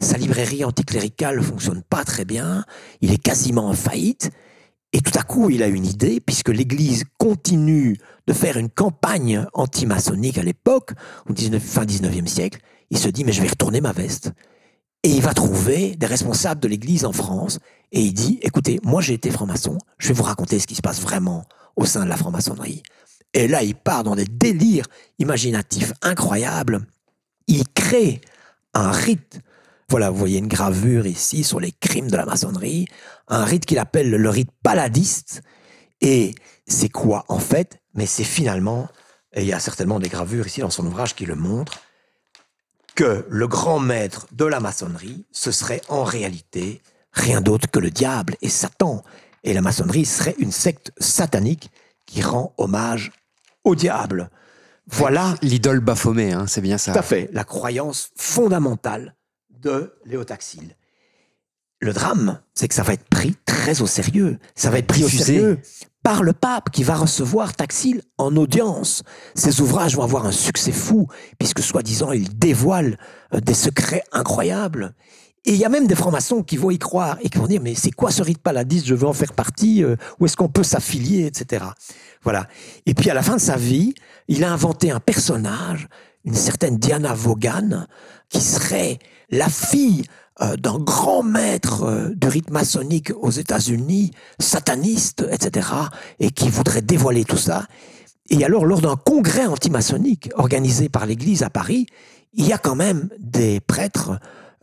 sa 0.00 0.16
librairie 0.16 0.64
anticléricale 0.64 1.36
ne 1.36 1.42
fonctionne 1.42 1.82
pas 1.82 2.04
très 2.04 2.24
bien. 2.24 2.64
Il 3.00 3.12
est 3.12 3.22
quasiment 3.22 3.68
en 3.68 3.74
faillite. 3.74 4.30
Et 4.92 5.00
tout 5.00 5.18
à 5.18 5.22
coup, 5.22 5.50
il 5.50 5.62
a 5.62 5.68
une 5.68 5.86
idée, 5.86 6.20
puisque 6.20 6.50
l'Église 6.50 7.04
continue 7.18 7.96
de 8.26 8.32
faire 8.32 8.58
une 8.58 8.68
campagne 8.68 9.46
anti-maçonnique 9.54 10.38
à 10.38 10.42
l'époque, 10.42 10.92
au 11.28 11.32
19 11.32 11.62
fin 11.62 11.84
19e 11.84 12.26
siècle. 12.26 12.60
Il 12.90 12.98
se 12.98 13.08
dit, 13.08 13.24
mais 13.24 13.32
je 13.32 13.42
vais 13.42 13.48
retourner 13.48 13.80
ma 13.80 13.92
veste. 13.92 14.32
Et 15.02 15.10
il 15.10 15.22
va 15.22 15.34
trouver 15.34 15.96
des 15.96 16.06
responsables 16.06 16.60
de 16.60 16.68
l'Église 16.68 17.04
en 17.04 17.12
France, 17.12 17.58
et 17.92 18.00
il 18.00 18.14
dit, 18.14 18.38
écoutez, 18.42 18.80
moi 18.82 19.00
j'ai 19.00 19.14
été 19.14 19.30
franc-maçon, 19.30 19.78
je 19.98 20.08
vais 20.08 20.14
vous 20.14 20.22
raconter 20.22 20.58
ce 20.58 20.66
qui 20.66 20.74
se 20.74 20.82
passe 20.82 21.00
vraiment 21.00 21.44
au 21.76 21.84
sein 21.84 22.04
de 22.04 22.08
la 22.08 22.16
franc-maçonnerie. 22.16 22.82
Et 23.34 23.48
là, 23.48 23.62
il 23.62 23.74
part 23.74 24.04
dans 24.04 24.16
des 24.16 24.26
délires 24.26 24.86
imaginatifs 25.18 25.92
incroyables. 26.02 26.80
Il 27.46 27.66
crée 27.68 28.20
un 28.74 28.90
rite. 28.90 29.40
Voilà, 29.88 30.10
vous 30.10 30.18
voyez 30.18 30.38
une 30.38 30.48
gravure 30.48 31.06
ici 31.06 31.44
sur 31.44 31.60
les 31.60 31.72
crimes 31.72 32.10
de 32.10 32.16
la 32.16 32.26
maçonnerie. 32.26 32.86
Un 33.28 33.44
rite 33.44 33.64
qu'il 33.64 33.78
appelle 33.78 34.10
le 34.10 34.28
rite 34.28 34.50
paladiste. 34.62 35.42
Et 36.00 36.34
c'est 36.66 36.90
quoi 36.90 37.24
en 37.28 37.38
fait? 37.38 37.80
Mais 37.94 38.06
c'est 38.06 38.24
finalement, 38.24 38.88
et 39.32 39.42
il 39.42 39.48
y 39.48 39.52
a 39.52 39.60
certainement 39.60 40.00
des 40.00 40.08
gravures 40.08 40.46
ici 40.46 40.60
dans 40.60 40.70
son 40.70 40.86
ouvrage 40.86 41.14
qui 41.14 41.24
le 41.24 41.34
montrent, 41.34 41.80
que 42.94 43.24
le 43.28 43.48
grand 43.48 43.78
maître 43.78 44.26
de 44.32 44.44
la 44.44 44.60
maçonnerie, 44.60 45.24
ce 45.32 45.50
serait 45.50 45.80
en 45.88 46.04
réalité 46.04 46.82
rien 47.12 47.40
d'autre 47.40 47.70
que 47.70 47.78
le 47.78 47.90
diable 47.90 48.36
et 48.42 48.48
Satan. 48.48 49.02
Et 49.44 49.54
la 49.54 49.60
maçonnerie 49.62 50.04
serait 50.04 50.34
une 50.38 50.52
secte 50.52 50.92
satanique 50.98 51.70
qui 52.06 52.22
rend 52.22 52.54
hommage 52.58 53.12
au 53.64 53.74
diable. 53.74 54.30
Voilà 54.86 55.34
L'idole 55.42 55.80
Baphomet, 55.80 56.32
hein, 56.32 56.46
c'est 56.46 56.60
bien 56.60 56.78
ça. 56.78 56.92
tout 56.92 56.98
à 56.98 57.02
fait 57.02 57.28
la 57.32 57.44
croyance 57.44 58.10
fondamentale 58.16 59.14
de 59.50 59.94
Léotaxile. 60.04 60.76
Le 61.80 61.92
drame, 61.92 62.40
c'est 62.54 62.68
que 62.68 62.74
ça 62.74 62.82
va 62.82 62.92
être 62.92 63.08
pris 63.08 63.36
très 63.44 63.80
au 63.82 63.86
sérieux. 63.86 64.38
Ça 64.54 64.70
va 64.70 64.78
être 64.78 64.86
pris 64.86 65.02
Diffusé. 65.02 65.22
au 65.22 65.26
sérieux 65.26 65.60
par 66.02 66.22
le 66.22 66.32
pape 66.32 66.70
qui 66.70 66.82
va 66.82 66.96
recevoir 66.96 67.54
Taxile 67.54 68.02
en 68.18 68.36
audience. 68.36 69.02
Ses 69.34 69.60
ouvrages 69.60 69.96
vont 69.96 70.02
avoir 70.02 70.26
un 70.26 70.32
succès 70.32 70.72
fou, 70.72 71.06
puisque 71.38 71.60
soi-disant, 71.60 72.12
il 72.12 72.36
dévoile 72.38 72.98
euh, 73.34 73.40
des 73.40 73.54
secrets 73.54 74.02
incroyables. 74.12 74.94
Et 75.44 75.52
il 75.54 75.58
y 75.58 75.64
a 75.64 75.68
même 75.68 75.86
des 75.88 75.96
francs-maçons 75.96 76.42
qui 76.42 76.56
vont 76.56 76.70
y 76.70 76.78
croire 76.78 77.18
et 77.20 77.28
qui 77.28 77.38
vont 77.38 77.48
dire 77.48 77.60
mais 77.60 77.74
c'est 77.74 77.90
quoi 77.90 78.10
ce 78.10 78.22
rite 78.22 78.38
paladiste? 78.38 78.86
Je 78.86 78.94
veux 78.94 79.06
en 79.06 79.12
faire 79.12 79.32
partie. 79.32 79.82
euh, 79.82 79.96
Où 80.20 80.26
est-ce 80.26 80.36
qu'on 80.36 80.48
peut 80.48 80.62
s'affilier, 80.62 81.26
etc. 81.26 81.64
Voilà. 82.22 82.46
Et 82.86 82.94
puis 82.94 83.10
à 83.10 83.14
la 83.14 83.22
fin 83.22 83.36
de 83.36 83.40
sa 83.40 83.56
vie, 83.56 83.94
il 84.28 84.44
a 84.44 84.52
inventé 84.52 84.90
un 84.92 85.00
personnage, 85.00 85.88
une 86.24 86.34
certaine 86.34 86.78
Diana 86.78 87.12
Vaughan, 87.14 87.86
qui 88.28 88.40
serait 88.40 89.00
la 89.30 89.48
fille 89.48 90.04
euh, 90.40 90.56
d'un 90.56 90.78
grand 90.78 91.22
maître 91.24 91.82
euh, 91.82 92.10
du 92.14 92.28
rite 92.28 92.50
maçonnique 92.50 93.12
aux 93.20 93.30
États-Unis, 93.30 94.12
sataniste, 94.38 95.26
etc., 95.30 95.68
et 96.20 96.30
qui 96.30 96.48
voudrait 96.48 96.82
dévoiler 96.82 97.24
tout 97.24 97.36
ça. 97.36 97.66
Et 98.30 98.44
alors, 98.44 98.64
lors 98.64 98.80
d'un 98.80 98.96
congrès 98.96 99.46
antimaçonnique 99.46 100.30
organisé 100.36 100.88
par 100.88 101.04
l'Église 101.04 101.42
à 101.42 101.50
Paris, 101.50 101.86
il 102.32 102.46
y 102.46 102.52
a 102.52 102.58
quand 102.58 102.76
même 102.76 103.08
des 103.18 103.60
prêtres, 103.60 104.18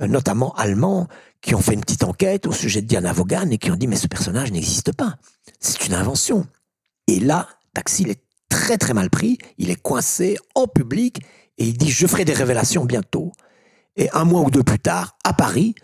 notamment 0.08 0.54
allemands, 0.56 1.08
qui 1.42 1.56
ont 1.56 1.62
fait 1.62 1.74
une 1.74 1.82
petite 1.82 2.04
enquête 2.04 2.48
au 2.48 2.52
sujet 2.52 2.82
de 2.82 2.88
Diana 2.88 3.14
Vaughan 3.14 3.50
et 3.52 3.58
qui 3.58 3.72
ont 3.72 3.76
dit 3.76 3.88
mais 3.88 3.96
ce 3.96 4.08
personnage 4.08 4.52
n'existe 4.52 4.92
pas, 4.94 5.16
c'est 5.60 5.86
une 5.86 5.94
invention. 5.94 6.48
Et 7.08 7.20
là, 7.20 7.48
Taxil 7.74 8.10
est 8.10 8.22
très 8.50 8.78
très 8.78 8.94
mal 8.94 9.10
pris, 9.10 9.38
il 9.58 9.70
est 9.70 9.82
coincé 9.82 10.38
en 10.56 10.68
public 10.68 11.20
et 11.58 11.66
il 11.66 11.78
dit 11.78 11.90
je 11.90 12.08
ferai 12.08 12.26
des 12.26 12.34
révélations 12.34 12.86
bientôt. 12.86 13.32
Et 13.96 14.10
un 14.12 14.24
mois 14.24 14.42
ou 14.42 14.50
deux 14.50 14.64
plus 14.64 14.80
tard, 14.80 15.18
à 15.24 15.34
Paris, 15.34 15.76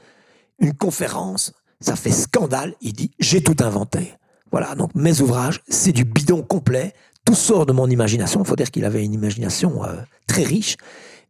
une 0.60 0.74
conférence, 0.74 1.54
ça 1.80 1.96
fait 1.96 2.12
scandale, 2.12 2.76
il 2.82 2.94
dit 2.94 3.12
j'ai 3.20 3.42
tout 3.42 3.58
inventé. 3.60 4.14
Voilà, 4.52 4.76
donc 4.76 4.94
mes 4.96 5.22
ouvrages, 5.22 5.62
c'est 5.68 5.92
du 5.92 6.06
bidon 6.06 6.42
complet, 6.42 6.94
tout 7.26 7.36
sort 7.36 7.66
de 7.66 7.74
mon 7.74 7.90
imagination, 7.90 8.42
il 8.42 8.48
faut 8.48 8.56
dire 8.56 8.72
qu'il 8.72 8.86
avait 8.86 9.04
une 9.04 9.14
imagination 9.14 9.84
euh, 9.84 9.96
très 10.28 10.44
riche, 10.44 10.78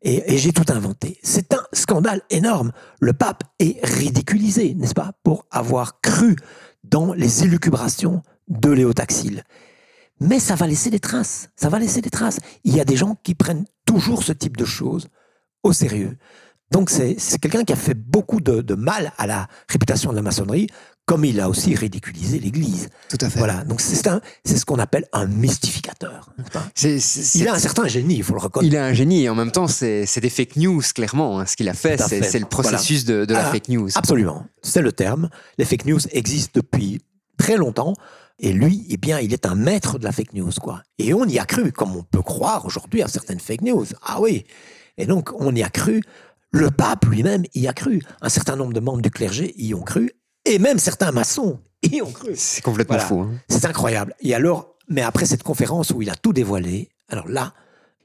et, 0.06 0.38
j'ai 0.38 0.54
tout 0.54 0.72
inventé. 0.72 1.20
C'est 1.24 1.54
un 1.54 1.64
scandale 1.74 2.22
énorme. 2.30 2.72
Le 3.02 3.14
pape 3.14 3.44
est 3.60 3.84
ridiculisé, 3.84 4.76
n'est-ce 4.76 4.94
pas, 4.94 5.14
pour 5.24 5.46
avoir 5.52 6.00
cru 6.00 6.36
dans 6.84 7.14
les 7.14 7.44
élucubrations 7.44 8.22
de 8.48 8.70
Léotaxile. 8.70 9.44
Mais 10.22 10.40
ça 10.40 10.56
va 10.56 10.68
laisser 10.68 10.92
des 10.92 11.00
traces, 11.00 11.50
ça 11.56 11.70
va 11.70 11.80
laisser 11.80 12.02
des 12.02 12.12
traces. 12.12 12.40
Il 12.64 12.76
y 12.76 12.80
a 12.80 12.86
des 12.86 12.96
gens 12.96 13.18
qui 13.24 13.34
prennent 13.34 13.66
toujours 13.86 14.24
ce 14.24 14.32
type 14.32 14.56
de 14.56 14.66
choses 14.66 15.10
au 15.64 15.74
sérieux. 15.74 16.18
Donc 16.72 16.90
c'est 16.90 17.40
quelqu'un 17.40 17.64
qui 17.64 17.74
a 17.74 17.78
fait 17.78 17.96
beaucoup 17.96 18.42
de 18.42 18.76
mal 18.76 19.12
à 19.18 19.28
la 19.28 19.48
réputation 19.68 20.12
de 20.12 20.16
la 20.16 20.22
maçonnerie, 20.22 20.68
comme 21.06 21.24
il 21.26 21.40
a 21.40 21.50
aussi 21.50 21.76
ridiculisé 21.76 22.40
l'Église. 22.40 22.90
Tout 23.10 23.18
à 23.22 23.30
fait. 23.30 23.38
Voilà, 23.40 23.64
donc 23.64 23.80
c'est 23.80 24.08
un- 24.08 24.22
c'est 24.44 24.58
ce 24.58 24.66
qu'on 24.66 24.80
appelle 24.80 25.06
un 25.14 25.28
mystificateur. 25.28 26.32
c'est- 26.74 27.00
c'est- 27.00 27.38
Il 27.40 27.48
a 27.48 27.54
un 27.54 27.60
certain 27.60 27.88
génie, 27.88 28.16
il 28.16 28.24
faut 28.24 28.34
le 28.34 28.40
reconnaître. 28.40 28.74
il 28.74 28.78
a 28.78 28.86
un 28.86 28.94
génie 28.94 29.24
et 29.24 29.30
en 29.30 29.36
même 29.36 29.52
temps, 29.52 29.68
c'est 29.68 30.06
c'est 30.06 30.22
des 30.22 30.30
fake 30.30 30.56
news, 30.56 30.82
clairement. 30.94 31.40
hein. 31.40 31.46
Ce 31.46 31.56
qu'il 31.56 31.70
a 31.70 31.74
fait, 31.74 31.98
c'est 32.02 32.40
le 32.40 32.46
processus 32.46 33.06
de, 33.06 33.26
de 33.26 33.34
la 33.34 33.48
Ah, 33.48 33.52
fake 33.52 33.70
news. 33.70 33.90
Absolument, 33.96 34.46
c'est 34.64 34.82
le 34.82 34.92
terme. 34.92 35.30
Les 35.58 35.66
fake 35.66 35.86
news 35.86 36.00
existent 36.12 36.52
depuis 36.56 37.02
très 37.38 37.58
longtemps. 37.58 37.94
Et 38.40 38.52
lui, 38.52 38.86
eh 38.90 38.98
bien, 38.98 39.20
il 39.20 39.32
est 39.32 39.46
un 39.46 39.56
maître 39.56 39.98
de 39.98 40.04
la 40.04 40.12
fake 40.12 40.34
news, 40.34 40.52
quoi. 40.62 40.82
Et 41.00 41.14
on 41.14 41.24
y 41.26 41.40
a 41.40 41.46
cru, 41.46 41.72
comme 41.72 41.96
on 41.96 42.04
peut 42.04 42.22
croire 42.22 42.66
aujourd'hui 42.66 43.02
à 43.02 43.08
certaines 43.08 43.40
fake 43.40 43.62
news. 43.62 43.86
Ah 44.04 44.20
oui. 44.20 44.44
Et 44.98 45.06
donc, 45.06 45.30
on 45.40 45.56
y 45.56 45.64
a 45.64 45.70
cru. 45.70 46.02
Le 46.52 46.70
pape 46.70 47.06
lui-même 47.06 47.44
y 47.54 47.68
a 47.68 47.74
cru. 47.74 48.02
Un 48.22 48.28
certain 48.30 48.56
nombre 48.58 48.74
de 48.74 48.80
membres 48.82 49.02
du 49.02 49.10
clergé 49.12 49.54
y 49.58 49.74
ont 49.74 49.84
cru. 49.84 50.12
Et 50.46 50.60
même 50.60 50.80
certains 50.80 51.12
maçons 51.12 51.60
y 51.84 52.02
ont 52.02 52.12
cru. 52.12 52.32
C'est 52.36 52.62
complètement 52.62 52.96
Voilà. 52.96 53.08
fou. 53.08 53.20
hein. 53.22 53.32
C'est 53.50 53.66
incroyable. 53.66 54.14
Et 54.22 54.34
alors, 54.34 54.76
mais 54.90 55.02
après 55.02 55.26
cette 55.26 55.44
conférence 55.44 55.92
où 55.92 56.02
il 56.02 56.10
a 56.10 56.16
tout 56.16 56.34
dévoilé, 56.34 56.90
alors 57.10 57.28
là, 57.28 57.54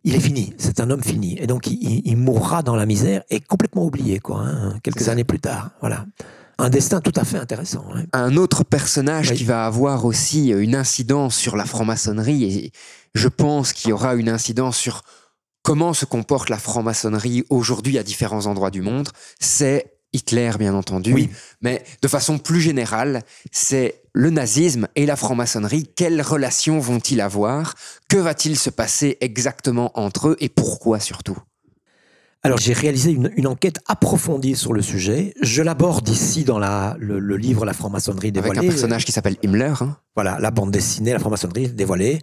il 0.05 0.15
est 0.15 0.21
fini. 0.21 0.55
C'est 0.59 0.81
un 0.81 0.89
homme 0.91 1.03
fini. 1.03 1.39
Et 1.39 1.47
donc, 1.47 1.67
il, 1.67 2.17
mourra 2.17 2.63
dans 2.63 2.75
la 2.77 2.87
misère 2.87 3.23
et 3.29 3.41
complètement 3.41 3.85
oublié, 3.85 4.19
quoi, 4.19 4.41
hein, 4.41 4.79
quelques 4.83 5.09
années 5.11 5.25
plus 5.25 5.41
tard. 5.41 5.71
Voilà. 5.81 6.07
Un 6.59 6.71
destin 6.71 7.01
tout 7.01 7.13
à 7.17 7.25
fait 7.25 7.37
intéressant. 7.39 7.85
hein. 7.95 8.05
Un 8.15 8.37
autre 8.37 8.65
personnage 8.65 9.31
Oui. 9.31 9.37
qui 9.39 9.45
va 9.45 9.67
avoir 9.67 10.05
aussi 10.07 10.53
euh, 10.53 10.63
une 10.63 10.75
incidence 10.75 11.35
sur 11.37 11.57
la 11.57 11.65
franc-maçonnerie, 11.67 12.45
et 12.45 12.73
je 13.15 13.29
pense 13.29 13.73
qu'il 13.75 13.91
y 13.91 13.93
aura 13.93 14.15
une 14.15 14.29
incidence 14.31 14.77
sur 14.79 15.03
comment 15.63 15.93
se 15.93 16.07
comporte 16.07 16.49
la 16.49 16.59
franc-maçonnerie 16.59 17.45
aujourd'hui 17.51 17.99
à 17.99 18.03
différents 18.03 18.47
endroits 18.47 18.71
du 18.71 18.81
monde, 18.83 19.09
c'est 19.39 19.90
Hitler, 20.13 20.51
bien 20.59 20.75
entendu. 20.75 21.13
Oui. 21.13 21.31
Mais 21.61 21.83
de 22.03 22.09
façon 22.09 22.39
plus 22.39 22.61
générale, 22.61 23.23
c'est 23.53 24.03
le 24.13 24.31
nazisme 24.31 24.89
et 24.97 25.07
la 25.07 25.15
franc-maçonnerie. 25.17 25.89
Quelles 25.95 26.21
relations 26.21 26.81
vont-ils 26.81 27.21
avoir? 27.21 27.75
Que 28.09 28.17
va-t-il 28.17 28.59
se 28.59 28.71
passer 28.71 29.19
exactement 29.21 29.93
entre 29.95 30.29
eux 30.31 30.37
et 30.41 30.49
pourquoi 30.49 30.99
surtout? 30.99 31.39
Alors, 32.43 32.57
j'ai 32.59 32.73
réalisé 32.73 33.11
une, 33.13 33.31
une 33.37 33.47
enquête 33.47 33.81
approfondie 33.87 34.57
sur 34.57 34.73
le 34.73 34.81
sujet. 34.81 35.35
Je 35.43 35.63
l'aborde 35.63 36.09
ici 36.09 36.43
dans 36.43 36.59
la, 36.59 36.97
le, 36.99 37.19
le 37.19 37.37
livre 37.37 37.67
La 37.67 37.75
franc-maçonnerie 37.75 38.29
Avec 38.29 38.43
dévoilée. 38.43 38.67
un 38.67 38.71
personnage 38.71 39.05
qui 39.05 39.13
s'appelle 39.13 39.37
Himmler. 39.45 39.75
hein. 39.81 39.99
Voilà, 40.17 40.39
la 40.41 40.51
bande 40.51 40.71
dessinée, 40.71 41.13
la 41.13 41.19
franc-maçonnerie 41.19 41.69
dévoilée. 41.69 42.21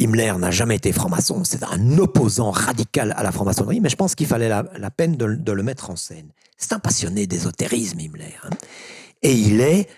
Himmler 0.00 0.32
n'a 0.38 0.50
jamais 0.50 0.76
été 0.76 0.92
franc-maçon, 0.92 1.42
c'est 1.44 1.64
un 1.64 1.98
opposant 1.98 2.50
radical 2.50 3.14
à 3.16 3.22
la 3.22 3.32
franc-maçonnerie, 3.32 3.80
mais 3.80 3.88
je 3.88 3.96
pense 3.96 4.14
qu'il 4.14 4.26
fallait 4.28 4.48
la, 4.48 4.90
peine 4.90 5.16
de, 5.16 5.52
le 5.52 5.62
mettre 5.62 5.90
en 5.90 5.96
scène. 5.96 6.28
C'est 6.56 6.72
un 6.72 6.78
passionné 6.78 7.26
d'ésotérisme, 7.26 7.98
Himmler. 7.98 8.34
hein. 8.44 8.50
Et 9.22 9.32
il 9.32 9.60
est 9.60 9.88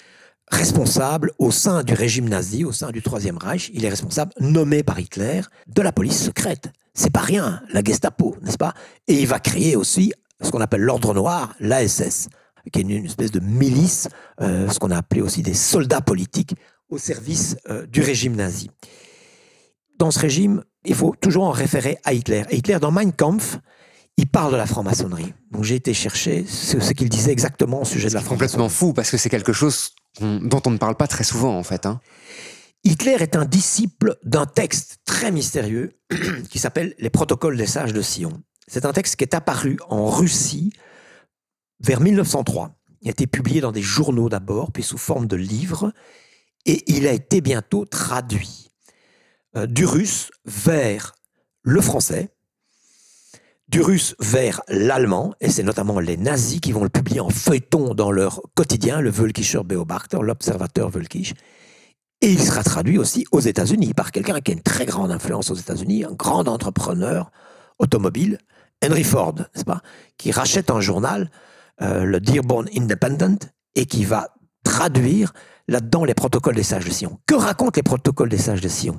responsable 0.50 1.32
au 1.38 1.50
sein 1.50 1.82
du 1.82 1.92
régime 1.92 2.28
nazi, 2.28 2.64
au 2.64 2.72
sein 2.72 2.90
du 2.90 3.02
Troisième 3.02 3.36
Reich, 3.36 3.70
il 3.74 3.84
est 3.84 3.90
responsable, 3.90 4.32
nommé 4.40 4.82
par 4.82 4.98
Hitler, 4.98 5.42
de 5.66 5.82
la 5.82 5.92
police 5.92 6.24
secrète. 6.24 6.70
C'est 6.94 7.12
pas 7.12 7.20
rien, 7.20 7.62
la 7.72 7.82
Gestapo, 7.84 8.36
n'est-ce 8.42 8.58
pas? 8.58 8.74
Et 9.06 9.20
il 9.20 9.26
va 9.26 9.38
créer 9.38 9.76
aussi 9.76 10.12
ce 10.40 10.50
qu'on 10.50 10.60
appelle 10.60 10.80
l'Ordre 10.80 11.14
Noir, 11.14 11.54
l'ASS, 11.60 12.28
qui 12.72 12.80
est 12.80 12.82
une, 12.82 12.90
une 12.90 13.04
espèce 13.04 13.30
de 13.30 13.40
milice, 13.40 14.08
euh, 14.40 14.68
ce 14.70 14.78
qu'on 14.78 14.90
a 14.90 14.96
appelé 14.96 15.20
aussi 15.20 15.42
des 15.42 15.54
soldats 15.54 16.00
politiques 16.00 16.54
au 16.88 16.98
service 16.98 17.56
euh, 17.68 17.86
du 17.86 18.00
régime 18.00 18.34
nazi. 18.34 18.70
Dans 20.00 20.10
ce 20.10 20.18
régime, 20.18 20.64
il 20.86 20.94
faut 20.94 21.14
toujours 21.20 21.44
en 21.44 21.50
référer 21.50 21.98
à 22.04 22.14
Hitler. 22.14 22.44
Et 22.48 22.56
Hitler, 22.56 22.78
dans 22.80 22.90
Mein 22.90 23.12
Kampf, 23.12 23.58
il 24.16 24.26
parle 24.26 24.50
de 24.50 24.56
la 24.56 24.64
franc-maçonnerie. 24.64 25.34
Donc 25.50 25.64
j'ai 25.64 25.74
été 25.74 25.92
chercher 25.92 26.46
ce, 26.46 26.80
ce 26.80 26.94
qu'il 26.94 27.10
disait 27.10 27.32
exactement 27.32 27.82
au 27.82 27.84
sujet 27.84 28.08
de 28.08 28.14
la 28.14 28.20
Complètement 28.22 28.70
franc-maçonnerie. 28.70 28.74
fou 28.74 28.92
parce 28.94 29.10
que 29.10 29.18
c'est 29.18 29.28
quelque 29.28 29.52
chose 29.52 29.90
dont 30.22 30.62
on 30.64 30.70
ne 30.70 30.78
parle 30.78 30.94
pas 30.96 31.06
très 31.06 31.22
souvent 31.22 31.54
en 31.54 31.62
fait. 31.62 31.84
hein. 31.84 32.00
Hitler 32.82 33.16
est 33.20 33.36
un 33.36 33.44
disciple 33.44 34.16
d'un 34.24 34.46
texte 34.46 35.00
très 35.04 35.30
mystérieux 35.30 35.98
qui 36.48 36.58
s'appelle 36.58 36.94
Les 36.98 37.10
Protocoles 37.10 37.58
des 37.58 37.66
Sages 37.66 37.92
de 37.92 38.00
Sion. 38.00 38.42
C'est 38.68 38.86
un 38.86 38.94
texte 38.94 39.16
qui 39.16 39.24
est 39.24 39.34
apparu 39.34 39.76
en 39.90 40.06
Russie 40.08 40.72
vers 41.80 42.00
1903. 42.00 42.70
Il 43.02 43.08
a 43.08 43.10
été 43.10 43.26
publié 43.26 43.60
dans 43.60 43.70
des 43.72 43.82
journaux 43.82 44.30
d'abord, 44.30 44.72
puis 44.72 44.82
sous 44.82 44.96
forme 44.96 45.26
de 45.26 45.36
livre, 45.36 45.92
et 46.64 46.90
il 46.90 47.06
a 47.06 47.12
été 47.12 47.42
bientôt 47.42 47.84
traduit 47.84 48.69
du 49.54 49.84
russe 49.84 50.30
vers 50.44 51.14
le 51.62 51.80
français, 51.80 52.30
du 53.68 53.80
russe 53.80 54.16
vers 54.18 54.62
l'allemand, 54.68 55.32
et 55.40 55.48
c'est 55.48 55.62
notamment 55.62 56.00
les 56.00 56.16
nazis 56.16 56.60
qui 56.60 56.72
vont 56.72 56.82
le 56.82 56.88
publier 56.88 57.20
en 57.20 57.30
feuilleton 57.30 57.94
dans 57.94 58.10
leur 58.10 58.42
quotidien, 58.54 59.00
le 59.00 59.10
Völkischer 59.10 59.62
Beobachter, 59.64 60.18
l'Observateur 60.22 60.90
Völkisch, 60.90 61.34
et 62.20 62.30
il 62.30 62.42
sera 62.42 62.62
traduit 62.62 62.98
aussi 62.98 63.26
aux 63.30 63.40
États-Unis 63.40 63.94
par 63.94 64.10
quelqu'un 64.10 64.40
qui 64.40 64.50
a 64.50 64.54
une 64.54 64.62
très 64.62 64.86
grande 64.86 65.10
influence 65.10 65.50
aux 65.50 65.54
États-Unis, 65.54 66.04
un 66.04 66.12
grand 66.12 66.48
entrepreneur 66.48 67.30
automobile, 67.78 68.38
Henry 68.84 69.04
Ford, 69.04 69.34
n'est-ce 69.36 69.64
pas, 69.64 69.82
qui 70.18 70.32
rachète 70.32 70.70
un 70.70 70.80
journal, 70.80 71.30
euh, 71.80 72.04
le 72.04 72.20
Dearborn 72.20 72.68
Independent, 72.76 73.50
et 73.74 73.86
qui 73.86 74.04
va 74.04 74.34
traduire 74.64 75.32
là-dedans 75.68 76.04
les 76.04 76.14
protocoles 76.14 76.56
des 76.56 76.62
sages 76.62 76.84
de 76.84 76.90
Sion. 76.90 77.20
Que 77.26 77.36
racontent 77.36 77.76
les 77.76 77.82
protocoles 77.82 78.28
des 78.28 78.38
sages 78.38 78.60
de 78.60 78.68
Sion? 78.68 78.98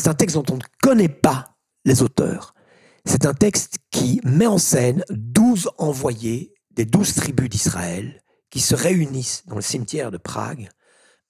C'est 0.00 0.08
un 0.08 0.14
texte 0.14 0.36
dont 0.36 0.54
on 0.54 0.56
ne 0.56 0.62
connaît 0.82 1.10
pas 1.10 1.58
les 1.84 2.00
auteurs. 2.00 2.54
C'est 3.04 3.26
un 3.26 3.34
texte 3.34 3.76
qui 3.90 4.18
met 4.24 4.46
en 4.46 4.56
scène 4.56 5.04
12 5.10 5.68
envoyés 5.76 6.54
des 6.70 6.86
12 6.86 7.16
tribus 7.16 7.50
d'Israël 7.50 8.22
qui 8.48 8.60
se 8.60 8.74
réunissent 8.74 9.42
dans 9.46 9.56
le 9.56 9.60
cimetière 9.60 10.10
de 10.10 10.16
Prague 10.16 10.70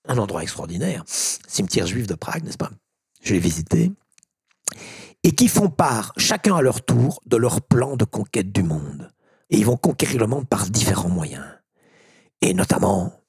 un 0.06 0.18
endroit 0.18 0.44
extraordinaire, 0.44 1.02
cimetière 1.08 1.88
juif 1.88 2.06
de 2.06 2.14
Prague, 2.14 2.44
n'est-ce 2.44 2.58
pas? 2.58 2.70
Je 3.24 3.34
l'ai 3.34 3.40
visité. 3.40 3.90
Et 5.24 5.32
qui 5.32 5.48
font 5.48 5.68
part, 5.68 6.12
chacun 6.16 6.54
à 6.54 6.62
leur 6.62 6.80
tour, 6.82 7.20
de 7.26 7.36
leur 7.36 7.62
plan 7.62 7.96
de 7.96 8.04
conquête 8.04 8.52
du 8.52 8.62
monde. 8.62 9.10
Et 9.50 9.58
ils 9.58 9.66
vont 9.66 9.76
conquérir 9.76 10.20
le 10.20 10.28
monde 10.28 10.48
par 10.48 10.70
différents 10.70 11.08
moyens. 11.08 11.44
Et 12.40 12.54
notamment 12.54 13.20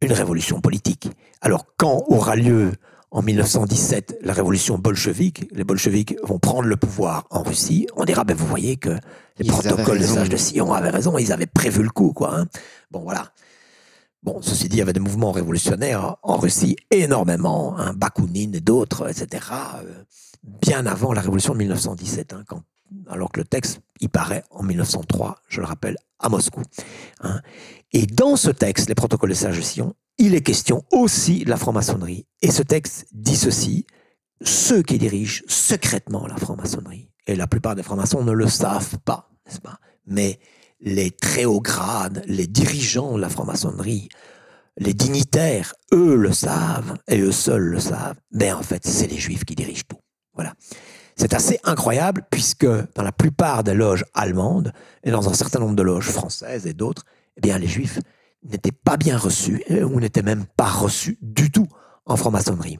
une 0.00 0.12
révolution 0.12 0.60
politique. 0.60 1.08
Alors 1.40 1.66
quand 1.76 2.04
aura 2.06 2.36
lieu 2.36 2.70
en 3.14 3.22
1917 3.22 4.18
la 4.22 4.32
révolution 4.32 4.76
bolchevique, 4.76 5.48
les 5.52 5.62
bolcheviques 5.62 6.16
vont 6.24 6.40
prendre 6.40 6.64
le 6.68 6.76
pouvoir 6.76 7.26
en 7.30 7.44
Russie, 7.44 7.86
on 7.96 8.04
dira, 8.04 8.24
ben 8.24 8.36
vous 8.36 8.46
voyez 8.46 8.76
que 8.76 8.90
les 8.90 9.46
Ils 9.46 9.46
protocoles 9.52 10.00
des 10.00 10.06
sages 10.06 10.28
de 10.28 10.36
Sion 10.36 10.72
avaient 10.74 10.90
raison, 10.90 11.16
ils 11.16 11.32
avaient 11.32 11.46
prévu 11.46 11.84
le 11.84 11.90
coup, 11.90 12.12
quoi. 12.12 12.36
hein. 12.36 12.46
Bon, 12.90 13.02
voilà. 13.02 13.30
Bon, 14.24 14.42
ceci 14.42 14.68
dit, 14.68 14.76
il 14.76 14.78
y 14.80 14.82
avait 14.82 14.92
des 14.92 15.00
mouvements 15.00 15.30
révolutionnaires 15.30 16.16
en 16.24 16.36
Russie 16.38 16.76
énormément, 16.90 17.78
hein, 17.78 17.92
Bakounine 17.94 18.52
et 18.56 18.60
d'autres, 18.60 19.08
etc., 19.08 19.46
euh, 19.84 20.02
bien 20.42 20.84
avant 20.84 21.12
la 21.12 21.20
révolution 21.20 21.52
de 21.52 21.58
1917, 21.58 22.32
hein, 22.32 22.42
quand, 22.48 22.62
alors 23.08 23.30
que 23.30 23.38
le 23.40 23.46
texte, 23.46 23.80
il 24.00 24.08
paraît 24.08 24.42
en 24.50 24.64
1903, 24.64 25.36
je 25.46 25.60
le 25.60 25.66
rappelle, 25.66 25.96
à 26.18 26.28
Moscou. 26.28 26.62
hein. 27.20 27.40
Et 27.92 28.06
dans 28.06 28.34
ce 28.34 28.50
texte, 28.50 28.88
les 28.88 28.96
protocoles 28.96 29.30
des 29.30 29.36
sages 29.36 29.56
de 29.56 29.62
Sion, 29.62 29.94
il 30.18 30.34
est 30.34 30.42
question 30.42 30.84
aussi 30.92 31.44
de 31.44 31.50
la 31.50 31.56
franc-maçonnerie. 31.56 32.26
Et 32.42 32.50
ce 32.50 32.62
texte 32.62 33.06
dit 33.12 33.36
ceci, 33.36 33.86
ceux 34.42 34.82
qui 34.82 34.98
dirigent 34.98 35.42
secrètement 35.48 36.26
la 36.26 36.36
franc-maçonnerie, 36.36 37.10
et 37.26 37.36
la 37.36 37.46
plupart 37.46 37.74
des 37.74 37.82
francs-maçons 37.82 38.22
ne 38.22 38.32
le 38.32 38.48
savent 38.48 38.98
pas, 39.04 39.30
n'est-ce 39.46 39.60
pas? 39.60 39.78
Mais 40.06 40.38
les 40.80 41.10
très 41.10 41.44
hauts 41.46 41.60
grades, 41.62 42.22
les 42.26 42.46
dirigeants 42.46 43.16
de 43.16 43.20
la 43.20 43.30
franc-maçonnerie, 43.30 44.08
les 44.76 44.92
dignitaires, 44.92 45.72
eux 45.92 46.16
le 46.16 46.32
savent, 46.32 46.98
et 47.08 47.20
eux 47.20 47.32
seuls 47.32 47.62
le 47.62 47.80
savent, 47.80 48.16
mais 48.32 48.52
en 48.52 48.62
fait, 48.62 48.86
c'est 48.86 49.06
les 49.06 49.18
juifs 49.18 49.44
qui 49.44 49.54
dirigent 49.54 49.84
tout. 49.88 50.00
Voilà. 50.34 50.52
C'est 51.16 51.32
assez 51.32 51.60
incroyable 51.62 52.26
puisque 52.28 52.66
dans 52.66 53.02
la 53.02 53.12
plupart 53.12 53.62
des 53.62 53.74
loges 53.74 54.04
allemandes 54.14 54.72
et 55.04 55.12
dans 55.12 55.28
un 55.28 55.32
certain 55.32 55.60
nombre 55.60 55.76
de 55.76 55.82
loges 55.82 56.10
françaises 56.10 56.66
et 56.66 56.74
d'autres, 56.74 57.04
eh 57.36 57.40
bien, 57.40 57.56
les 57.56 57.68
juifs 57.68 58.00
n'étaient 58.44 58.72
pas 58.72 58.96
bien 58.96 59.16
reçus 59.16 59.62
euh, 59.70 59.84
ou 59.84 60.00
n'étaient 60.00 60.22
même 60.22 60.44
pas 60.56 60.68
reçus 60.68 61.18
du 61.22 61.50
tout 61.50 61.66
en 62.06 62.16
franc-maçonnerie. 62.16 62.78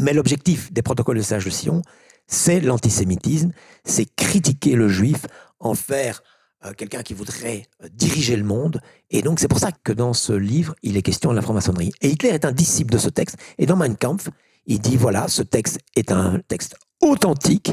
Mais 0.00 0.12
l'objectif 0.12 0.72
des 0.72 0.82
protocoles 0.82 1.18
de 1.18 1.22
sages 1.22 1.44
de 1.44 1.50
Sion, 1.50 1.82
c'est 2.26 2.60
l'antisémitisme, 2.60 3.52
c'est 3.84 4.06
critiquer 4.16 4.74
le 4.74 4.88
juif, 4.88 5.26
en 5.60 5.74
faire 5.74 6.22
euh, 6.64 6.72
quelqu'un 6.72 7.02
qui 7.02 7.14
voudrait 7.14 7.66
euh, 7.82 7.88
diriger 7.92 8.36
le 8.36 8.44
monde. 8.44 8.80
Et 9.10 9.22
donc 9.22 9.40
c'est 9.40 9.48
pour 9.48 9.58
ça 9.58 9.70
que 9.72 9.92
dans 9.92 10.14
ce 10.14 10.32
livre, 10.32 10.74
il 10.82 10.96
est 10.96 11.02
question 11.02 11.30
de 11.30 11.36
la 11.36 11.42
franc-maçonnerie. 11.42 11.92
Et 12.00 12.08
Hitler 12.08 12.30
est 12.30 12.44
un 12.44 12.52
disciple 12.52 12.92
de 12.92 12.98
ce 12.98 13.08
texte. 13.08 13.36
Et 13.58 13.66
dans 13.66 13.76
Mein 13.76 13.96
Kampf, 13.96 14.30
il 14.66 14.80
dit, 14.80 14.96
voilà, 14.96 15.28
ce 15.28 15.42
texte 15.42 15.78
est 15.94 16.10
un 16.10 16.40
texte 16.48 16.76
authentique. 17.02 17.72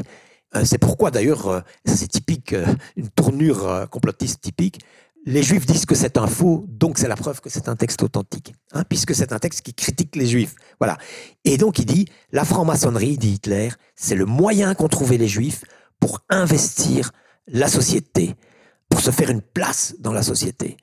C'est 0.64 0.76
pourquoi 0.76 1.10
d'ailleurs, 1.10 1.64
c'est 1.86 2.08
typique, 2.08 2.54
une 2.96 3.08
tournure 3.08 3.88
complotiste 3.90 4.42
typique, 4.42 4.80
les 5.24 5.42
juifs 5.42 5.66
disent 5.66 5.86
que 5.86 5.94
c'est 5.94 6.18
un 6.18 6.26
faux, 6.26 6.64
donc 6.68 6.98
c'est 6.98 7.08
la 7.08 7.16
preuve 7.16 7.40
que 7.40 7.48
c'est 7.48 7.68
un 7.68 7.76
texte 7.76 8.02
authentique, 8.02 8.54
hein, 8.72 8.84
puisque 8.88 9.14
c'est 9.14 9.32
un 9.32 9.38
texte 9.38 9.62
qui 9.62 9.74
critique 9.74 10.16
les 10.16 10.26
juifs. 10.26 10.54
Voilà. 10.80 10.98
Et 11.44 11.56
donc 11.56 11.78
il 11.78 11.86
dit, 11.86 12.06
la 12.32 12.44
franc-maçonnerie, 12.44 13.18
dit 13.18 13.34
Hitler, 13.34 13.70
c'est 13.94 14.16
le 14.16 14.26
moyen 14.26 14.74
qu'ont 14.74 14.88
trouvé 14.88 15.18
les 15.18 15.28
juifs 15.28 15.62
pour 16.00 16.20
investir 16.28 17.12
la 17.46 17.68
société, 17.68 18.34
pour 18.88 19.00
se 19.00 19.10
faire 19.10 19.30
une 19.30 19.42
place 19.42 19.94
dans 20.00 20.12
la 20.12 20.22
société. 20.22 20.76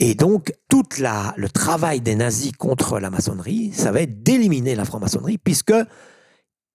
Et 0.00 0.14
donc, 0.14 0.52
tout 0.68 0.82
le 0.98 1.48
travail 1.48 2.00
des 2.00 2.14
nazis 2.14 2.52
contre 2.52 2.98
la 2.98 3.10
maçonnerie, 3.10 3.70
ça 3.72 3.92
va 3.92 4.00
être 4.00 4.22
d'éliminer 4.22 4.74
la 4.74 4.86
franc-maçonnerie, 4.86 5.36
puisque 5.36 5.74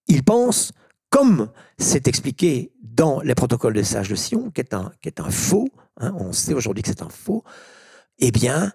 ils 0.07 0.23
pensent, 0.23 0.71
comme 1.09 1.49
c'est 1.79 2.07
expliqué 2.07 2.71
dans 2.83 3.21
les 3.21 3.33
protocoles 3.33 3.73
des 3.73 3.83
sages 3.83 4.09
de 4.09 4.15
Sion, 4.15 4.51
qui 4.51 4.61
est 4.61 4.75
un, 4.75 4.91
qui 5.01 5.09
est 5.09 5.19
un 5.19 5.31
faux, 5.31 5.67
hein, 5.99 6.13
on 6.17 6.31
sait 6.33 6.53
aujourd'hui 6.53 6.83
que 6.83 6.89
c'est 6.89 7.01
un 7.01 7.09
faux, 7.09 7.43
eh 8.19 8.31
bien, 8.31 8.71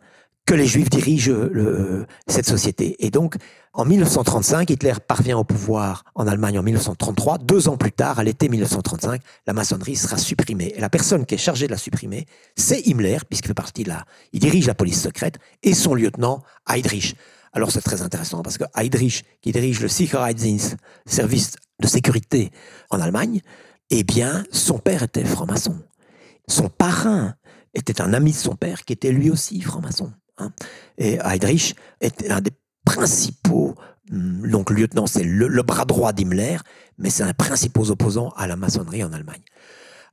que 0.46 0.54
les 0.54 0.66
Juifs 0.66 0.90
dirigent 0.90 1.32
le- 1.32 2.06
cette 2.26 2.46
société. 2.46 2.96
Et 3.06 3.10
donc, 3.10 3.36
en 3.72 3.84
1935, 3.84 4.68
Hitler 4.70 4.94
parvient 5.06 5.38
au 5.38 5.44
pouvoir 5.44 6.02
en 6.16 6.26
Allemagne 6.26 6.58
en 6.58 6.62
1933. 6.62 7.38
Deux 7.38 7.68
ans 7.68 7.76
plus 7.76 7.92
tard, 7.92 8.18
à 8.18 8.24
l'été 8.24 8.48
1935, 8.48 9.22
la 9.46 9.52
maçonnerie 9.52 9.94
sera 9.94 10.16
supprimée. 10.18 10.72
Et 10.74 10.80
la 10.80 10.90
personne 10.90 11.24
qui 11.24 11.36
est 11.36 11.38
chargée 11.38 11.66
de 11.66 11.72
la 11.72 11.78
supprimer, 11.78 12.26
c'est 12.56 12.80
Himmler, 12.86 13.18
puisqu'il 13.28 13.48
fait 13.48 13.54
partie 13.54 13.86
il 14.32 14.40
dirige 14.40 14.66
la 14.66 14.74
police 14.74 15.00
secrète, 15.00 15.36
et 15.62 15.74
son 15.74 15.94
lieutenant 15.94 16.42
Heydrich. 16.68 17.14
Alors 17.52 17.70
c'est 17.70 17.80
très 17.80 18.02
intéressant 18.02 18.42
parce 18.42 18.58
que 18.58 18.64
Heydrich, 18.76 19.24
qui 19.42 19.52
dirige 19.52 19.80
le 19.80 19.88
Sicherheitsdienst, 19.88 20.76
service 21.06 21.52
de 21.80 21.86
sécurité 21.86 22.50
en 22.90 23.00
Allemagne, 23.00 23.40
eh 23.90 24.04
bien, 24.04 24.44
son 24.52 24.78
père 24.78 25.02
était 25.02 25.24
franc-maçon. 25.24 25.78
Son 26.51 26.68
parrain 26.68 27.34
était 27.74 28.01
un 28.01 28.12
ami 28.12 28.32
de 28.32 28.36
son 28.36 28.57
père 28.57 28.84
qui 28.84 28.92
était 28.92 29.12
lui 29.12 29.30
aussi 29.30 29.61
franc-maçon. 29.61 30.12
hein. 30.38 30.53
Et 30.98 31.18
Heydrich 31.24 31.76
était 32.01 32.28
l'un 32.28 32.40
des 32.40 32.51
principaux, 32.84 33.74
hum, 34.11 34.51
donc 34.51 34.70
lieutenant, 34.70 35.07
c'est 35.07 35.22
le, 35.22 35.48
le 35.48 35.62
bras 35.62 35.84
droit 35.84 36.12
d'Himmler, 36.12 36.59
mais 36.98 37.11
c'est 37.11 37.22
un 37.22 37.28
des 37.28 37.34
principaux 37.34 37.90
opposants 37.90 38.30
à 38.36 38.46
la 38.46 38.57
maçonnerie 38.57 39.05
en 39.05 39.12
Allemagne. 39.12 39.42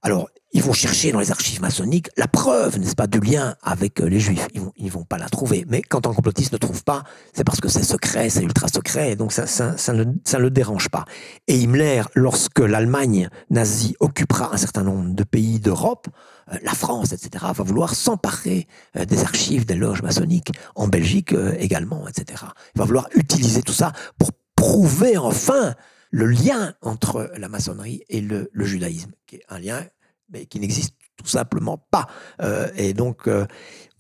Alors, 0.02 0.30
ils 0.54 0.64
vont 0.64 0.74
chercher 0.74 1.12
dans 1.12 1.20
les 1.20 1.32
archives 1.32 1.62
maçonniques 1.62 2.10
la 2.16 2.28
preuve, 2.28 2.80
n'est-ce 2.80 2.96
pas, 2.96 3.08
du 3.08 3.20
lien 3.20 3.56
avec 3.62 4.00
euh, 4.00 4.06
les 4.06 4.20
juifs. 4.20 4.48
Ils 4.54 4.62
vont, 4.62 4.74
ils 4.78 4.92
vont 4.92 5.04
pas 5.04 5.18
la 5.18 5.28
trouver. 5.28 5.66
Mais 5.68 5.82
quand 5.82 6.08
un 6.08 6.14
complotiste 6.14 6.54
ne 6.54 6.58
trouve 6.58 6.84
pas, 6.84 7.04
c'est 7.34 7.44
parce 7.44 7.60
que 7.60 7.68
c'est 7.68 7.84
secret, 7.84 8.30
c'est 8.30 8.44
ultra 8.44 8.68
secret, 8.68 9.12
et 9.12 9.16
donc 9.16 9.34
ça, 9.34 9.46
ça, 9.46 9.78
ça 9.78 9.94
ne 9.94 10.06
ça 10.24 10.38
ne 10.38 10.44
le 10.44 10.50
dérange 10.50 10.90
pas. 10.90 11.06
Et 11.48 11.60
Himmler, 11.60 12.04
lorsque 12.16 12.60
l'Allemagne 12.60 13.30
nazie 13.50 13.96
occupera 14.00 14.54
un 14.54 14.58
certain 14.58 14.84
nombre 14.84 15.14
de 15.14 15.24
pays 15.24 15.60
d'Europe, 15.60 16.08
euh, 16.54 16.58
la 16.64 16.74
France, 16.74 17.12
etc., 17.12 17.46
va 17.54 17.64
vouloir 17.64 17.94
s'emparer 17.94 18.68
euh, 18.96 19.06
des 19.06 19.24
archives 19.24 19.66
des 19.66 19.76
loges 19.76 20.02
maçonniques, 20.02 20.52
en 20.76 20.88
Belgique 20.88 21.36
également, 21.60 22.08
etc. 22.08 22.44
Il 22.76 22.80
va 22.80 22.86
vouloir 22.86 23.10
utiliser 23.16 23.62
tout 23.62 23.74
ça 23.74 23.92
pour 24.18 24.32
prouver 24.56 25.18
enfin 25.18 25.76
le 26.12 26.26
lien 26.28 26.74
entre 26.82 27.32
la 27.38 27.50
maçonnerie 27.50 28.04
et 28.10 28.22
le, 28.22 28.50
judaïsme, 28.56 29.12
qui 29.26 29.38
est 29.38 29.44
un 29.50 29.60
lien 29.60 29.86
mais 30.30 30.46
qui 30.46 30.60
n'existe 30.60 30.94
tout 31.16 31.28
simplement 31.28 31.78
pas. 31.90 32.08
Euh, 32.42 32.70
et 32.76 32.94
donc, 32.94 33.28
euh, 33.28 33.46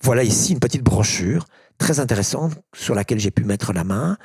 voilà 0.01 0.23
ici 0.23 0.51
une 0.51 0.59
petite 0.59 0.83
brochure 0.83 1.45
très 1.77 1.99
intéressante 1.99 2.59
sur 2.75 2.95
laquelle 2.95 3.19
j'ai 3.19 3.31
pu 3.31 3.45
mettre 3.45 3.71
la 3.71 3.85
main, 3.85 4.17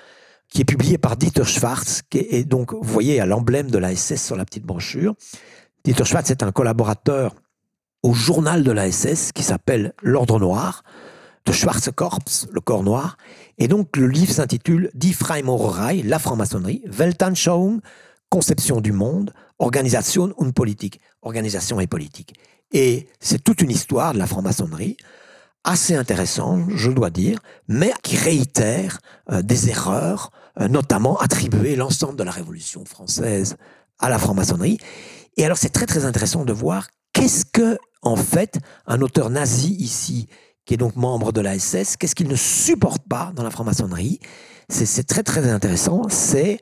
qui 0.48 0.60
est 0.60 0.64
publiée 0.64 0.98
par 0.98 1.16
Dieter 1.16 1.44
Schwartz, 1.44 2.02
qui 2.10 2.18
est, 2.18 2.44
donc, 2.44 2.72
vous 2.72 2.82
voyez, 2.82 3.20
à 3.20 3.26
l'emblème 3.26 3.70
de 3.70 3.78
la 3.78 3.94
SS 3.94 4.24
sur 4.24 4.36
la 4.36 4.44
petite 4.44 4.64
brochure. 4.64 5.14
Dieter 5.84 6.04
Schwartz 6.04 6.30
est 6.30 6.42
un 6.42 6.52
collaborateur 6.52 7.34
au 8.02 8.12
journal 8.14 8.64
de 8.64 8.72
la 8.72 8.90
SS 8.90 9.32
qui 9.32 9.42
s'appelle 9.42 9.94
L'Ordre 10.02 10.40
Noir, 10.40 10.82
de 11.44 11.52
Schwarze 11.52 11.90
Korps, 11.94 12.46
le 12.52 12.60
corps 12.60 12.82
noir. 12.82 13.16
Et 13.58 13.68
donc, 13.68 13.96
le 13.96 14.06
livre 14.06 14.32
s'intitule 14.32 14.90
Die 14.94 15.12
Freimaurerei, 15.12 16.02
la 16.02 16.18
franc-maçonnerie, 16.18 16.82
Weltanschauung, 16.86 17.80
conception 18.30 18.80
du 18.80 18.92
monde, 18.92 19.32
organisation 19.58 20.32
und 20.38 20.52
politique, 20.52 21.00
organisation 21.22 21.80
et 21.80 21.86
politique. 21.86 22.34
Et 22.72 23.08
c'est 23.20 23.42
toute 23.42 23.60
une 23.60 23.70
histoire 23.70 24.14
de 24.14 24.18
la 24.18 24.26
franc-maçonnerie, 24.26 24.96
assez 25.64 25.94
intéressante, 25.94 26.64
je 26.74 26.90
dois 26.90 27.10
dire, 27.10 27.38
mais 27.68 27.92
qui 28.02 28.16
réitère 28.16 29.00
euh, 29.30 29.42
des 29.42 29.68
erreurs, 29.68 30.30
euh, 30.60 30.68
notamment 30.68 31.18
attribuer 31.18 31.76
l'ensemble 31.76 32.16
de 32.16 32.24
la 32.24 32.30
Révolution 32.30 32.84
française 32.84 33.56
à 33.98 34.08
la 34.08 34.18
franc-maçonnerie. 34.18 34.78
Et 35.36 35.44
alors 35.44 35.58
c'est 35.58 35.68
très 35.68 35.86
très 35.86 36.04
intéressant 36.04 36.44
de 36.44 36.52
voir 36.52 36.88
qu'est-ce 37.12 37.44
que, 37.44 37.78
en 38.02 38.16
fait, 38.16 38.58
un 38.86 39.00
auteur 39.02 39.30
nazi 39.30 39.74
ici, 39.78 40.26
qui 40.64 40.74
est 40.74 40.78
donc 40.78 40.96
membre 40.96 41.32
de 41.32 41.40
la 41.40 41.58
SS, 41.58 41.96
qu'est-ce 41.96 42.14
qu'il 42.14 42.28
ne 42.28 42.36
supporte 42.36 43.02
pas 43.08 43.32
dans 43.34 43.42
la 43.42 43.50
franc-maçonnerie? 43.50 44.20
C'est 44.68 44.86
c'est 44.86 45.04
très 45.04 45.22
très 45.22 45.48
intéressant, 45.50 46.02
c'est 46.08 46.60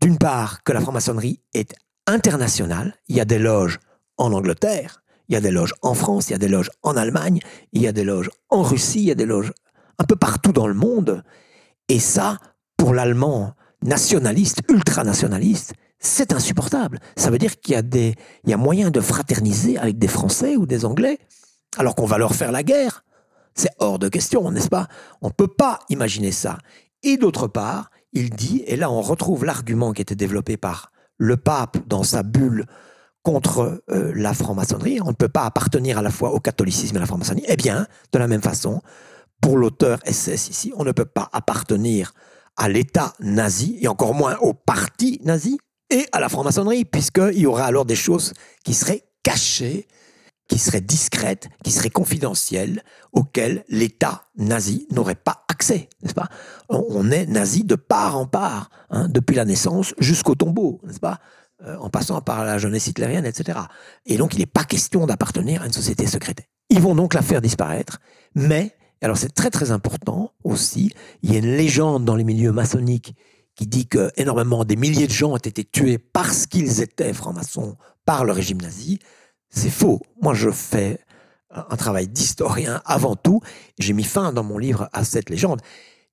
d'une 0.00 0.18
part 0.18 0.62
que 0.62 0.72
la 0.72 0.80
franc-maçonnerie 0.80 1.40
est 1.54 1.74
internationale, 2.06 2.94
il 3.08 3.16
y 3.16 3.20
a 3.20 3.24
des 3.24 3.38
loges 3.38 3.78
en 4.16 4.32
Angleterre, 4.32 5.02
il 5.28 5.34
y 5.34 5.36
a 5.36 5.40
des 5.40 5.50
loges 5.50 5.74
en 5.82 5.94
France, 5.94 6.28
il 6.28 6.32
y 6.32 6.34
a 6.34 6.38
des 6.38 6.48
loges 6.48 6.70
en 6.82 6.96
Allemagne, 6.96 7.40
il 7.72 7.82
y 7.82 7.86
a 7.86 7.92
des 7.92 8.04
loges 8.04 8.30
en 8.48 8.62
Russie, 8.62 9.00
il 9.00 9.06
y 9.06 9.12
a 9.12 9.14
des 9.14 9.26
loges 9.26 9.52
un 9.98 10.04
peu 10.04 10.16
partout 10.16 10.52
dans 10.52 10.66
le 10.66 10.74
monde. 10.74 11.22
Et 11.88 12.00
ça, 12.00 12.38
pour 12.76 12.94
l'allemand 12.94 13.54
nationaliste, 13.82 14.60
ultranationaliste, 14.68 15.74
c'est 15.98 16.32
insupportable. 16.32 16.98
Ça 17.16 17.30
veut 17.30 17.38
dire 17.38 17.60
qu'il 17.60 17.74
y 17.74 17.76
a 17.76 17.82
des, 17.82 18.14
il 18.44 18.50
y 18.50 18.52
a 18.52 18.56
moyen 18.56 18.90
de 18.90 19.00
fraterniser 19.00 19.78
avec 19.78 19.98
des 19.98 20.08
Français 20.08 20.56
ou 20.56 20.66
des 20.66 20.84
Anglais, 20.84 21.18
alors 21.76 21.94
qu'on 21.94 22.06
va 22.06 22.18
leur 22.18 22.34
faire 22.34 22.52
la 22.52 22.62
guerre. 22.62 23.04
C'est 23.60 23.74
hors 23.78 23.98
de 23.98 24.08
question, 24.08 24.50
n'est-ce 24.50 24.70
pas? 24.70 24.88
On 25.20 25.26
ne 25.26 25.32
peut 25.34 25.46
pas 25.46 25.80
imaginer 25.90 26.32
ça. 26.32 26.56
Et 27.02 27.18
d'autre 27.18 27.46
part, 27.46 27.90
il 28.14 28.30
dit, 28.30 28.64
et 28.66 28.74
là 28.76 28.90
on 28.90 29.02
retrouve 29.02 29.44
l'argument 29.44 29.92
qui 29.92 30.00
était 30.00 30.14
développé 30.14 30.56
par 30.56 30.92
le 31.18 31.36
pape 31.36 31.76
dans 31.86 32.02
sa 32.02 32.22
bulle 32.22 32.64
contre 33.22 33.82
euh, 33.90 34.12
la 34.16 34.32
franc-maçonnerie, 34.32 35.02
on 35.02 35.08
ne 35.08 35.12
peut 35.14 35.28
pas 35.28 35.42
appartenir 35.42 35.98
à 35.98 36.02
la 36.02 36.10
fois 36.10 36.32
au 36.32 36.40
catholicisme 36.40 36.94
et 36.94 36.96
à 36.96 37.00
la 37.00 37.06
franc-maçonnerie, 37.06 37.44
eh 37.48 37.56
bien, 37.56 37.86
de 38.12 38.18
la 38.18 38.28
même 38.28 38.40
façon, 38.40 38.80
pour 39.42 39.58
l'auteur 39.58 39.98
SS 40.06 40.48
ici, 40.48 40.72
on 40.74 40.84
ne 40.84 40.92
peut 40.92 41.04
pas 41.04 41.28
appartenir 41.34 42.14
à 42.56 42.70
l'État 42.70 43.12
nazi, 43.20 43.76
et 43.82 43.88
encore 43.88 44.14
moins 44.14 44.38
au 44.38 44.54
parti 44.54 45.20
nazi, 45.22 45.58
et 45.90 46.06
à 46.12 46.20
la 46.20 46.30
franc-maçonnerie, 46.30 46.86
puisqu'il 46.86 47.38
y 47.38 47.44
aura 47.44 47.66
alors 47.66 47.84
des 47.84 47.94
choses 47.94 48.32
qui 48.64 48.72
seraient 48.72 49.04
cachées, 49.22 49.86
qui 50.50 50.58
seraient 50.58 50.80
discrètes, 50.80 51.48
qui 51.62 51.70
seraient 51.70 51.90
confidentielles, 51.90 52.82
auxquelles 53.12 53.64
l'État 53.68 54.24
nazi 54.36 54.86
n'aurait 54.90 55.14
pas 55.14 55.44
accès, 55.48 55.88
On 56.68 57.10
est 57.10 57.26
nazi 57.26 57.62
de 57.64 57.76
part 57.76 58.18
en 58.18 58.26
part, 58.26 58.68
hein, 58.90 59.08
depuis 59.08 59.36
la 59.36 59.44
naissance 59.44 59.94
jusqu'au 59.98 60.34
tombeau, 60.34 60.80
n'est-ce 60.84 60.98
pas? 60.98 61.20
Euh, 61.64 61.76
En 61.76 61.88
passant 61.88 62.20
par 62.20 62.44
la 62.44 62.58
jeunesse 62.58 62.88
hitlérienne, 62.88 63.26
etc. 63.26 63.60
Et 64.06 64.16
donc, 64.16 64.34
il 64.34 64.40
n'est 64.40 64.46
pas 64.46 64.64
question 64.64 65.06
d'appartenir 65.06 65.62
à 65.62 65.66
une 65.66 65.72
société 65.72 66.06
secrète. 66.06 66.42
Ils 66.68 66.80
vont 66.80 66.96
donc 66.96 67.14
la 67.14 67.22
faire 67.22 67.40
disparaître, 67.40 68.00
mais, 68.34 68.74
alors 69.02 69.18
c'est 69.18 69.32
très 69.32 69.50
très 69.50 69.70
important 69.70 70.32
aussi, 70.42 70.92
il 71.22 71.32
y 71.32 71.36
a 71.36 71.38
une 71.38 71.56
légende 71.56 72.04
dans 72.04 72.16
les 72.16 72.24
milieux 72.24 72.52
maçonniques 72.52 73.14
qui 73.54 73.66
dit 73.66 73.86
que 73.86 74.10
énormément 74.16 74.64
des 74.64 74.76
milliers 74.76 75.06
de 75.06 75.12
gens 75.12 75.32
ont 75.32 75.36
été 75.36 75.64
tués 75.64 75.98
parce 75.98 76.46
qu'ils 76.46 76.80
étaient 76.80 77.12
francs-maçons 77.12 77.76
par 78.04 78.24
le 78.24 78.32
régime 78.32 78.60
nazi. 78.60 78.98
C'est 79.50 79.70
faux. 79.70 80.00
Moi, 80.22 80.34
je 80.34 80.50
fais 80.50 81.00
un 81.50 81.76
travail 81.76 82.08
d'historien 82.08 82.80
avant 82.84 83.16
tout. 83.16 83.40
J'ai 83.78 83.92
mis 83.92 84.04
fin 84.04 84.32
dans 84.32 84.44
mon 84.44 84.58
livre 84.58 84.88
à 84.92 85.04
cette 85.04 85.30
légende. 85.30 85.60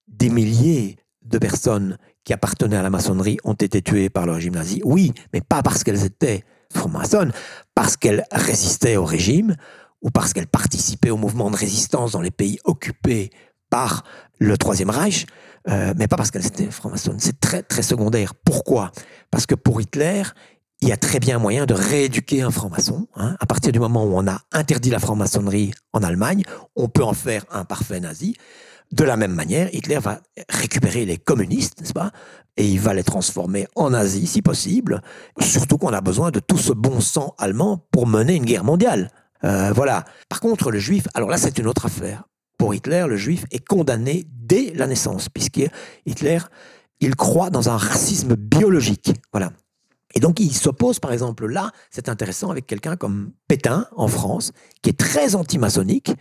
Des 0.07 0.29
milliers 0.29 0.97
de 1.23 1.38
personnes 1.38 1.97
qui 2.23 2.33
appartenaient 2.33 2.77
à 2.77 2.81
la 2.81 2.89
maçonnerie 2.89 3.38
ont 3.43 3.53
été 3.53 3.81
tuées 3.81 4.09
par 4.09 4.25
le 4.25 4.33
régime 4.33 4.55
nazi. 4.55 4.81
Oui, 4.83 5.13
mais 5.33 5.41
pas 5.41 5.61
parce 5.61 5.83
qu'elles 5.83 6.03
étaient 6.03 6.43
francs-maçonnes, 6.73 7.31
parce 7.75 7.95
qu'elles 7.95 8.25
résistaient 8.31 8.97
au 8.97 9.05
régime 9.05 9.55
ou 10.01 10.09
parce 10.09 10.33
qu'elles 10.33 10.47
participaient 10.47 11.09
au 11.09 11.17
mouvement 11.17 11.49
de 11.51 11.55
résistance 11.55 12.11
dans 12.11 12.21
les 12.21 12.31
pays 12.31 12.59
occupés 12.65 13.29
par 13.69 14.03
le 14.39 14.57
Troisième 14.57 14.89
Reich, 14.89 15.25
euh, 15.69 15.93
mais 15.97 16.07
pas 16.07 16.15
parce 16.15 16.31
qu'elles 16.31 16.45
étaient 16.45 16.71
francs-maçonnes. 16.71 17.19
C'est 17.19 17.39
très, 17.39 17.63
très 17.63 17.81
secondaire. 17.81 18.33
Pourquoi? 18.35 18.91
Parce 19.31 19.45
que 19.45 19.55
pour 19.55 19.81
Hitler, 19.81 20.23
il 20.82 20.89
y 20.89 20.91
a 20.91 20.97
très 20.97 21.19
bien 21.19 21.39
moyen 21.39 21.65
de 21.65 21.73
rééduquer 21.73 22.41
un 22.41 22.51
franc-maçon. 22.51 23.07
Hein. 23.15 23.36
À 23.39 23.45
partir 23.45 23.71
du 23.71 23.80
moment 23.80 24.05
où 24.05 24.15
on 24.15 24.28
a 24.28 24.41
interdit 24.51 24.89
la 24.89 24.99
franc-maçonnerie 24.99 25.73
en 25.93 26.03
Allemagne, 26.03 26.43
on 26.75 26.88
peut 26.88 27.03
en 27.03 27.13
faire 27.13 27.45
un 27.51 27.65
parfait 27.65 27.99
nazi. 27.99 28.36
De 28.91 29.03
la 29.03 29.17
même 29.17 29.34
manière, 29.34 29.73
Hitler 29.73 29.99
va 29.99 30.21
récupérer 30.47 31.05
les 31.05 31.17
communistes, 31.17 31.82
n'est-ce 31.82 31.93
pas 31.93 32.11
Et 32.55 32.67
il 32.67 32.80
va 32.80 32.93
les 32.93 33.03
transformer 33.03 33.67
en 33.75 33.89
nazis, 33.89 34.32
si 34.32 34.41
possible. 34.41 35.01
Surtout 35.41 35.78
qu'on 35.78 35.93
a 35.93 36.01
besoin 36.01 36.32
de 36.32 36.39
tout 36.39 36.57
ce 36.57 36.71
bon 36.71 37.01
sang 37.01 37.34
allemand 37.38 37.86
pour 37.91 38.07
mener 38.07 38.36
une 38.36 38.45
guerre 38.45 38.63
mondiale. 38.63 39.11
Euh, 39.43 39.73
voilà. 39.73 40.05
Par 40.30 40.39
contre, 40.39 40.71
le 40.71 40.80
juif, 40.80 41.07
alors 41.15 41.30
là, 41.30 41.38
c'est 41.38 41.57
une 41.57 41.67
autre 41.67 41.86
affaire. 41.86 42.23
Pour 42.57 42.73
Hitler, 42.73 43.05
le 43.09 43.17
juif 43.17 43.45
est 43.51 43.65
condamné 43.65 44.25
dès 44.32 44.71
la 44.73 44.88
naissance, 44.88 45.28
puisque 45.28 45.61
Hitler, 46.05 46.39
il 46.99 47.15
croit 47.15 47.49
dans 47.49 47.69
un 47.69 47.78
racisme 47.78 48.36
biologique. 48.36 49.11
Voilà. 49.34 49.51
Et 50.18 50.20
donc, 50.20 50.39
il 50.39 50.51
s'oppose, 50.51 50.99
par 50.99 51.13
exemple, 51.13 51.45
là, 51.45 51.70
c'est 51.91 52.09
intéressant, 52.09 52.49
avec 52.49 52.65
quelqu'un 52.65 52.95
comme 52.95 53.34
Pétain, 53.47 53.86
en 53.95 54.07
France, 54.07 54.51
qui 54.82 54.89
est 54.89 54.97
très 54.97 55.36
anti-maçonnique, 55.36 56.11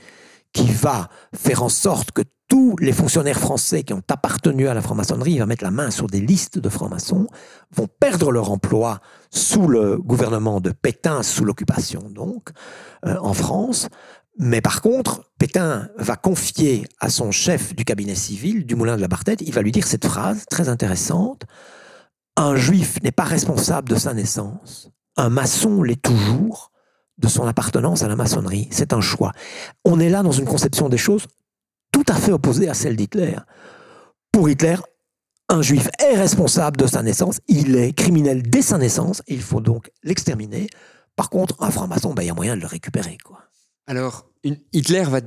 qui 0.52 0.70
va 0.70 1.08
faire 1.34 1.62
en 1.62 1.70
sorte 1.70 2.12
que 2.12 2.20
tous 2.46 2.76
les 2.78 2.92
fonctionnaires 2.92 3.40
français 3.40 3.84
qui 3.84 3.94
ont 3.94 4.02
appartenu 4.06 4.68
à 4.68 4.74
la 4.74 4.82
franc-maçonnerie, 4.82 5.32
il 5.32 5.38
va 5.38 5.46
mettre 5.46 5.64
la 5.64 5.70
main 5.70 5.90
sur 5.90 6.08
des 6.08 6.20
listes 6.20 6.58
de 6.58 6.68
francs-maçons, 6.68 7.26
vont 7.74 7.88
perdre 7.88 8.30
leur 8.30 8.50
emploi 8.50 9.00
sous 9.30 9.66
le 9.66 9.96
gouvernement 9.96 10.60
de 10.60 10.72
Pétain, 10.72 11.22
sous 11.22 11.46
l'occupation 11.46 12.10
donc, 12.10 12.50
euh, 13.06 13.16
en 13.22 13.32
France. 13.32 13.88
Mais 14.38 14.60
par 14.60 14.82
contre, 14.82 15.22
Pétain 15.38 15.88
va 15.96 16.16
confier 16.16 16.86
à 17.00 17.08
son 17.08 17.30
chef 17.30 17.74
du 17.74 17.86
cabinet 17.86 18.14
civil, 18.14 18.66
du 18.66 18.74
Moulin 18.74 18.96
de 18.96 19.00
la 19.00 19.08
Bartette, 19.08 19.40
il 19.40 19.54
va 19.54 19.62
lui 19.62 19.72
dire 19.72 19.86
cette 19.86 20.04
phrase 20.04 20.44
très 20.50 20.68
intéressante. 20.68 21.46
Un 22.36 22.56
juif 22.56 23.00
n'est 23.02 23.12
pas 23.12 23.24
responsable 23.24 23.88
de 23.88 23.96
sa 23.96 24.14
naissance. 24.14 24.90
Un 25.16 25.30
maçon 25.30 25.82
l'est 25.82 26.00
toujours 26.00 26.70
de 27.18 27.28
son 27.28 27.46
appartenance 27.46 28.02
à 28.02 28.08
la 28.08 28.16
maçonnerie. 28.16 28.68
C'est 28.70 28.92
un 28.92 29.00
choix. 29.00 29.32
On 29.84 29.98
est 30.00 30.10
là 30.10 30.22
dans 30.22 30.32
une 30.32 30.44
conception 30.44 30.88
des 30.88 30.98
choses 30.98 31.26
tout 31.92 32.04
à 32.08 32.14
fait 32.14 32.32
opposée 32.32 32.68
à 32.68 32.74
celle 32.74 32.94
d'Hitler. 32.96 33.36
Pour 34.32 34.50
Hitler, 34.50 34.76
un 35.48 35.62
juif 35.62 35.88
est 35.98 36.16
responsable 36.16 36.76
de 36.76 36.86
sa 36.86 37.02
naissance, 37.02 37.40
il 37.48 37.76
est 37.76 37.92
criminel 37.92 38.42
dès 38.42 38.62
sa 38.62 38.76
naissance, 38.76 39.22
il 39.28 39.40
faut 39.40 39.60
donc 39.60 39.90
l'exterminer. 40.02 40.66
Par 41.14 41.30
contre, 41.30 41.56
un 41.60 41.70
franc-maçon, 41.70 42.12
ben, 42.12 42.22
il 42.22 42.26
y 42.26 42.30
a 42.30 42.34
moyen 42.34 42.56
de 42.56 42.60
le 42.60 42.66
récupérer. 42.66 43.16
Quoi. 43.24 43.40
Alors, 43.86 44.28
Hitler 44.72 45.04
va, 45.04 45.20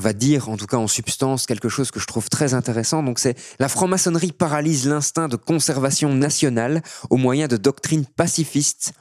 va 0.00 0.12
dire, 0.12 0.48
en 0.48 0.56
tout 0.56 0.66
cas 0.66 0.76
en 0.76 0.88
substance, 0.88 1.46
quelque 1.46 1.68
chose 1.68 1.90
que 1.90 2.00
je 2.00 2.06
trouve 2.06 2.28
très 2.28 2.54
intéressant. 2.54 3.02
Donc, 3.02 3.18
c'est 3.18 3.36
la 3.58 3.68
franc-maçonnerie 3.68 4.32
paralyse 4.32 4.88
l'instinct 4.88 5.28
de 5.28 5.36
conservation 5.36 6.12
nationale 6.12 6.82
au 7.10 7.16
moyen 7.16 7.46
de 7.46 7.56
doctrines 7.56 8.06
pacifistes. 8.06 8.92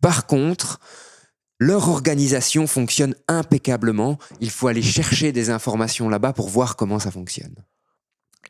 Par 0.00 0.26
contre, 0.26 0.80
leur 1.58 1.88
organisation 1.88 2.66
fonctionne 2.66 3.14
impeccablement. 3.26 4.18
Il 4.40 4.50
faut 4.50 4.68
aller 4.68 4.82
chercher 4.82 5.32
des 5.32 5.50
informations 5.50 6.08
là-bas 6.08 6.32
pour 6.32 6.48
voir 6.48 6.76
comment 6.76 6.98
ça 6.98 7.10
fonctionne. 7.10 7.54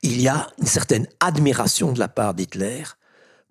Il 0.02 0.20
y 0.20 0.28
a 0.28 0.46
une 0.59 0.66
certaine 0.66 1.06
admiration 1.20 1.92
de 1.92 1.98
la 1.98 2.09
part 2.09 2.34
d'Hitler 2.34 2.84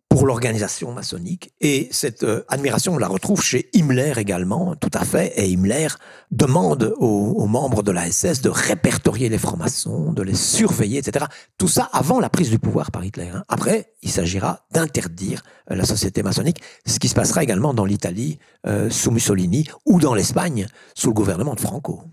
pour 0.09 0.25
l'organisation 0.25 0.91
maçonnique. 0.93 1.51
Et 1.61 1.89
cette 1.91 2.23
euh, 2.23 2.43
admiration, 2.47 2.93
on 2.93 2.97
la 2.97 3.07
retrouve 3.07 3.41
chez 3.41 3.69
Himmler 3.73 4.13
également, 4.17 4.75
tout 4.75 4.91
à 4.93 5.03
fait. 5.03 5.33
Et 5.35 5.51
Himmler 5.51 5.89
demande 6.31 6.93
aux, 6.97 7.45
membres 7.47 7.83
de 7.83 7.91
la 7.91 8.09
SS 8.09 8.41
de 8.41 8.49
répertorier 8.49 9.29
les 9.29 9.37
francs-maçons, 9.37 10.13
de 10.13 10.23
les 10.23 10.35
surveiller, 10.35 10.99
etc. 10.99 11.25
Tout 11.57 11.67
ça 11.67 11.89
avant 11.91 12.19
la 12.19 12.29
prise 12.29 12.49
du 12.49 12.59
pouvoir 12.59 12.91
par 12.91 13.03
Hitler. 13.03 13.29
Hein. 13.33 13.43
Après, 13.47 13.93
il 14.01 14.09
s'agira 14.09 14.65
d'interdire 14.71 15.43
euh, 15.71 15.75
la 15.75 15.85
société 15.85 16.23
maçonnique, 16.23 16.61
ce 16.85 16.99
qui 16.99 17.09
se 17.09 17.15
passera 17.15 17.43
également 17.43 17.73
dans 17.73 17.85
l'Italie 17.85 18.39
euh, 18.65 18.89
sous 18.89 19.11
Mussolini 19.11 19.67
ou 19.85 19.99
dans 19.99 20.13
l'Espagne 20.13 20.67
sous 20.95 21.09
le 21.09 21.13
gouvernement 21.13 21.55
de 21.55 21.61
Franco. 21.61 22.03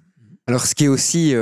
Alors, 0.46 0.66
ce 0.66 0.74
qui 0.74 0.84
est 0.84 0.88
aussi 0.88 1.32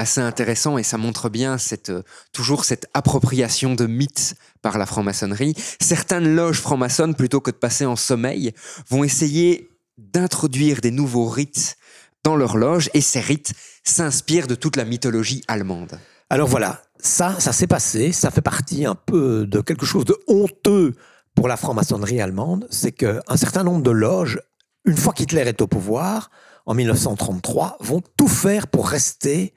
assez 0.00 0.22
intéressant 0.22 0.78
et 0.78 0.82
ça 0.82 0.96
montre 0.96 1.28
bien 1.28 1.58
cette, 1.58 1.90
euh, 1.90 2.02
toujours 2.32 2.64
cette 2.64 2.86
appropriation 2.94 3.74
de 3.74 3.86
mythes 3.86 4.34
par 4.62 4.78
la 4.78 4.86
franc-maçonnerie. 4.86 5.54
Certaines 5.78 6.34
loges 6.34 6.60
franc-maçonnes, 6.60 7.14
plutôt 7.14 7.40
que 7.40 7.50
de 7.50 7.56
passer 7.56 7.84
en 7.84 7.96
sommeil, 7.96 8.52
vont 8.88 9.04
essayer 9.04 9.68
d'introduire 9.98 10.80
des 10.80 10.90
nouveaux 10.90 11.28
rites 11.28 11.76
dans 12.24 12.34
leur 12.34 12.56
loge 12.56 12.88
et 12.94 13.02
ces 13.02 13.20
rites 13.20 13.52
s'inspirent 13.84 14.46
de 14.46 14.54
toute 14.54 14.76
la 14.76 14.86
mythologie 14.86 15.42
allemande. 15.48 15.98
Alors 16.30 16.48
voilà, 16.48 16.82
ça, 16.98 17.38
ça 17.38 17.52
s'est 17.52 17.66
passé, 17.66 18.12
ça 18.12 18.30
fait 18.30 18.40
partie 18.40 18.86
un 18.86 18.94
peu 18.94 19.46
de 19.46 19.60
quelque 19.60 19.84
chose 19.84 20.06
de 20.06 20.16
honteux 20.26 20.94
pour 21.34 21.46
la 21.46 21.58
franc-maçonnerie 21.58 22.22
allemande, 22.22 22.66
c'est 22.70 22.92
qu'un 22.92 23.36
certain 23.36 23.64
nombre 23.64 23.82
de 23.82 23.90
loges, 23.90 24.40
une 24.86 24.96
fois 24.96 25.12
qu'Hitler 25.12 25.42
est 25.42 25.60
au 25.60 25.66
pouvoir, 25.66 26.30
en 26.64 26.74
1933, 26.74 27.76
vont 27.80 28.02
tout 28.16 28.28
faire 28.28 28.66
pour 28.66 28.88
rester 28.88 29.52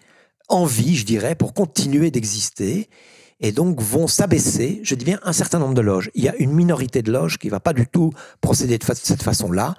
envie, 0.49 0.95
je 0.95 1.05
dirais, 1.05 1.35
pour 1.35 1.53
continuer 1.53 2.11
d'exister 2.11 2.89
et 3.39 3.51
donc 3.51 3.81
vont 3.81 4.07
s'abaisser, 4.07 4.79
je 4.83 4.95
dis 4.95 5.05
bien 5.05 5.19
un 5.23 5.33
certain 5.33 5.59
nombre 5.59 5.73
de 5.73 5.81
loges. 5.81 6.09
Il 6.15 6.23
y 6.23 6.29
a 6.29 6.35
une 6.37 6.53
minorité 6.53 7.01
de 7.01 7.11
loges 7.11 7.37
qui 7.37 7.49
va 7.49 7.59
pas 7.59 7.73
du 7.73 7.87
tout 7.87 8.11
procéder 8.39 8.77
de 8.77 8.85
cette 8.93 9.21
façon-là, 9.21 9.75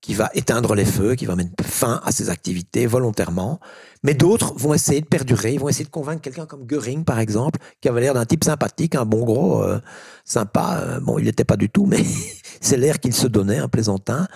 qui 0.00 0.14
va 0.14 0.30
éteindre 0.34 0.74
les 0.76 0.84
feux, 0.84 1.16
qui 1.16 1.26
va 1.26 1.34
mettre 1.34 1.50
fin 1.64 2.00
à 2.04 2.12
ses 2.12 2.30
activités 2.30 2.86
volontairement. 2.86 3.58
Mais 4.04 4.14
d'autres 4.14 4.54
vont 4.54 4.72
essayer 4.72 5.00
de 5.00 5.06
perdurer, 5.06 5.54
ils 5.54 5.60
vont 5.60 5.68
essayer 5.68 5.84
de 5.84 5.90
convaincre 5.90 6.22
quelqu'un 6.22 6.46
comme 6.46 6.64
Goering, 6.64 7.04
par 7.04 7.18
exemple, 7.18 7.58
qui 7.80 7.88
avait 7.88 8.00
l'air 8.00 8.14
d'un 8.14 8.24
type 8.24 8.44
sympathique, 8.44 8.94
un 8.94 9.04
bon 9.04 9.24
gros, 9.24 9.62
euh, 9.64 9.80
sympa. 10.24 10.80
Euh, 10.82 11.00
bon, 11.00 11.18
il 11.18 11.24
n'était 11.24 11.44
pas 11.44 11.56
du 11.56 11.68
tout, 11.68 11.86
mais 11.86 11.98
c'est 12.60 12.76
l'air 12.76 13.00
qu'il 13.00 13.14
se 13.14 13.26
donnait, 13.26 13.58
un 13.58 13.68
plaisantin. 13.68 14.26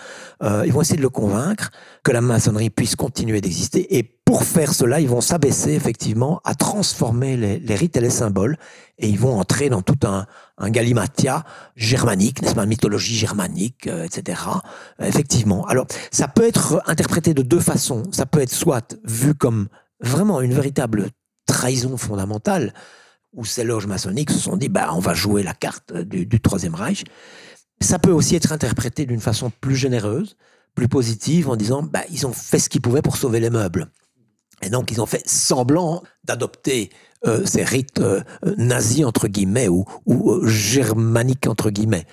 Euh, 0.41 0.63
ils 0.65 0.73
vont 0.73 0.81
essayer 0.81 0.97
de 0.97 1.01
le 1.01 1.09
convaincre 1.09 1.71
que 2.03 2.11
la 2.11 2.21
maçonnerie 2.21 2.69
puisse 2.69 2.95
continuer 2.95 3.41
d'exister. 3.41 3.97
Et 3.97 4.03
pour 4.03 4.43
faire 4.43 4.73
cela, 4.73 4.99
ils 4.99 5.09
vont 5.09 5.21
s'abaisser 5.21 5.71
effectivement 5.71 6.41
à 6.43 6.55
transformer 6.55 7.37
les, 7.37 7.75
rites 7.75 7.97
et 7.97 8.01
les 8.01 8.09
symboles. 8.09 8.57
Et 8.97 9.07
ils 9.07 9.19
vont 9.19 9.39
entrer 9.39 9.69
dans 9.69 9.81
tout 9.81 10.07
un, 10.07 10.25
un 10.57 10.69
galimatia 10.69 11.43
germanique, 11.75 12.41
n'est-ce 12.41 12.55
pas, 12.55 12.65
mythologie 12.65 13.15
germanique, 13.15 13.87
etc. 13.87 14.41
effectivement. 14.99 15.65
Alors, 15.67 15.87
ça 16.11 16.27
peut 16.27 16.47
être 16.47 16.81
interprété 16.85 17.33
de 17.33 17.41
deux 17.41 17.59
façons. 17.59 18.03
Ça 18.11 18.25
peut 18.25 18.39
être 18.39 18.53
soit 18.53 18.95
vu 19.03 19.35
comme 19.35 19.67
vraiment 19.99 20.41
une 20.41 20.53
véritable 20.53 21.09
trahison 21.45 21.97
fondamentale, 21.97 22.73
où 23.33 23.45
ces 23.45 23.63
loges 23.63 23.87
maçonniques 23.87 24.31
se 24.31 24.39
sont 24.39 24.57
dit, 24.57 24.69
bah, 24.69 24.89
on 24.93 24.99
va 24.99 25.13
jouer 25.13 25.43
la 25.43 25.53
carte 25.53 25.93
du, 25.93 26.39
Troisième 26.39 26.75
Reich. 26.75 27.03
Ça 27.81 27.99
peut 27.99 28.11
aussi 28.11 28.35
être 28.35 28.51
interprété 28.51 29.05
d'une 29.05 29.19
façon 29.19 29.51
plus 29.61 29.75
généreuse, 29.75 30.37
plus 30.75 30.87
positive, 30.87 31.49
en 31.49 31.55
disant, 31.55 31.83
bah, 31.83 32.03
ils 32.11 32.25
ont 32.25 32.33
fait 32.33 32.59
ce 32.59 32.69
qu'ils 32.69 32.81
pouvaient 32.81 33.01
pour 33.01 33.17
sauver 33.17 33.39
les 33.39 33.49
meubles. 33.49 33.91
Et 34.61 34.69
donc, 34.69 34.91
ils 34.91 35.01
ont 35.01 35.05
fait 35.05 35.27
semblant 35.27 36.03
d'adopter 36.23 36.89
euh, 37.25 37.45
ces 37.45 37.63
rites 37.63 37.99
euh, 37.99 38.21
nazis, 38.57 39.05
entre 39.05 39.27
guillemets, 39.27 39.67
ou, 39.67 39.85
euh, 40.07 40.47
germaniques, 40.47 41.47
entre 41.47 41.69
guillemets 41.69 42.05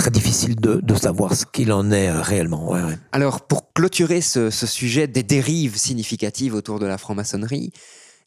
très 0.00 0.10
difficile 0.10 0.56
de, 0.56 0.94
savoir 0.94 1.34
ce 1.34 1.44
qu'il 1.44 1.72
en 1.72 1.90
est 1.92 2.08
euh, 2.08 2.22
réellement. 2.22 2.74
Alors, 3.12 3.42
pour 3.42 3.70
clôturer 3.74 4.22
ce, 4.22 4.48
sujet 4.50 5.06
des 5.06 5.22
dérives 5.22 5.76
significatives 5.76 6.54
autour 6.54 6.78
de 6.78 6.86
la 6.86 6.96
franc-maçonnerie, 6.96 7.72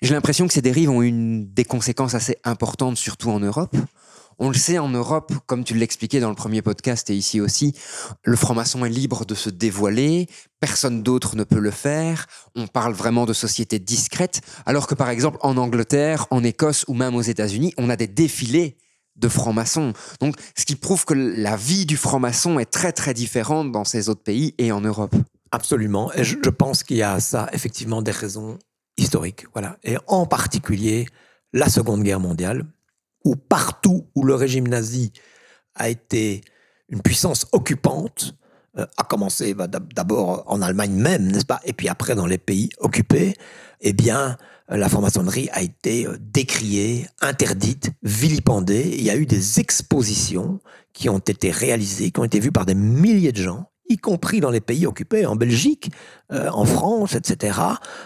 J'ai 0.04 0.14
l'impression 0.14 0.48
que 0.48 0.54
ces 0.54 0.62
dérives 0.62 0.92
ont 0.92 1.02
une 1.02 1.52
des 1.52 1.64
conséquences 1.64 2.14
assez 2.14 2.38
importantes, 2.44 2.98
surtout 2.98 3.32
en 3.32 3.40
Europe. 3.40 3.76
On 4.40 4.50
le 4.50 4.56
sait 4.56 4.80
en 4.80 4.90
Europe, 4.90 5.34
comme 5.46 5.64
tu 5.64 5.76
l'expliquais 5.76 6.20
dans 6.20 6.30
le 6.30 6.36
premier 6.36 6.62
podcast 6.62 7.10
et 7.10 7.16
ici 7.16 7.42
aussi, 7.42 7.76
le 8.24 8.36
franc-maçon 8.36 8.86
est 8.86 8.90
libre 8.90 9.26
de 9.26 9.36
se 9.36 9.50
dévoiler, 9.50 10.28
personne 10.60 11.04
d'autre 11.04 11.36
ne 11.36 11.44
peut 11.44 11.60
le 11.60 11.72
faire, 11.72 12.28
on 12.56 12.68
parle 12.68 12.94
vraiment 12.94 13.26
de 13.26 13.34
sociétés 13.34 13.80
discrètes, 13.80 14.42
alors 14.66 14.88
que 14.88 14.96
par 14.96 15.10
exemple 15.10 15.38
en 15.42 15.58
Angleterre, 15.58 16.28
en 16.32 16.44
Écosse 16.44 16.86
ou 16.88 16.94
même 16.94 17.16
aux 17.16 17.22
États-Unis, 17.22 17.74
on 17.78 17.90
a 17.90 17.96
des 17.96 18.08
défilés 18.08 18.78
de 19.16 19.28
francs-maçons. 19.28 19.94
Donc, 20.22 20.36
ce 20.58 20.66
qui 20.66 20.76
prouve 20.76 21.06
que 21.06 21.14
la 21.14 21.56
vie 21.56 21.86
du 21.86 21.98
franc-maçon 21.98 22.60
est 22.60 22.66
très 22.66 22.92
très 22.92 23.14
différente 23.14 23.72
dans 23.72 23.84
ces 23.84 24.10
autres 24.10 24.24
pays 24.24 24.56
et 24.58 24.72
en 24.72 24.82
Europe. 24.82 25.16
Absolument. 25.52 26.12
Et 26.14 26.24
je, 26.24 26.36
pense 26.50 26.84
qu'il 26.84 26.98
y 26.98 27.04
a 27.04 27.20
ça 27.20 27.48
effectivement 27.54 28.02
des 28.02 28.12
raisons 28.12 28.58
historiques. 28.98 29.46
Voilà. 29.54 29.78
Et 29.84 29.98
en 30.08 30.26
particulier 30.26 31.08
la 31.54 31.70
Seconde 31.70 32.02
Guerre 32.02 32.20
mondiale, 32.20 32.66
où 33.24 33.36
partout 33.36 34.08
où 34.16 34.24
le 34.24 34.36
régime 34.36 34.68
nazi 34.68 35.12
a 35.76 35.90
été 35.90 36.42
une 36.90 37.02
puissance 37.02 37.48
occupante, 37.52 38.36
euh, 38.78 38.86
a 38.98 39.04
commencé 39.04 39.54
bah, 39.54 39.68
d'ab- 39.68 39.94
d'abord 39.94 40.44
en 40.48 40.62
Allemagne 40.62 40.94
même, 40.94 41.32
n'est-ce 41.32 41.46
pas, 41.46 41.62
et 41.66 41.74
puis 41.74 41.88
après 41.88 42.16
dans 42.16 42.26
les 42.26 42.38
pays 42.38 42.70
occupés, 42.80 43.36
eh 43.82 43.94
bien, 43.94 44.38
euh, 44.72 44.78
la 44.78 44.90
franc-maçonnerie 44.90 45.50
a 45.52 45.62
été 45.62 46.08
euh, 46.08 46.18
décriée, 46.20 47.08
interdite, 47.22 47.92
vilipendée. 48.02 48.96
Il 48.98 49.04
y 49.04 49.10
a 49.10 49.16
eu 49.16 49.26
des 49.26 49.60
expositions 49.60 50.60
qui 50.94 51.10
ont 51.10 51.20
été 51.20 51.52
réalisées, 51.52 52.12
qui 52.12 52.20
ont 52.20 52.24
été 52.24 52.40
vues 52.40 52.52
par 52.52 52.66
des 52.66 52.76
milliers 52.76 53.32
de 53.32 53.42
gens, 53.42 53.70
y 53.90 53.98
compris 53.98 54.40
dans 54.40 54.52
les 54.52 54.62
pays 54.62 54.86
occupés, 54.86 55.26
en 55.26 55.36
Belgique, 55.36 55.92
euh, 56.32 56.50
en 56.50 56.66
France, 56.66 57.16
etc., 57.16 57.60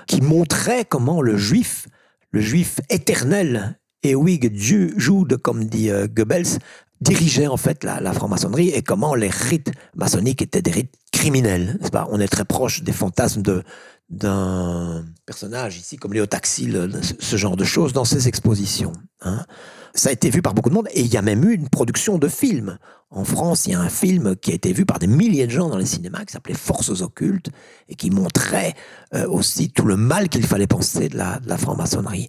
qui 0.07 0.22
montraient 0.22 0.86
comment 0.86 1.22
le 1.22 1.38
juif, 1.38 1.88
le 2.32 2.41
juif 2.41 2.80
éternel, 2.89 3.80
Ewig 4.12 4.55
Ju- 4.55 4.93
Jude, 4.97 5.38
comme 5.38 5.66
dit 5.66 5.89
euh, 5.89 6.08
Goebbels, 6.08 6.60
dirigeait 7.01 7.47
en 7.47 7.58
fait 7.58 7.84
la, 7.84 7.99
la 8.01 8.14
franc-maçonnerie 8.14 8.70
et 8.70 8.82
comment 8.82 9.14
les 9.16 9.30
rites 9.30 9.72
maçonniques 9.95 10.41
étaient 10.41 10.62
des 10.64 10.72
rites 10.72 10.93
criminels. 11.12 11.78
n'est-ce 11.80 11.91
pas? 11.91 12.08
On 12.12 12.20
est 12.20 12.28
très 12.28 12.45
proche 12.45 12.84
des 12.84 12.93
fantasmes 12.93 13.41
de 13.41 13.64
d'un 14.10 15.03
personnage 15.26 15.78
ici 15.78 15.97
comme 15.97 16.14
Léo 16.14 16.26
Taxil, 16.26 16.89
ce, 17.01 17.14
ce 17.20 17.36
genre 17.36 17.58
de 17.58 17.66
choses 17.66 17.91
dans 17.91 18.05
ses 18.05 18.30
expositions. 18.30 18.93
hein. 19.22 19.45
Ça 19.93 20.10
a 20.10 20.12
été 20.14 20.30
vu 20.30 20.41
par 20.41 20.53
beaucoup 20.53 20.70
de 20.70 20.76
monde 20.76 20.88
et 20.93 21.01
il 21.01 21.12
y 21.12 21.18
a 21.18 21.22
même 21.22 21.43
eu 21.43 21.53
une 21.55 21.68
production 21.70 22.18
de 22.18 22.28
films. 22.28 22.78
En 23.10 23.26
France, 23.26 23.66
il 23.66 23.72
y 23.72 23.76
a 23.76 23.82
un 23.82 23.89
film 23.89 24.36
qui 24.36 24.51
a 24.51 24.53
été 24.53 24.72
vu 24.72 24.86
par 24.86 24.99
des 24.99 25.08
milliers 25.08 25.45
de 25.47 25.51
gens 25.51 25.70
dans 25.70 25.78
les 25.78 25.86
cinémas 25.88 26.24
qui 26.24 26.34
s'appelait 26.34 26.53
Forces 26.53 27.01
occultes 27.01 27.49
et 27.89 27.95
qui 27.95 28.10
montrait 28.12 28.76
euh, 29.14 29.28
aussi 29.28 29.72
tout 29.72 29.86
le 29.86 29.97
mal 29.97 30.30
qu'il 30.30 30.45
fallait 30.45 30.68
penser 30.68 31.10
de 31.10 31.18
la, 31.18 31.39
la 31.45 31.58
franc-maçonnerie. 31.58 32.28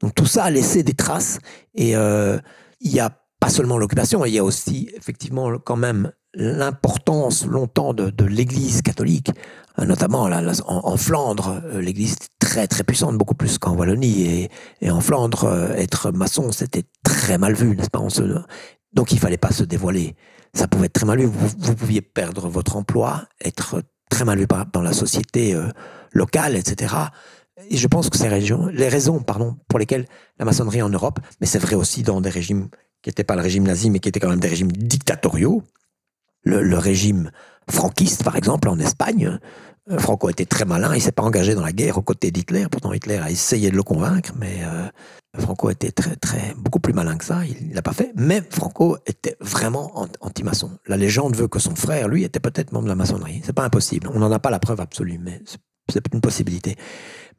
Donc 0.00 0.14
tout 0.14 0.26
ça 0.26 0.44
a 0.44 0.50
laissé 0.50 0.82
des 0.82 0.94
traces 0.94 1.38
et 1.74 1.96
euh, 1.96 2.38
il 2.80 2.92
y 2.92 3.00
a 3.00 3.10
pas 3.40 3.48
seulement 3.48 3.78
l'occupation, 3.78 4.24
il 4.24 4.32
y 4.32 4.38
a 4.38 4.44
aussi 4.44 4.90
effectivement 4.96 5.58
quand 5.58 5.76
même 5.76 6.12
l'importance 6.34 7.46
longtemps 7.46 7.94
de, 7.94 8.24
l'Église 8.24 8.82
catholique, 8.82 9.30
notamment 9.78 10.28
en, 10.66 10.96
Flandre, 10.98 11.62
euh, 11.64 11.80
l'Église 11.80 12.16
très 12.38 12.66
très 12.66 12.84
puissante, 12.84 13.16
beaucoup 13.16 13.34
plus 13.34 13.56
qu'en 13.58 13.74
Wallonie, 13.74 14.48
et, 14.80 14.90
en 14.90 15.00
Flandre, 15.00 15.44
euh, 15.44 15.74
être 15.74 16.12
maçon, 16.12 16.52
c'était 16.52 16.84
très 17.04 17.38
mal 17.38 17.54
vu, 17.54 17.74
n'est-ce 17.74 17.90
pas 17.90 18.00
Donc 18.92 19.12
il 19.12 19.18
fallait 19.18 19.38
pas 19.38 19.50
se 19.50 19.64
dévoiler. 19.64 20.14
Ça 20.52 20.68
pouvait 20.68 20.86
être 20.86 20.94
très 20.94 21.06
mal 21.06 21.18
vu. 21.18 21.26
Vous, 21.26 21.74
pouviez 21.74 22.02
perdre 22.02 22.48
votre 22.48 22.76
emploi, 22.76 23.24
être 23.42 23.82
très 24.10 24.24
mal 24.24 24.38
vu 24.38 24.46
dans 24.72 24.82
la 24.82 24.92
société 24.92 25.54
locale, 26.12 26.56
etc. 26.56 26.94
Et 27.70 27.76
je 27.76 27.86
pense 27.86 28.10
que 28.10 28.18
ces 28.18 28.28
les 28.28 28.88
raisons, 28.88 29.20
pardon, 29.20 29.56
pour 29.68 29.78
lesquelles 29.78 30.06
la 30.38 30.44
maçonnerie 30.44 30.82
en 30.82 30.90
Europe, 30.90 31.20
mais 31.40 31.46
c'est 31.46 31.58
vrai 31.58 31.74
aussi 31.74 32.02
dans 32.02 32.20
des 32.20 32.30
régimes 32.30 32.68
qui 33.02 33.08
n'étaient 33.08 33.24
pas 33.24 33.36
le 33.36 33.42
régime 33.42 33.64
nazi, 33.64 33.88
mais 33.88 33.98
qui 33.98 34.08
étaient 34.08 34.20
quand 34.20 34.28
même 34.28 34.40
des 34.40 34.48
régimes 34.48 34.72
dictatoriaux. 34.72 35.62
Le, 36.44 36.78
régime 36.78 37.32
franquiste, 37.68 38.22
par 38.22 38.36
exemple, 38.36 38.68
en 38.68 38.78
Espagne, 38.78 39.40
euh, 39.90 39.98
Franco 39.98 40.28
était 40.28 40.44
très 40.44 40.64
malin, 40.64 40.94
il 40.94 41.00
s'est 41.00 41.10
pas 41.12 41.24
engagé 41.24 41.54
dans 41.56 41.62
la 41.62 41.72
guerre 41.72 41.98
aux 41.98 42.02
côtés 42.02 42.30
d'Hitler. 42.30 42.66
Pourtant, 42.70 42.92
Hitler 42.92 43.16
a 43.16 43.30
essayé 43.30 43.70
de 43.70 43.76
le 43.76 43.82
convaincre, 43.82 44.32
mais 44.38 44.58
euh, 44.62 44.86
Franco 45.40 45.70
était 45.70 45.90
très, 45.90 46.14
très, 46.14 46.54
beaucoup 46.56 46.78
plus 46.78 46.92
malin 46.92 47.16
que 47.16 47.24
ça. 47.24 47.44
Il 47.44 47.74
l'a 47.74 47.82
pas 47.82 47.92
fait. 47.92 48.12
Mais 48.14 48.42
Franco 48.50 48.96
était 49.06 49.36
vraiment 49.40 49.90
an- 49.98 50.08
anti-maçon. 50.20 50.70
La 50.86 50.96
légende 50.96 51.34
veut 51.34 51.48
que 51.48 51.58
son 51.58 51.74
frère, 51.74 52.06
lui, 52.06 52.22
était 52.22 52.40
peut-être 52.40 52.70
membre 52.70 52.84
de 52.84 52.90
la 52.90 52.96
maçonnerie. 52.96 53.42
C'est 53.44 53.52
pas 53.52 53.64
impossible. 53.64 54.08
On 54.14 54.20
n'en 54.20 54.30
a 54.30 54.38
pas 54.38 54.50
la 54.50 54.60
preuve 54.60 54.80
absolue, 54.80 55.18
mais 55.20 55.42
c'est 55.90 56.02
une 56.12 56.20
possibilité. 56.20 56.76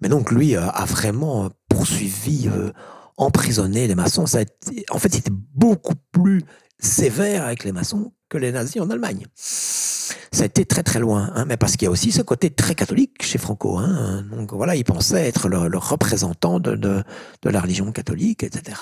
Mais 0.01 0.09
donc, 0.09 0.31
lui 0.31 0.55
euh, 0.55 0.67
a 0.67 0.85
vraiment 0.85 1.49
poursuivi, 1.69 2.47
euh, 2.47 2.71
emprisonné 3.17 3.87
les 3.87 3.95
maçons. 3.95 4.25
Ça 4.25 4.41
été- 4.41 4.85
en 4.91 4.99
fait, 4.99 5.13
c'était 5.13 5.31
beaucoup 5.31 5.95
plus 6.11 6.41
sévère 6.79 7.45
avec 7.45 7.63
les 7.63 7.71
maçons 7.71 8.13
que 8.29 8.37
les 8.37 8.51
nazis 8.51 8.81
en 8.81 8.89
Allemagne. 8.89 9.25
Ça 9.35 10.43
a 10.43 10.45
été 10.45 10.65
très 10.65 10.83
très 10.83 10.99
loin, 10.99 11.31
hein, 11.33 11.45
mais 11.47 11.57
parce 11.57 11.75
qu'il 11.77 11.85
y 11.85 11.87
a 11.87 11.91
aussi 11.91 12.11
ce 12.11 12.21
côté 12.21 12.49
très 12.51 12.75
catholique 12.75 13.23
chez 13.23 13.37
Franco. 13.39 13.77
Hein, 13.77 14.23
donc 14.31 14.53
voilà, 14.53 14.75
il 14.75 14.83
pensait 14.83 15.27
être 15.27 15.47
le, 15.49 15.67
le 15.67 15.77
représentant 15.77 16.59
de, 16.59 16.75
de, 16.75 17.03
de 17.41 17.49
la 17.49 17.59
religion 17.61 17.91
catholique, 17.91 18.43
etc. 18.43 18.77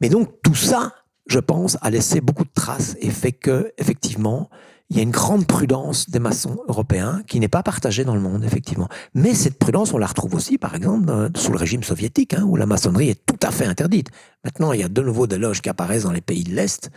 Mais 0.00 0.08
donc 0.08 0.42
tout 0.42 0.54
ça, 0.54 0.92
je 1.28 1.38
pense, 1.38 1.76
a 1.82 1.90
laissé 1.90 2.20
beaucoup 2.20 2.44
de 2.44 2.50
traces 2.52 2.96
et 3.00 3.10
fait 3.10 3.32
que 3.32 3.72
effectivement, 3.78 4.50
il 4.90 4.96
y 4.96 5.00
a 5.00 5.02
une 5.04 5.12
grande 5.12 5.46
prudence 5.46 6.10
des 6.10 6.18
maçons 6.18 6.58
européens 6.68 7.22
qui 7.28 7.38
n'est 7.38 7.48
pas 7.48 7.62
partagée 7.62 8.04
dans 8.04 8.14
le 8.16 8.20
monde, 8.20 8.44
effectivement. 8.44 8.88
Mais 9.14 9.34
cette 9.34 9.56
prudence, 9.56 9.92
on 9.94 9.98
la 9.98 10.06
retrouve 10.06 10.34
aussi, 10.34 10.58
par 10.58 10.74
exemple, 10.74 11.12
sous 11.36 11.52
le 11.52 11.58
régime 11.58 11.84
soviétique, 11.84 12.34
hein, 12.34 12.42
où 12.44 12.56
la 12.56 12.66
maçonnerie 12.66 13.08
est 13.10 13.24
tout 13.24 13.38
à 13.42 13.52
fait 13.52 13.66
interdite. 13.66 14.08
Maintenant, 14.44 14.72
il 14.72 14.80
y 14.80 14.82
a 14.82 14.88
de 14.88 15.00
nouveau 15.00 15.28
des 15.28 15.38
loges 15.38 15.62
qui 15.62 15.68
apparaissent 15.68 16.02
dans 16.02 16.12
les 16.12 16.20
pays 16.20 16.42
de 16.42 16.52
l'Est, 16.54 16.90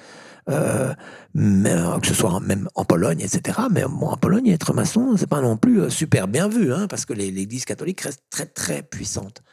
euh, 0.49 0.93
euh, 1.37 1.99
que 1.99 2.07
ce 2.07 2.15
soit 2.15 2.39
même 2.39 2.67
en 2.73 2.83
Pologne, 2.83 3.21
etc. 3.21 3.59
Mais 3.71 3.83
bon, 3.83 4.07
en 4.07 4.17
Pologne, 4.17 4.47
être 4.47 4.73
maçon, 4.73 5.15
c'est 5.15 5.29
pas 5.29 5.41
non 5.41 5.55
plus 5.55 5.81
euh, 5.81 5.89
super 5.89 6.27
bien 6.27 6.47
vu, 6.47 6.73
hein, 6.73 6.87
parce 6.89 7.05
que 7.05 7.13
l'Église 7.13 7.63
catholique 7.65 8.01
reste 8.01 8.23
très 8.31 8.47
très 8.47 8.81
puissante. 8.81 9.43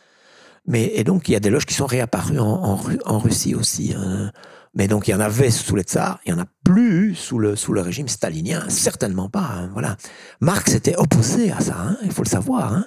Mais 0.67 0.91
et 0.95 1.05
donc 1.05 1.29
il 1.29 1.33
y 1.33 1.37
a 1.37 1.41
des 1.41 1.51
loges 1.51 1.67
qui 1.67 1.75
sont 1.75 1.87
réapparues 1.87 2.39
en, 2.39 2.45
en 2.47 2.77
Ru- 2.77 3.01
en 3.05 3.19
Russie 3.19 3.55
aussi. 3.55 3.95
hein. 3.97 4.31
Mais 4.75 4.87
donc 4.87 5.09
il 5.09 5.11
y 5.11 5.15
en 5.15 5.21
avait 5.21 5.51
sous 5.51 5.75
les 5.75 5.83
tsars, 5.83 6.21
il 6.25 6.31
y 6.31 6.33
en 6.33 6.39
a 6.39 6.47
plus 6.65 7.15
sous 7.15 7.39
le 7.39 7.57
sous 7.57 7.73
le 7.73 7.81
régime 7.81 8.09
stalinien, 8.09 8.69
certainement 8.69 9.29
pas. 9.29 9.41
hein, 9.41 9.71
voilà. 9.73 9.97
Marx 10.41 10.75
était 10.75 10.97
opposé 10.97 11.51
à 11.51 11.61
ça, 11.61 11.77
hein, 11.77 11.97
il 12.03 12.13
faut 12.13 12.23
le 12.23 12.29
savoir. 12.29 12.73
hein. 12.73 12.87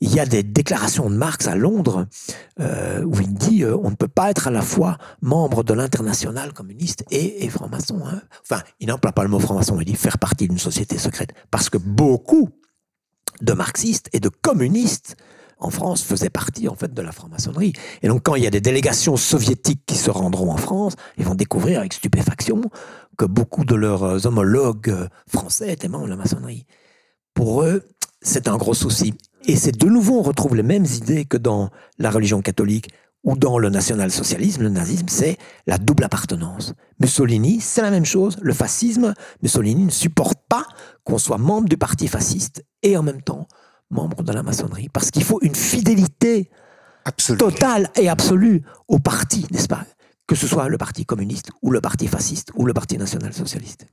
Il 0.00 0.12
y 0.14 0.20
a 0.20 0.26
des 0.26 0.42
déclarations 0.42 1.08
de 1.08 1.14
Marx 1.16 1.46
à 1.46 1.56
Londres 1.56 2.06
euh, 2.60 3.02
où 3.04 3.20
il 3.20 3.32
dit 3.32 3.62
euh, 3.62 3.76
on 3.82 3.90
ne 3.90 3.94
peut 3.96 4.08
pas 4.08 4.30
être 4.30 4.48
à 4.48 4.50
la 4.50 4.60
fois 4.60 4.98
membre 5.22 5.64
de 5.64 5.72
l'internationale 5.72 6.52
communiste 6.52 7.04
et, 7.10 7.48
franc-maçon. 7.48 8.02
Enfin, 8.42 8.62
il 8.80 8.88
n'emploie 8.88 9.12
pas 9.12 9.22
le 9.22 9.30
mot 9.30 9.38
franc-maçon, 9.38 9.80
il 9.80 9.86
dit 9.86 9.94
faire 9.94 10.18
partie 10.18 10.46
d'une 10.46 10.58
société 10.58 10.98
secrète. 10.98 11.32
Parce 11.50 11.70
que 11.70 11.78
beaucoup 11.78 12.50
de 13.40 13.52
marxistes 13.52 14.10
et 14.12 14.20
de 14.20 14.28
communistes 14.28 15.16
en 15.58 15.70
France 15.70 16.02
faisaient 16.02 16.30
partie 16.30 16.68
en 16.68 16.74
fait 16.74 16.92
de 16.92 17.02
la 17.02 17.12
franc-maçonnerie. 17.12 17.72
Et 18.02 18.08
donc 18.08 18.22
quand 18.22 18.34
il 18.34 18.42
y 18.42 18.46
a 18.46 18.50
des 18.50 18.60
délégations 18.60 19.16
soviétiques 19.16 19.82
qui 19.86 19.96
se 19.96 20.10
rendront 20.10 20.50
en 20.50 20.56
France, 20.56 20.94
ils 21.18 21.24
vont 21.24 21.34
découvrir 21.34 21.80
avec 21.80 21.92
stupéfaction 21.92 22.62
que 23.16 23.24
beaucoup 23.24 23.64
de 23.64 23.74
leurs 23.74 24.02
euh, 24.02 24.26
homologues 24.26 24.90
euh, 24.90 25.08
français 25.28 25.72
étaient 25.72 25.88
membres 25.88 26.06
de 26.06 26.10
la 26.10 26.16
maçonnerie. 26.16 26.66
Pour 27.32 27.62
eux, 27.62 27.82
c'est 28.20 28.48
un 28.48 28.56
gros 28.56 28.74
souci. 28.74 29.14
Et 29.46 29.56
c'est 29.56 29.76
de 29.76 29.86
nouveau, 29.86 30.18
on 30.18 30.22
retrouve 30.22 30.56
les 30.56 30.62
mêmes 30.62 30.86
idées 30.86 31.24
que 31.24 31.36
dans 31.36 31.70
la 31.98 32.10
religion 32.10 32.40
catholique 32.40 32.88
ou 33.24 33.36
dans 33.36 33.58
le 33.58 33.70
national-socialisme, 33.70 34.62
le 34.62 34.68
nazisme, 34.68 35.06
c'est 35.08 35.38
la 35.66 35.78
double 35.78 36.04
appartenance. 36.04 36.74
Mussolini, 37.00 37.60
c'est 37.60 37.82
la 37.82 37.90
même 37.90 38.04
chose. 38.04 38.36
Le 38.42 38.52
fascisme, 38.52 39.14
Mussolini 39.42 39.84
ne 39.84 39.90
supporte 39.90 40.38
pas 40.48 40.66
qu'on 41.04 41.18
soit 41.18 41.38
membre 41.38 41.68
du 41.68 41.76
parti 41.76 42.06
fasciste 42.06 42.64
et 42.82 42.96
en 42.96 43.02
même 43.02 43.22
temps 43.22 43.48
membre 43.94 44.22
de 44.22 44.32
la 44.32 44.42
maçonnerie. 44.42 44.88
Parce 44.90 45.10
qu'il 45.10 45.24
faut 45.24 45.38
une 45.40 45.54
fidélité 45.54 46.50
totale 47.38 47.90
et 47.96 48.08
absolue 48.08 48.62
au 48.88 48.98
parti, 48.98 49.46
n'est-ce 49.50 49.68
pas? 49.68 49.84
Que 50.26 50.34
ce 50.34 50.46
soit 50.46 50.68
le 50.68 50.78
parti 50.78 51.04
communiste 51.04 51.50
ou 51.62 51.70
le 51.70 51.80
parti 51.80 52.06
fasciste 52.06 52.50
ou 52.54 52.66
le 52.66 52.74
parti 52.74 52.98
national-socialiste. 52.98 53.86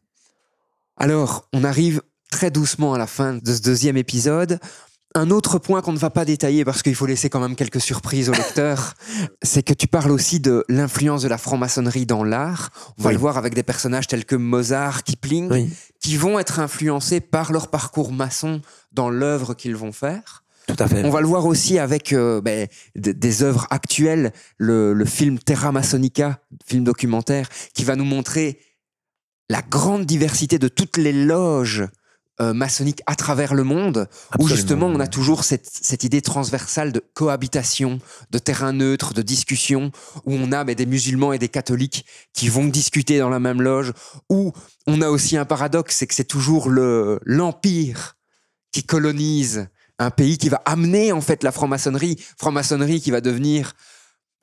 Alors, 0.97 1.47
on 1.54 1.64
arrive 1.64 2.02
très 2.30 2.52
doucement 2.52 2.93
à 2.93 2.97
la 2.97 3.08
fin 3.08 3.36
de 3.36 3.54
ce 3.54 3.62
deuxième 3.62 3.97
épisode. 3.97 4.60
Un 5.14 5.30
autre 5.30 5.59
point 5.59 5.82
qu'on 5.82 5.91
ne 5.91 5.97
va 5.97 6.09
pas 6.09 6.24
détailler 6.24 6.64
parce 6.64 6.82
qu'il 6.84 6.95
faut 6.95 7.05
laisser 7.05 7.30
quand 7.30 7.41
même 7.41 7.55
quelques 7.57 7.82
surprises 7.82 8.30
au 8.30 8.34
lecteur, 8.34 8.93
c'est 9.41 9.62
que 9.62 9.74
tu 9.74 9.88
parles 9.88 10.12
aussi 10.12 10.39
de 10.39 10.64
l'influence 10.70 11.22
de 11.22 11.28
la 11.28 11.38
franc-maçonnerie 11.38 12.05
dans 12.05 12.24
l'art. 12.24 12.70
On 12.97 13.03
va 13.03 13.09
Oui. 13.09 13.16
le 13.16 13.20
voir 13.20 13.38
avec 13.38 13.53
des 13.53 13.64
personnages 13.64 14.07
tels 14.07 14.24
que 14.26 14.38
Mozart, 14.38 15.03
Kipling, 15.03 15.49
Oui, 15.51 15.70
qui 15.99 16.16
vont 16.16 16.39
être 16.39 16.59
influencés 16.59 17.20
par 17.20 17.51
leur 17.51 17.68
parcours 17.70 18.14
maçon 18.14 18.62
dans 18.93 19.09
l'œuvre 19.09 19.53
qu'ils 19.53 19.76
vont 19.76 19.91
faire. 19.91 20.43
tout 20.68 20.76
à 20.80 20.88
fait. 20.88 21.03
On 21.03 21.09
va 21.09 21.20
le 21.20 21.28
voir 21.28 21.45
aussi 21.45 21.78
avec 21.78 22.14
euh, 22.14 22.39
ben, 22.39 22.68
des 22.95 23.43
œuvres 23.43 23.68
actuelles, 23.70 24.32
le, 24.57 24.93
le 24.93 25.05
film 25.05 25.39
Terra 25.39 25.74
Masonica, 25.74 26.39
film 26.66 26.86
documentaire, 26.86 27.49
qui 27.74 27.84
va 27.84 27.97
nous 27.97 28.05
montrer 28.05 28.59
la 29.49 29.62
grande 29.62 30.05
diversité 30.05 30.57
de 30.57 30.70
toutes 30.70 30.95
les 30.95 31.12
loges 31.12 31.84
euh, 32.42 32.54
maçonniques 32.54 33.02
à 33.06 33.16
travers 33.16 33.54
le 33.54 33.64
monde, 33.64 34.08
où 34.39 34.48
justement 34.48 34.88
on 34.88 35.00
a 35.00 35.08
toujours 35.08 35.44
cette, 35.44 35.70
cette 35.70 36.04
idée 36.04 36.22
transversale 36.22 36.92
de 36.92 37.04
cohabitation, 37.14 38.00
de 38.32 38.39
terrain 38.39 38.74
neutre, 38.74 39.14
de 39.14 39.22
discussion, 39.22 39.92
où 40.26 40.34
on 40.34 40.52
a 40.52 40.64
mais, 40.64 40.74
des 40.74 40.88
musulmans 40.88 41.34
et 41.34 41.38
des 41.38 41.50
catholiques 41.50 42.06
qui 42.34 42.50
vont 42.50 42.66
discuter 42.66 43.20
dans 43.20 43.30
la 43.30 43.39
même 43.39 43.62
loge, 43.62 43.94
où 44.30 44.54
on 44.88 45.02
a 45.02 45.10
aussi 45.10 45.38
un 45.38 45.46
paradoxe, 45.46 45.98
c'est 45.98 46.08
que 46.08 46.16
c'est 46.16 46.24
toujours 46.24 46.70
le 46.70 47.20
l'empire 47.26 48.18
qui 48.72 48.84
colonise 48.84 49.68
un 50.00 50.10
pays 50.10 50.38
qui 50.38 50.50
va 50.50 50.62
amener 50.66 51.12
en 51.12 51.22
fait 51.22 51.44
la 51.44 51.52
franc-maçonnerie, 51.52 52.18
franc-maçonnerie 52.38 53.02
qui 53.02 53.12
va 53.12 53.22
devenir 53.22 53.74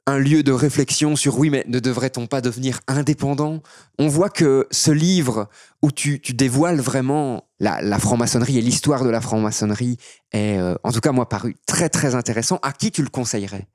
un 0.09 0.19
lieu 0.19 0.43
de 0.43 0.53
réflexion 0.53 1.17
sur 1.17 1.39
oui, 1.39 1.51
mais 1.51 1.65
ne 1.69 1.81
devrait-on 1.81 2.27
pas 2.27 2.41
devenir 2.41 2.81
indépendant? 2.89 3.63
On 3.99 4.09
voit 4.09 4.31
que 4.31 4.67
ce 4.71 4.91
livre 4.91 5.51
où 5.83 5.93
tu, 5.93 6.19
tu 6.21 6.33
dévoiles 6.33 6.81
vraiment 6.81 7.45
la, 7.61 7.83
la 7.83 7.99
franc-maçonnerie 7.99 8.57
et 8.57 8.63
l'histoire 8.63 9.05
de 9.05 9.11
la 9.11 9.21
franc-maçonnerie 9.21 9.99
est, 10.33 10.59
euh, 10.59 10.77
en 10.83 10.93
tout 10.93 11.01
cas, 11.01 11.13
moi, 11.13 11.29
paru 11.29 11.57
très 11.67 11.91
très 11.91 12.15
intéressant. 12.15 12.59
À 12.63 12.73
qui 12.73 12.91
tu 12.91 13.03
le 13.03 13.11
conseillerais? 13.11 13.69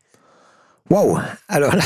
Waouh 0.89 1.17
Alors 1.47 1.75
là, 1.75 1.83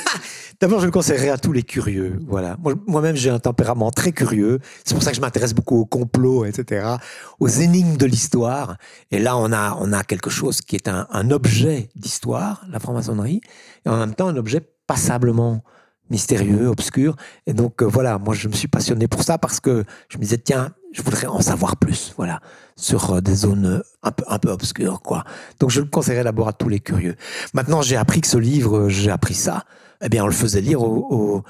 d'abord, 0.60 0.80
je 0.80 0.86
le 0.86 0.90
conseillerais 0.92 1.28
à 1.30 1.38
tous 1.38 1.52
les 1.52 1.62
curieux. 1.62 2.18
Voilà. 2.26 2.56
Moi- 2.60 2.74
Moi-même, 2.86 3.16
j'ai 3.16 3.30
un 3.30 3.38
tempérament 3.38 3.90
très 3.90 4.12
curieux. 4.12 4.58
C'est 4.84 4.94
pour 4.94 5.02
ça 5.02 5.10
que 5.10 5.16
je 5.16 5.20
m'intéresse 5.20 5.54
beaucoup 5.54 5.76
aux 5.78 5.86
complots, 5.86 6.44
etc., 6.44 6.96
aux 7.38 7.48
énigmes 7.48 7.96
de 7.96 8.06
l'histoire. 8.06 8.76
Et 9.10 9.18
là, 9.18 9.36
on 9.36 9.52
a, 9.52 9.76
on 9.80 9.92
a 9.92 10.02
quelque 10.04 10.30
chose 10.30 10.60
qui 10.62 10.76
est 10.76 10.88
un 10.88 11.30
objet 11.30 11.90
d'histoire, 11.96 12.64
la 12.70 12.80
franc-maçonnerie, 12.80 13.40
et 13.84 13.88
en 13.88 13.96
même 13.98 14.14
temps 14.14 14.28
un 14.28 14.36
objet 14.36 14.60
passablement 14.86 15.62
mystérieux, 16.10 16.66
obscur. 16.68 17.16
Et 17.46 17.52
donc, 17.54 17.82
euh, 17.82 17.86
voilà, 17.86 18.18
moi, 18.18 18.34
je 18.34 18.48
me 18.48 18.52
suis 18.52 18.68
passionné 18.68 19.08
pour 19.08 19.22
ça 19.22 19.38
parce 19.38 19.60
que 19.60 19.84
je 20.08 20.18
me 20.18 20.22
disais, 20.22 20.38
tiens, 20.38 20.70
je 20.92 21.02
voudrais 21.02 21.26
en 21.28 21.40
savoir 21.40 21.76
plus, 21.76 22.12
voilà, 22.16 22.40
sur 22.76 23.12
euh, 23.14 23.20
des 23.20 23.34
zones 23.34 23.66
euh, 23.66 23.82
un 24.02 24.10
peu, 24.10 24.24
un 24.28 24.38
peu 24.38 24.50
obscures, 24.50 25.00
quoi. 25.02 25.24
Donc, 25.60 25.70
je 25.70 25.80
le 25.80 25.86
conseillerais 25.86 26.24
d'abord 26.24 26.48
à 26.48 26.52
tous 26.52 26.68
les 26.68 26.80
curieux. 26.80 27.16
Maintenant, 27.54 27.80
j'ai 27.82 27.96
appris 27.96 28.20
que 28.20 28.26
ce 28.28 28.38
livre, 28.38 28.76
euh, 28.76 28.88
j'ai 28.88 29.10
appris 29.10 29.34
ça. 29.34 29.64
Eh 30.02 30.08
bien, 30.08 30.24
on 30.24 30.26
le 30.26 30.32
faisait 30.32 30.60
lire 30.60 30.82
aux, 30.82 31.06
aux- 31.10 31.42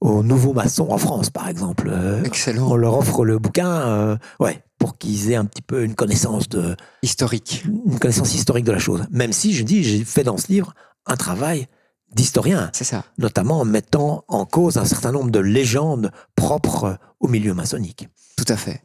aux 0.00 0.22
nouveaux 0.22 0.52
maçons 0.52 0.88
en 0.90 0.98
France, 0.98 1.30
par 1.30 1.48
exemple. 1.48 1.90
Excellent. 2.24 2.70
on 2.70 2.76
leur 2.76 2.98
offre 2.98 3.24
le 3.24 3.38
bouquin, 3.38 4.18
ouais, 4.38 4.62
pour 4.78 4.98
qu'ils 4.98 5.30
aient 5.30 5.36
un 5.36 5.46
petit 5.46 5.62
peu 5.62 5.82
une 5.82 5.94
connaissance 5.94 6.46
de, 6.50 6.76
Historique. 7.02 7.64
une 7.64 7.98
connaissance 7.98 8.34
historique 8.34 8.66
de 8.66 8.72
la 8.72 8.78
chose. 8.78 9.04
Même 9.10 9.32
si, 9.32 9.54
je 9.54 9.64
dis, 9.64 9.82
j'ai 9.82 10.04
fait 10.04 10.22
dans 10.22 10.36
ce 10.36 10.48
livre 10.48 10.74
un 11.06 11.16
travail 11.16 11.68
d'historien, 12.14 12.70
C'est 12.72 12.84
ça. 12.84 13.04
notamment 13.18 13.60
en 13.60 13.64
mettant 13.64 14.24
en 14.28 14.44
cause 14.46 14.76
un 14.78 14.84
certain 14.84 15.12
nombre 15.12 15.30
de 15.30 15.38
légendes 15.40 16.10
propres 16.36 16.98
au 17.20 17.28
milieu 17.28 17.54
maçonnique. 17.54 18.08
Tout 18.36 18.44
à 18.48 18.56
fait. 18.56 18.82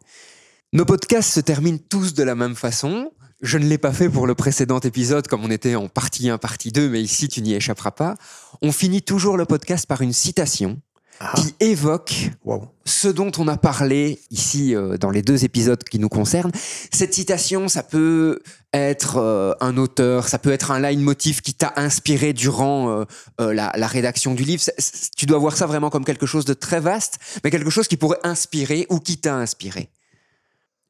Nos 0.73 0.86
podcasts 0.86 1.32
se 1.32 1.39
terminent 1.39 1.80
tous 1.89 2.13
de 2.13 2.23
la 2.23 2.36
même 2.36 2.55
façon. 2.55 3.11
Je 3.41 3.57
ne 3.57 3.65
l'ai 3.65 3.77
pas 3.77 3.93
fait 3.93 4.09
pour 4.09 4.27
le 4.27 4.36
précédent 4.36 4.80
épisode 4.82 5.27
comme 5.27 5.43
on 5.45 5.49
était 5.51 5.75
en 5.75 5.88
partie 5.88 6.30
1, 6.30 6.38
partie 6.38 6.71
2, 6.71 6.89
mais 6.89 7.01
ici 7.01 7.27
tu 7.30 7.41
n'y 7.41 7.53
échapperas 7.53 7.91
pas. 7.91 8.15
On 8.61 8.71
finit 8.71 9.01
toujours 9.01 9.38
le 9.38 9.45
podcast 9.45 9.86
par 9.88 10.01
une 10.01 10.11
citation 10.13 10.80
Ah, 11.21 11.34
qui 11.38 11.55
évoque 11.61 12.32
wow. 12.43 12.65
ce 12.86 13.07
dont 13.07 13.32
on 13.38 13.47
a 13.47 13.55
parlé 13.57 14.19
ici 14.30 14.75
euh, 14.75 14.97
dans 14.97 15.09
les 15.09 15.21
deux 15.21 15.45
épisodes 15.45 15.82
qui 15.84 15.99
nous 15.99 16.09
concernent. 16.09 16.51
Cette 16.93 17.13
citation, 17.13 17.67
ça 17.69 17.82
peut 17.84 18.39
être 18.74 19.17
euh, 19.17 19.53
un 19.61 19.78
auteur, 19.78 20.28
ça 20.28 20.38
peut 20.38 20.51
être 20.51 20.72
un 20.72 20.80
leitmotiv 20.80 21.41
qui 21.41 21.53
t'a 21.53 21.74
inspiré 21.76 22.34
durant 22.34 22.89
euh, 22.89 23.05
euh, 23.41 23.53
la, 23.53 23.88
rédaction 23.88 24.36
du 24.36 24.43
livre. 24.43 24.63
Tu 25.17 25.26
dois 25.26 25.39
voir 25.39 25.57
ça 25.57 25.65
vraiment 25.65 25.89
comme 25.89 26.05
quelque 26.05 26.26
chose 26.26 26.45
de 26.45 26.53
très 26.53 26.80
vaste, 26.80 27.20
mais 27.43 27.51
quelque 27.51 27.70
chose 27.70 27.88
qui 27.88 27.97
pourrait 27.97 28.20
inspirer 28.24 28.86
ou 28.89 28.99
qui 28.99 29.17
t'a 29.17 29.36
inspiré. 29.36 29.89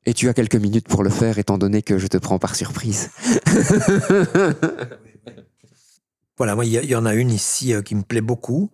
Et 0.06 0.14
tu 0.14 0.28
as 0.30 0.34
quelques 0.34 0.56
minutes 0.56 0.88
pour 0.88 1.04
le 1.04 1.10
faire, 1.10 1.38
étant 1.38 1.58
donné 1.58 1.82
que 1.82 1.98
je 1.98 2.08
te 2.08 2.18
prends 2.18 2.40
par 2.40 2.56
surprise. 2.56 3.12
Voilà, 6.38 6.56
moi, 6.56 6.64
il 6.64 6.72
y, 6.72 6.96
en 6.96 7.06
a 7.06 7.16
une 7.16 7.32
ici 7.32 7.74
qui 7.84 7.96
me 7.96 8.02
plaît 8.02 8.22
beaucoup, 8.22 8.72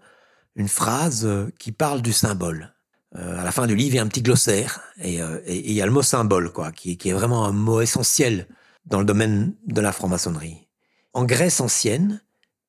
une 0.55 0.67
phrase 0.67 1.27
qui 1.57 1.71
parle 1.71 2.03
du 2.03 2.13
symbole. 2.13 2.75
À 3.15 3.43
la 3.43 3.51
fin 3.51 3.65
du 3.65 3.75
livre, 3.75 3.95
il 3.95 3.97
y 3.97 3.99
a 3.99 4.03
un 4.03 4.07
petit 4.07 4.21
glossaire 4.21 4.81
et, 5.01 5.17
il 5.47 5.71
y 5.71 5.81
a 5.81 5.85
le 5.87 5.91
mot 5.91 6.03
symbole, 6.03 6.51
quoi, 6.51 6.71
qui 6.71 6.95
est 7.03 7.13
vraiment 7.13 7.43
un 7.43 7.53
mot 7.53 7.81
essentiel 7.81 8.47
dans 8.85 8.99
le 8.99 9.05
domaine 9.05 9.55
de 9.65 9.81
la 9.81 9.91
franc-maçonnerie. 9.91 10.67
En 11.13 11.25
Grèce 11.25 11.59
ancienne, 11.61 12.21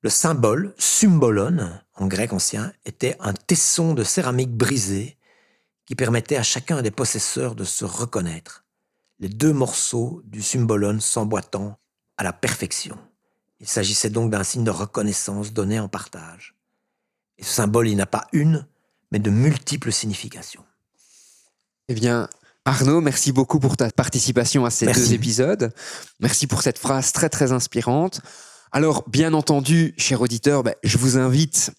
le 0.03 0.11
symbole, 0.11 0.75
symbolon, 0.79 1.69
en 1.95 2.07
grec 2.07 2.33
ancien, 2.33 2.73
était 2.85 3.17
un 3.19 3.33
tesson 3.33 3.93
de 3.93 4.05
céramique 4.05 4.53
brisé 4.53 5.17
qui 5.85 5.95
permettait 5.95 6.37
à 6.37 6.43
chacun 6.43 6.83
des 6.83 6.91
possesseurs 6.91 7.55
de 7.55 7.65
se 7.65 7.85
reconnaître, 7.85 8.65
les 9.19 9.29
deux 9.29 9.53
morceaux 9.53 10.23
du 10.25 10.43
symbolon 10.43 11.01
s'emboîtant 11.01 11.79
à 12.19 12.25
la 12.25 12.33
perfection. 12.33 12.99
Il 13.61 13.67
s'agissait 13.67 14.11
donc 14.11 14.31
d'un 14.31 14.45
signe 14.45 14.65
de 14.65 14.71
reconnaissance 14.71 15.53
donné 15.53 15.81
en 15.81 15.89
partage. 15.89 16.55
Et 17.39 17.45
ce 17.45 17.53
symbole, 17.53 17.89
il 17.89 17.97
n'a 17.97 18.07
pas 18.07 18.27
une, 18.33 18.67
mais 19.11 19.19
de 19.19 19.31
multiples 19.31 19.93
significations. 19.93 20.65
Eh 21.89 21.95
bien, 21.95 22.29
Arnaud, 22.67 23.01
merci 23.01 23.31
beaucoup 23.31 23.61
pour 23.61 23.77
ta 23.77 23.89
participation 23.91 24.65
à 24.65 24.71
ces 24.71 24.87
Merci. 24.87 25.01
deux 25.01 25.13
épisodes. 25.15 25.73
Merci 26.19 26.49
pour 26.49 26.63
cette 26.63 26.79
phrase 26.79 27.13
très 27.13 27.29
très 27.29 27.53
inspirante. 27.53 28.21
Alors, 28.73 29.05
bien 29.09 29.35
entendu, 29.35 29.95
cher 29.97 30.21
auditeur, 30.21 30.65
ben, 30.65 30.75
je 30.83 30.99
vous 30.99 31.17
invite 31.17 31.71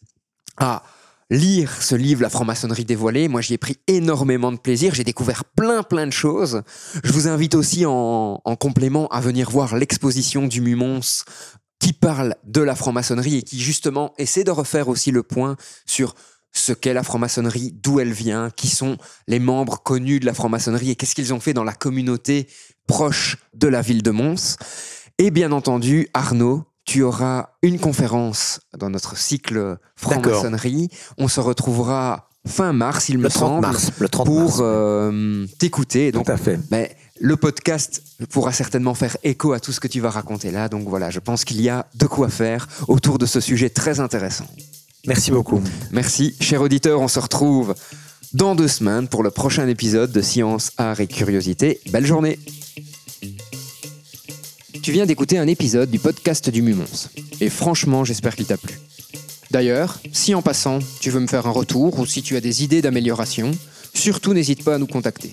à 0.55 0.83
lire 1.29 1.81
ce 1.81 1.95
livre, 1.95 2.21
La 2.21 2.29
franc-maçonnerie 2.29 2.85
dévoilée. 2.85 3.27
Moi, 3.27 3.41
j'y 3.41 3.53
ai 3.53 3.57
pris 3.57 3.75
énormément 3.87 4.53
de 4.53 4.57
plaisir. 4.57 4.95
J'ai 4.95 5.03
découvert 5.03 5.43
plein 5.43 5.83
plein 5.83 6.07
de 6.07 6.13
choses. 6.13 6.61
Je 7.03 7.11
vous 7.11 7.27
invite 7.27 7.55
aussi 7.55 7.85
en, 7.85 8.41
en 8.45 8.55
complément 8.55 9.09
à 9.09 9.19
venir 9.19 9.49
voir 9.49 9.75
l'exposition 9.75 10.47
du 10.47 10.61
Mumons 10.61 11.01
qui 11.79 11.91
parle 11.91 12.35
de 12.45 12.61
la 12.61 12.75
franc-maçonnerie 12.75 13.35
et 13.35 13.43
qui 13.43 13.59
justement 13.59 14.13
essaie 14.17 14.45
de 14.45 14.51
refaire 14.51 14.87
aussi 14.87 15.11
le 15.11 15.21
point 15.21 15.57
sur 15.85 16.15
ce 16.57 16.73
qu'est 16.73 16.93
la 16.93 17.03
franc-maçonnerie, 17.03 17.73
d'où 17.81 17.99
elle 17.99 18.11
vient, 18.11 18.49
qui 18.55 18.67
sont 18.67 18.97
les 19.27 19.39
membres 19.39 19.81
connus 19.83 20.19
de 20.19 20.25
la 20.25 20.33
franc-maçonnerie 20.33 20.91
et 20.91 20.95
qu'est-ce 20.95 21.15
qu'ils 21.15 21.33
ont 21.33 21.39
fait 21.39 21.53
dans 21.53 21.63
la 21.63 21.73
communauté 21.73 22.47
proche 22.87 23.37
de 23.53 23.67
la 23.67 23.81
ville 23.81 24.03
de 24.03 24.11
Mons. 24.11 24.57
Et 25.17 25.31
bien 25.31 25.51
entendu, 25.51 26.07
Arnaud, 26.13 26.63
tu 26.85 27.03
auras 27.03 27.49
une 27.61 27.79
conférence 27.79 28.61
dans 28.77 28.89
notre 28.89 29.17
cycle 29.17 29.77
franc-maçonnerie. 29.95 30.89
On 31.17 31.27
se 31.27 31.39
retrouvera 31.39 32.29
fin 32.47 32.71
mars, 32.71 33.09
il 33.09 33.17
me 33.17 33.23
Le 33.23 33.29
30 33.29 33.39
semble, 33.39 33.61
mars. 33.61 33.91
Le 33.99 34.09
30 34.09 34.25
pour 34.25 34.57
euh, 34.61 35.45
t'écouter. 35.59 36.11
Donc, 36.11 36.25
Tout 36.25 36.31
à 36.31 36.37
fait. 36.37 36.57
ben, 36.69 36.87
le 37.19 37.35
podcast 37.35 38.01
pourra 38.29 38.53
certainement 38.53 38.93
faire 38.93 39.17
écho 39.23 39.53
à 39.53 39.59
tout 39.59 39.71
ce 39.71 39.79
que 39.79 39.87
tu 39.87 39.99
vas 39.99 40.09
raconter 40.11 40.51
là. 40.51 40.69
Donc 40.69 40.87
voilà, 40.87 41.09
je 41.09 41.19
pense 41.19 41.43
qu'il 41.45 41.61
y 41.61 41.69
a 41.69 41.87
de 41.95 42.05
quoi 42.05 42.29
faire 42.29 42.67
autour 42.87 43.17
de 43.17 43.25
ce 43.25 43.39
sujet 43.39 43.69
très 43.69 43.99
intéressant. 43.99 44.45
Merci 45.07 45.31
beaucoup. 45.31 45.61
Merci, 45.91 46.35
cher 46.41 46.61
auditeur. 46.61 46.99
On 46.99 47.07
se 47.07 47.19
retrouve 47.19 47.73
dans 48.33 48.55
deux 48.55 48.67
semaines 48.67 49.07
pour 49.07 49.23
le 49.23 49.31
prochain 49.31 49.65
épisode 49.65 50.11
de 50.11 50.21
Science, 50.21 50.71
Art 50.77 50.99
et 50.99 51.07
Curiosité. 51.07 51.79
Belle 51.91 52.05
journée. 52.05 52.37
Tu 54.83 54.91
viens 54.91 55.05
d'écouter 55.05 55.37
un 55.37 55.47
épisode 55.47 55.89
du 55.89 55.97
podcast 55.97 56.49
du 56.49 56.61
Mumons. 56.61 57.09
Et 57.39 57.49
franchement, 57.49 58.03
j'espère 58.03 58.35
qu'il 58.35 58.47
t'a 58.47 58.57
plu. 58.57 58.77
D'ailleurs, 59.49 59.97
si 60.11 60.35
en 60.35 60.41
passant, 60.41 60.79
tu 60.99 61.09
veux 61.09 61.21
me 61.21 61.27
faire 61.27 61.47
un 61.47 61.51
retour 61.51 61.97
ou 61.99 62.05
si 62.05 62.21
tu 62.21 62.35
as 62.35 62.41
des 62.41 62.65
idées 62.65 62.81
d'amélioration, 62.81 63.51
surtout 63.93 64.33
n'hésite 64.33 64.65
pas 64.65 64.75
à 64.75 64.77
nous 64.77 64.87
contacter. 64.87 65.31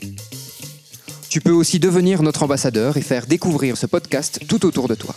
Tu 1.29 1.41
peux 1.41 1.51
aussi 1.51 1.81
devenir 1.81 2.23
notre 2.23 2.45
ambassadeur 2.45 2.97
et 2.97 3.03
faire 3.03 3.27
découvrir 3.27 3.77
ce 3.77 3.87
podcast 3.87 4.39
tout 4.47 4.67
autour 4.67 4.87
de 4.87 4.95
toi. 4.95 5.17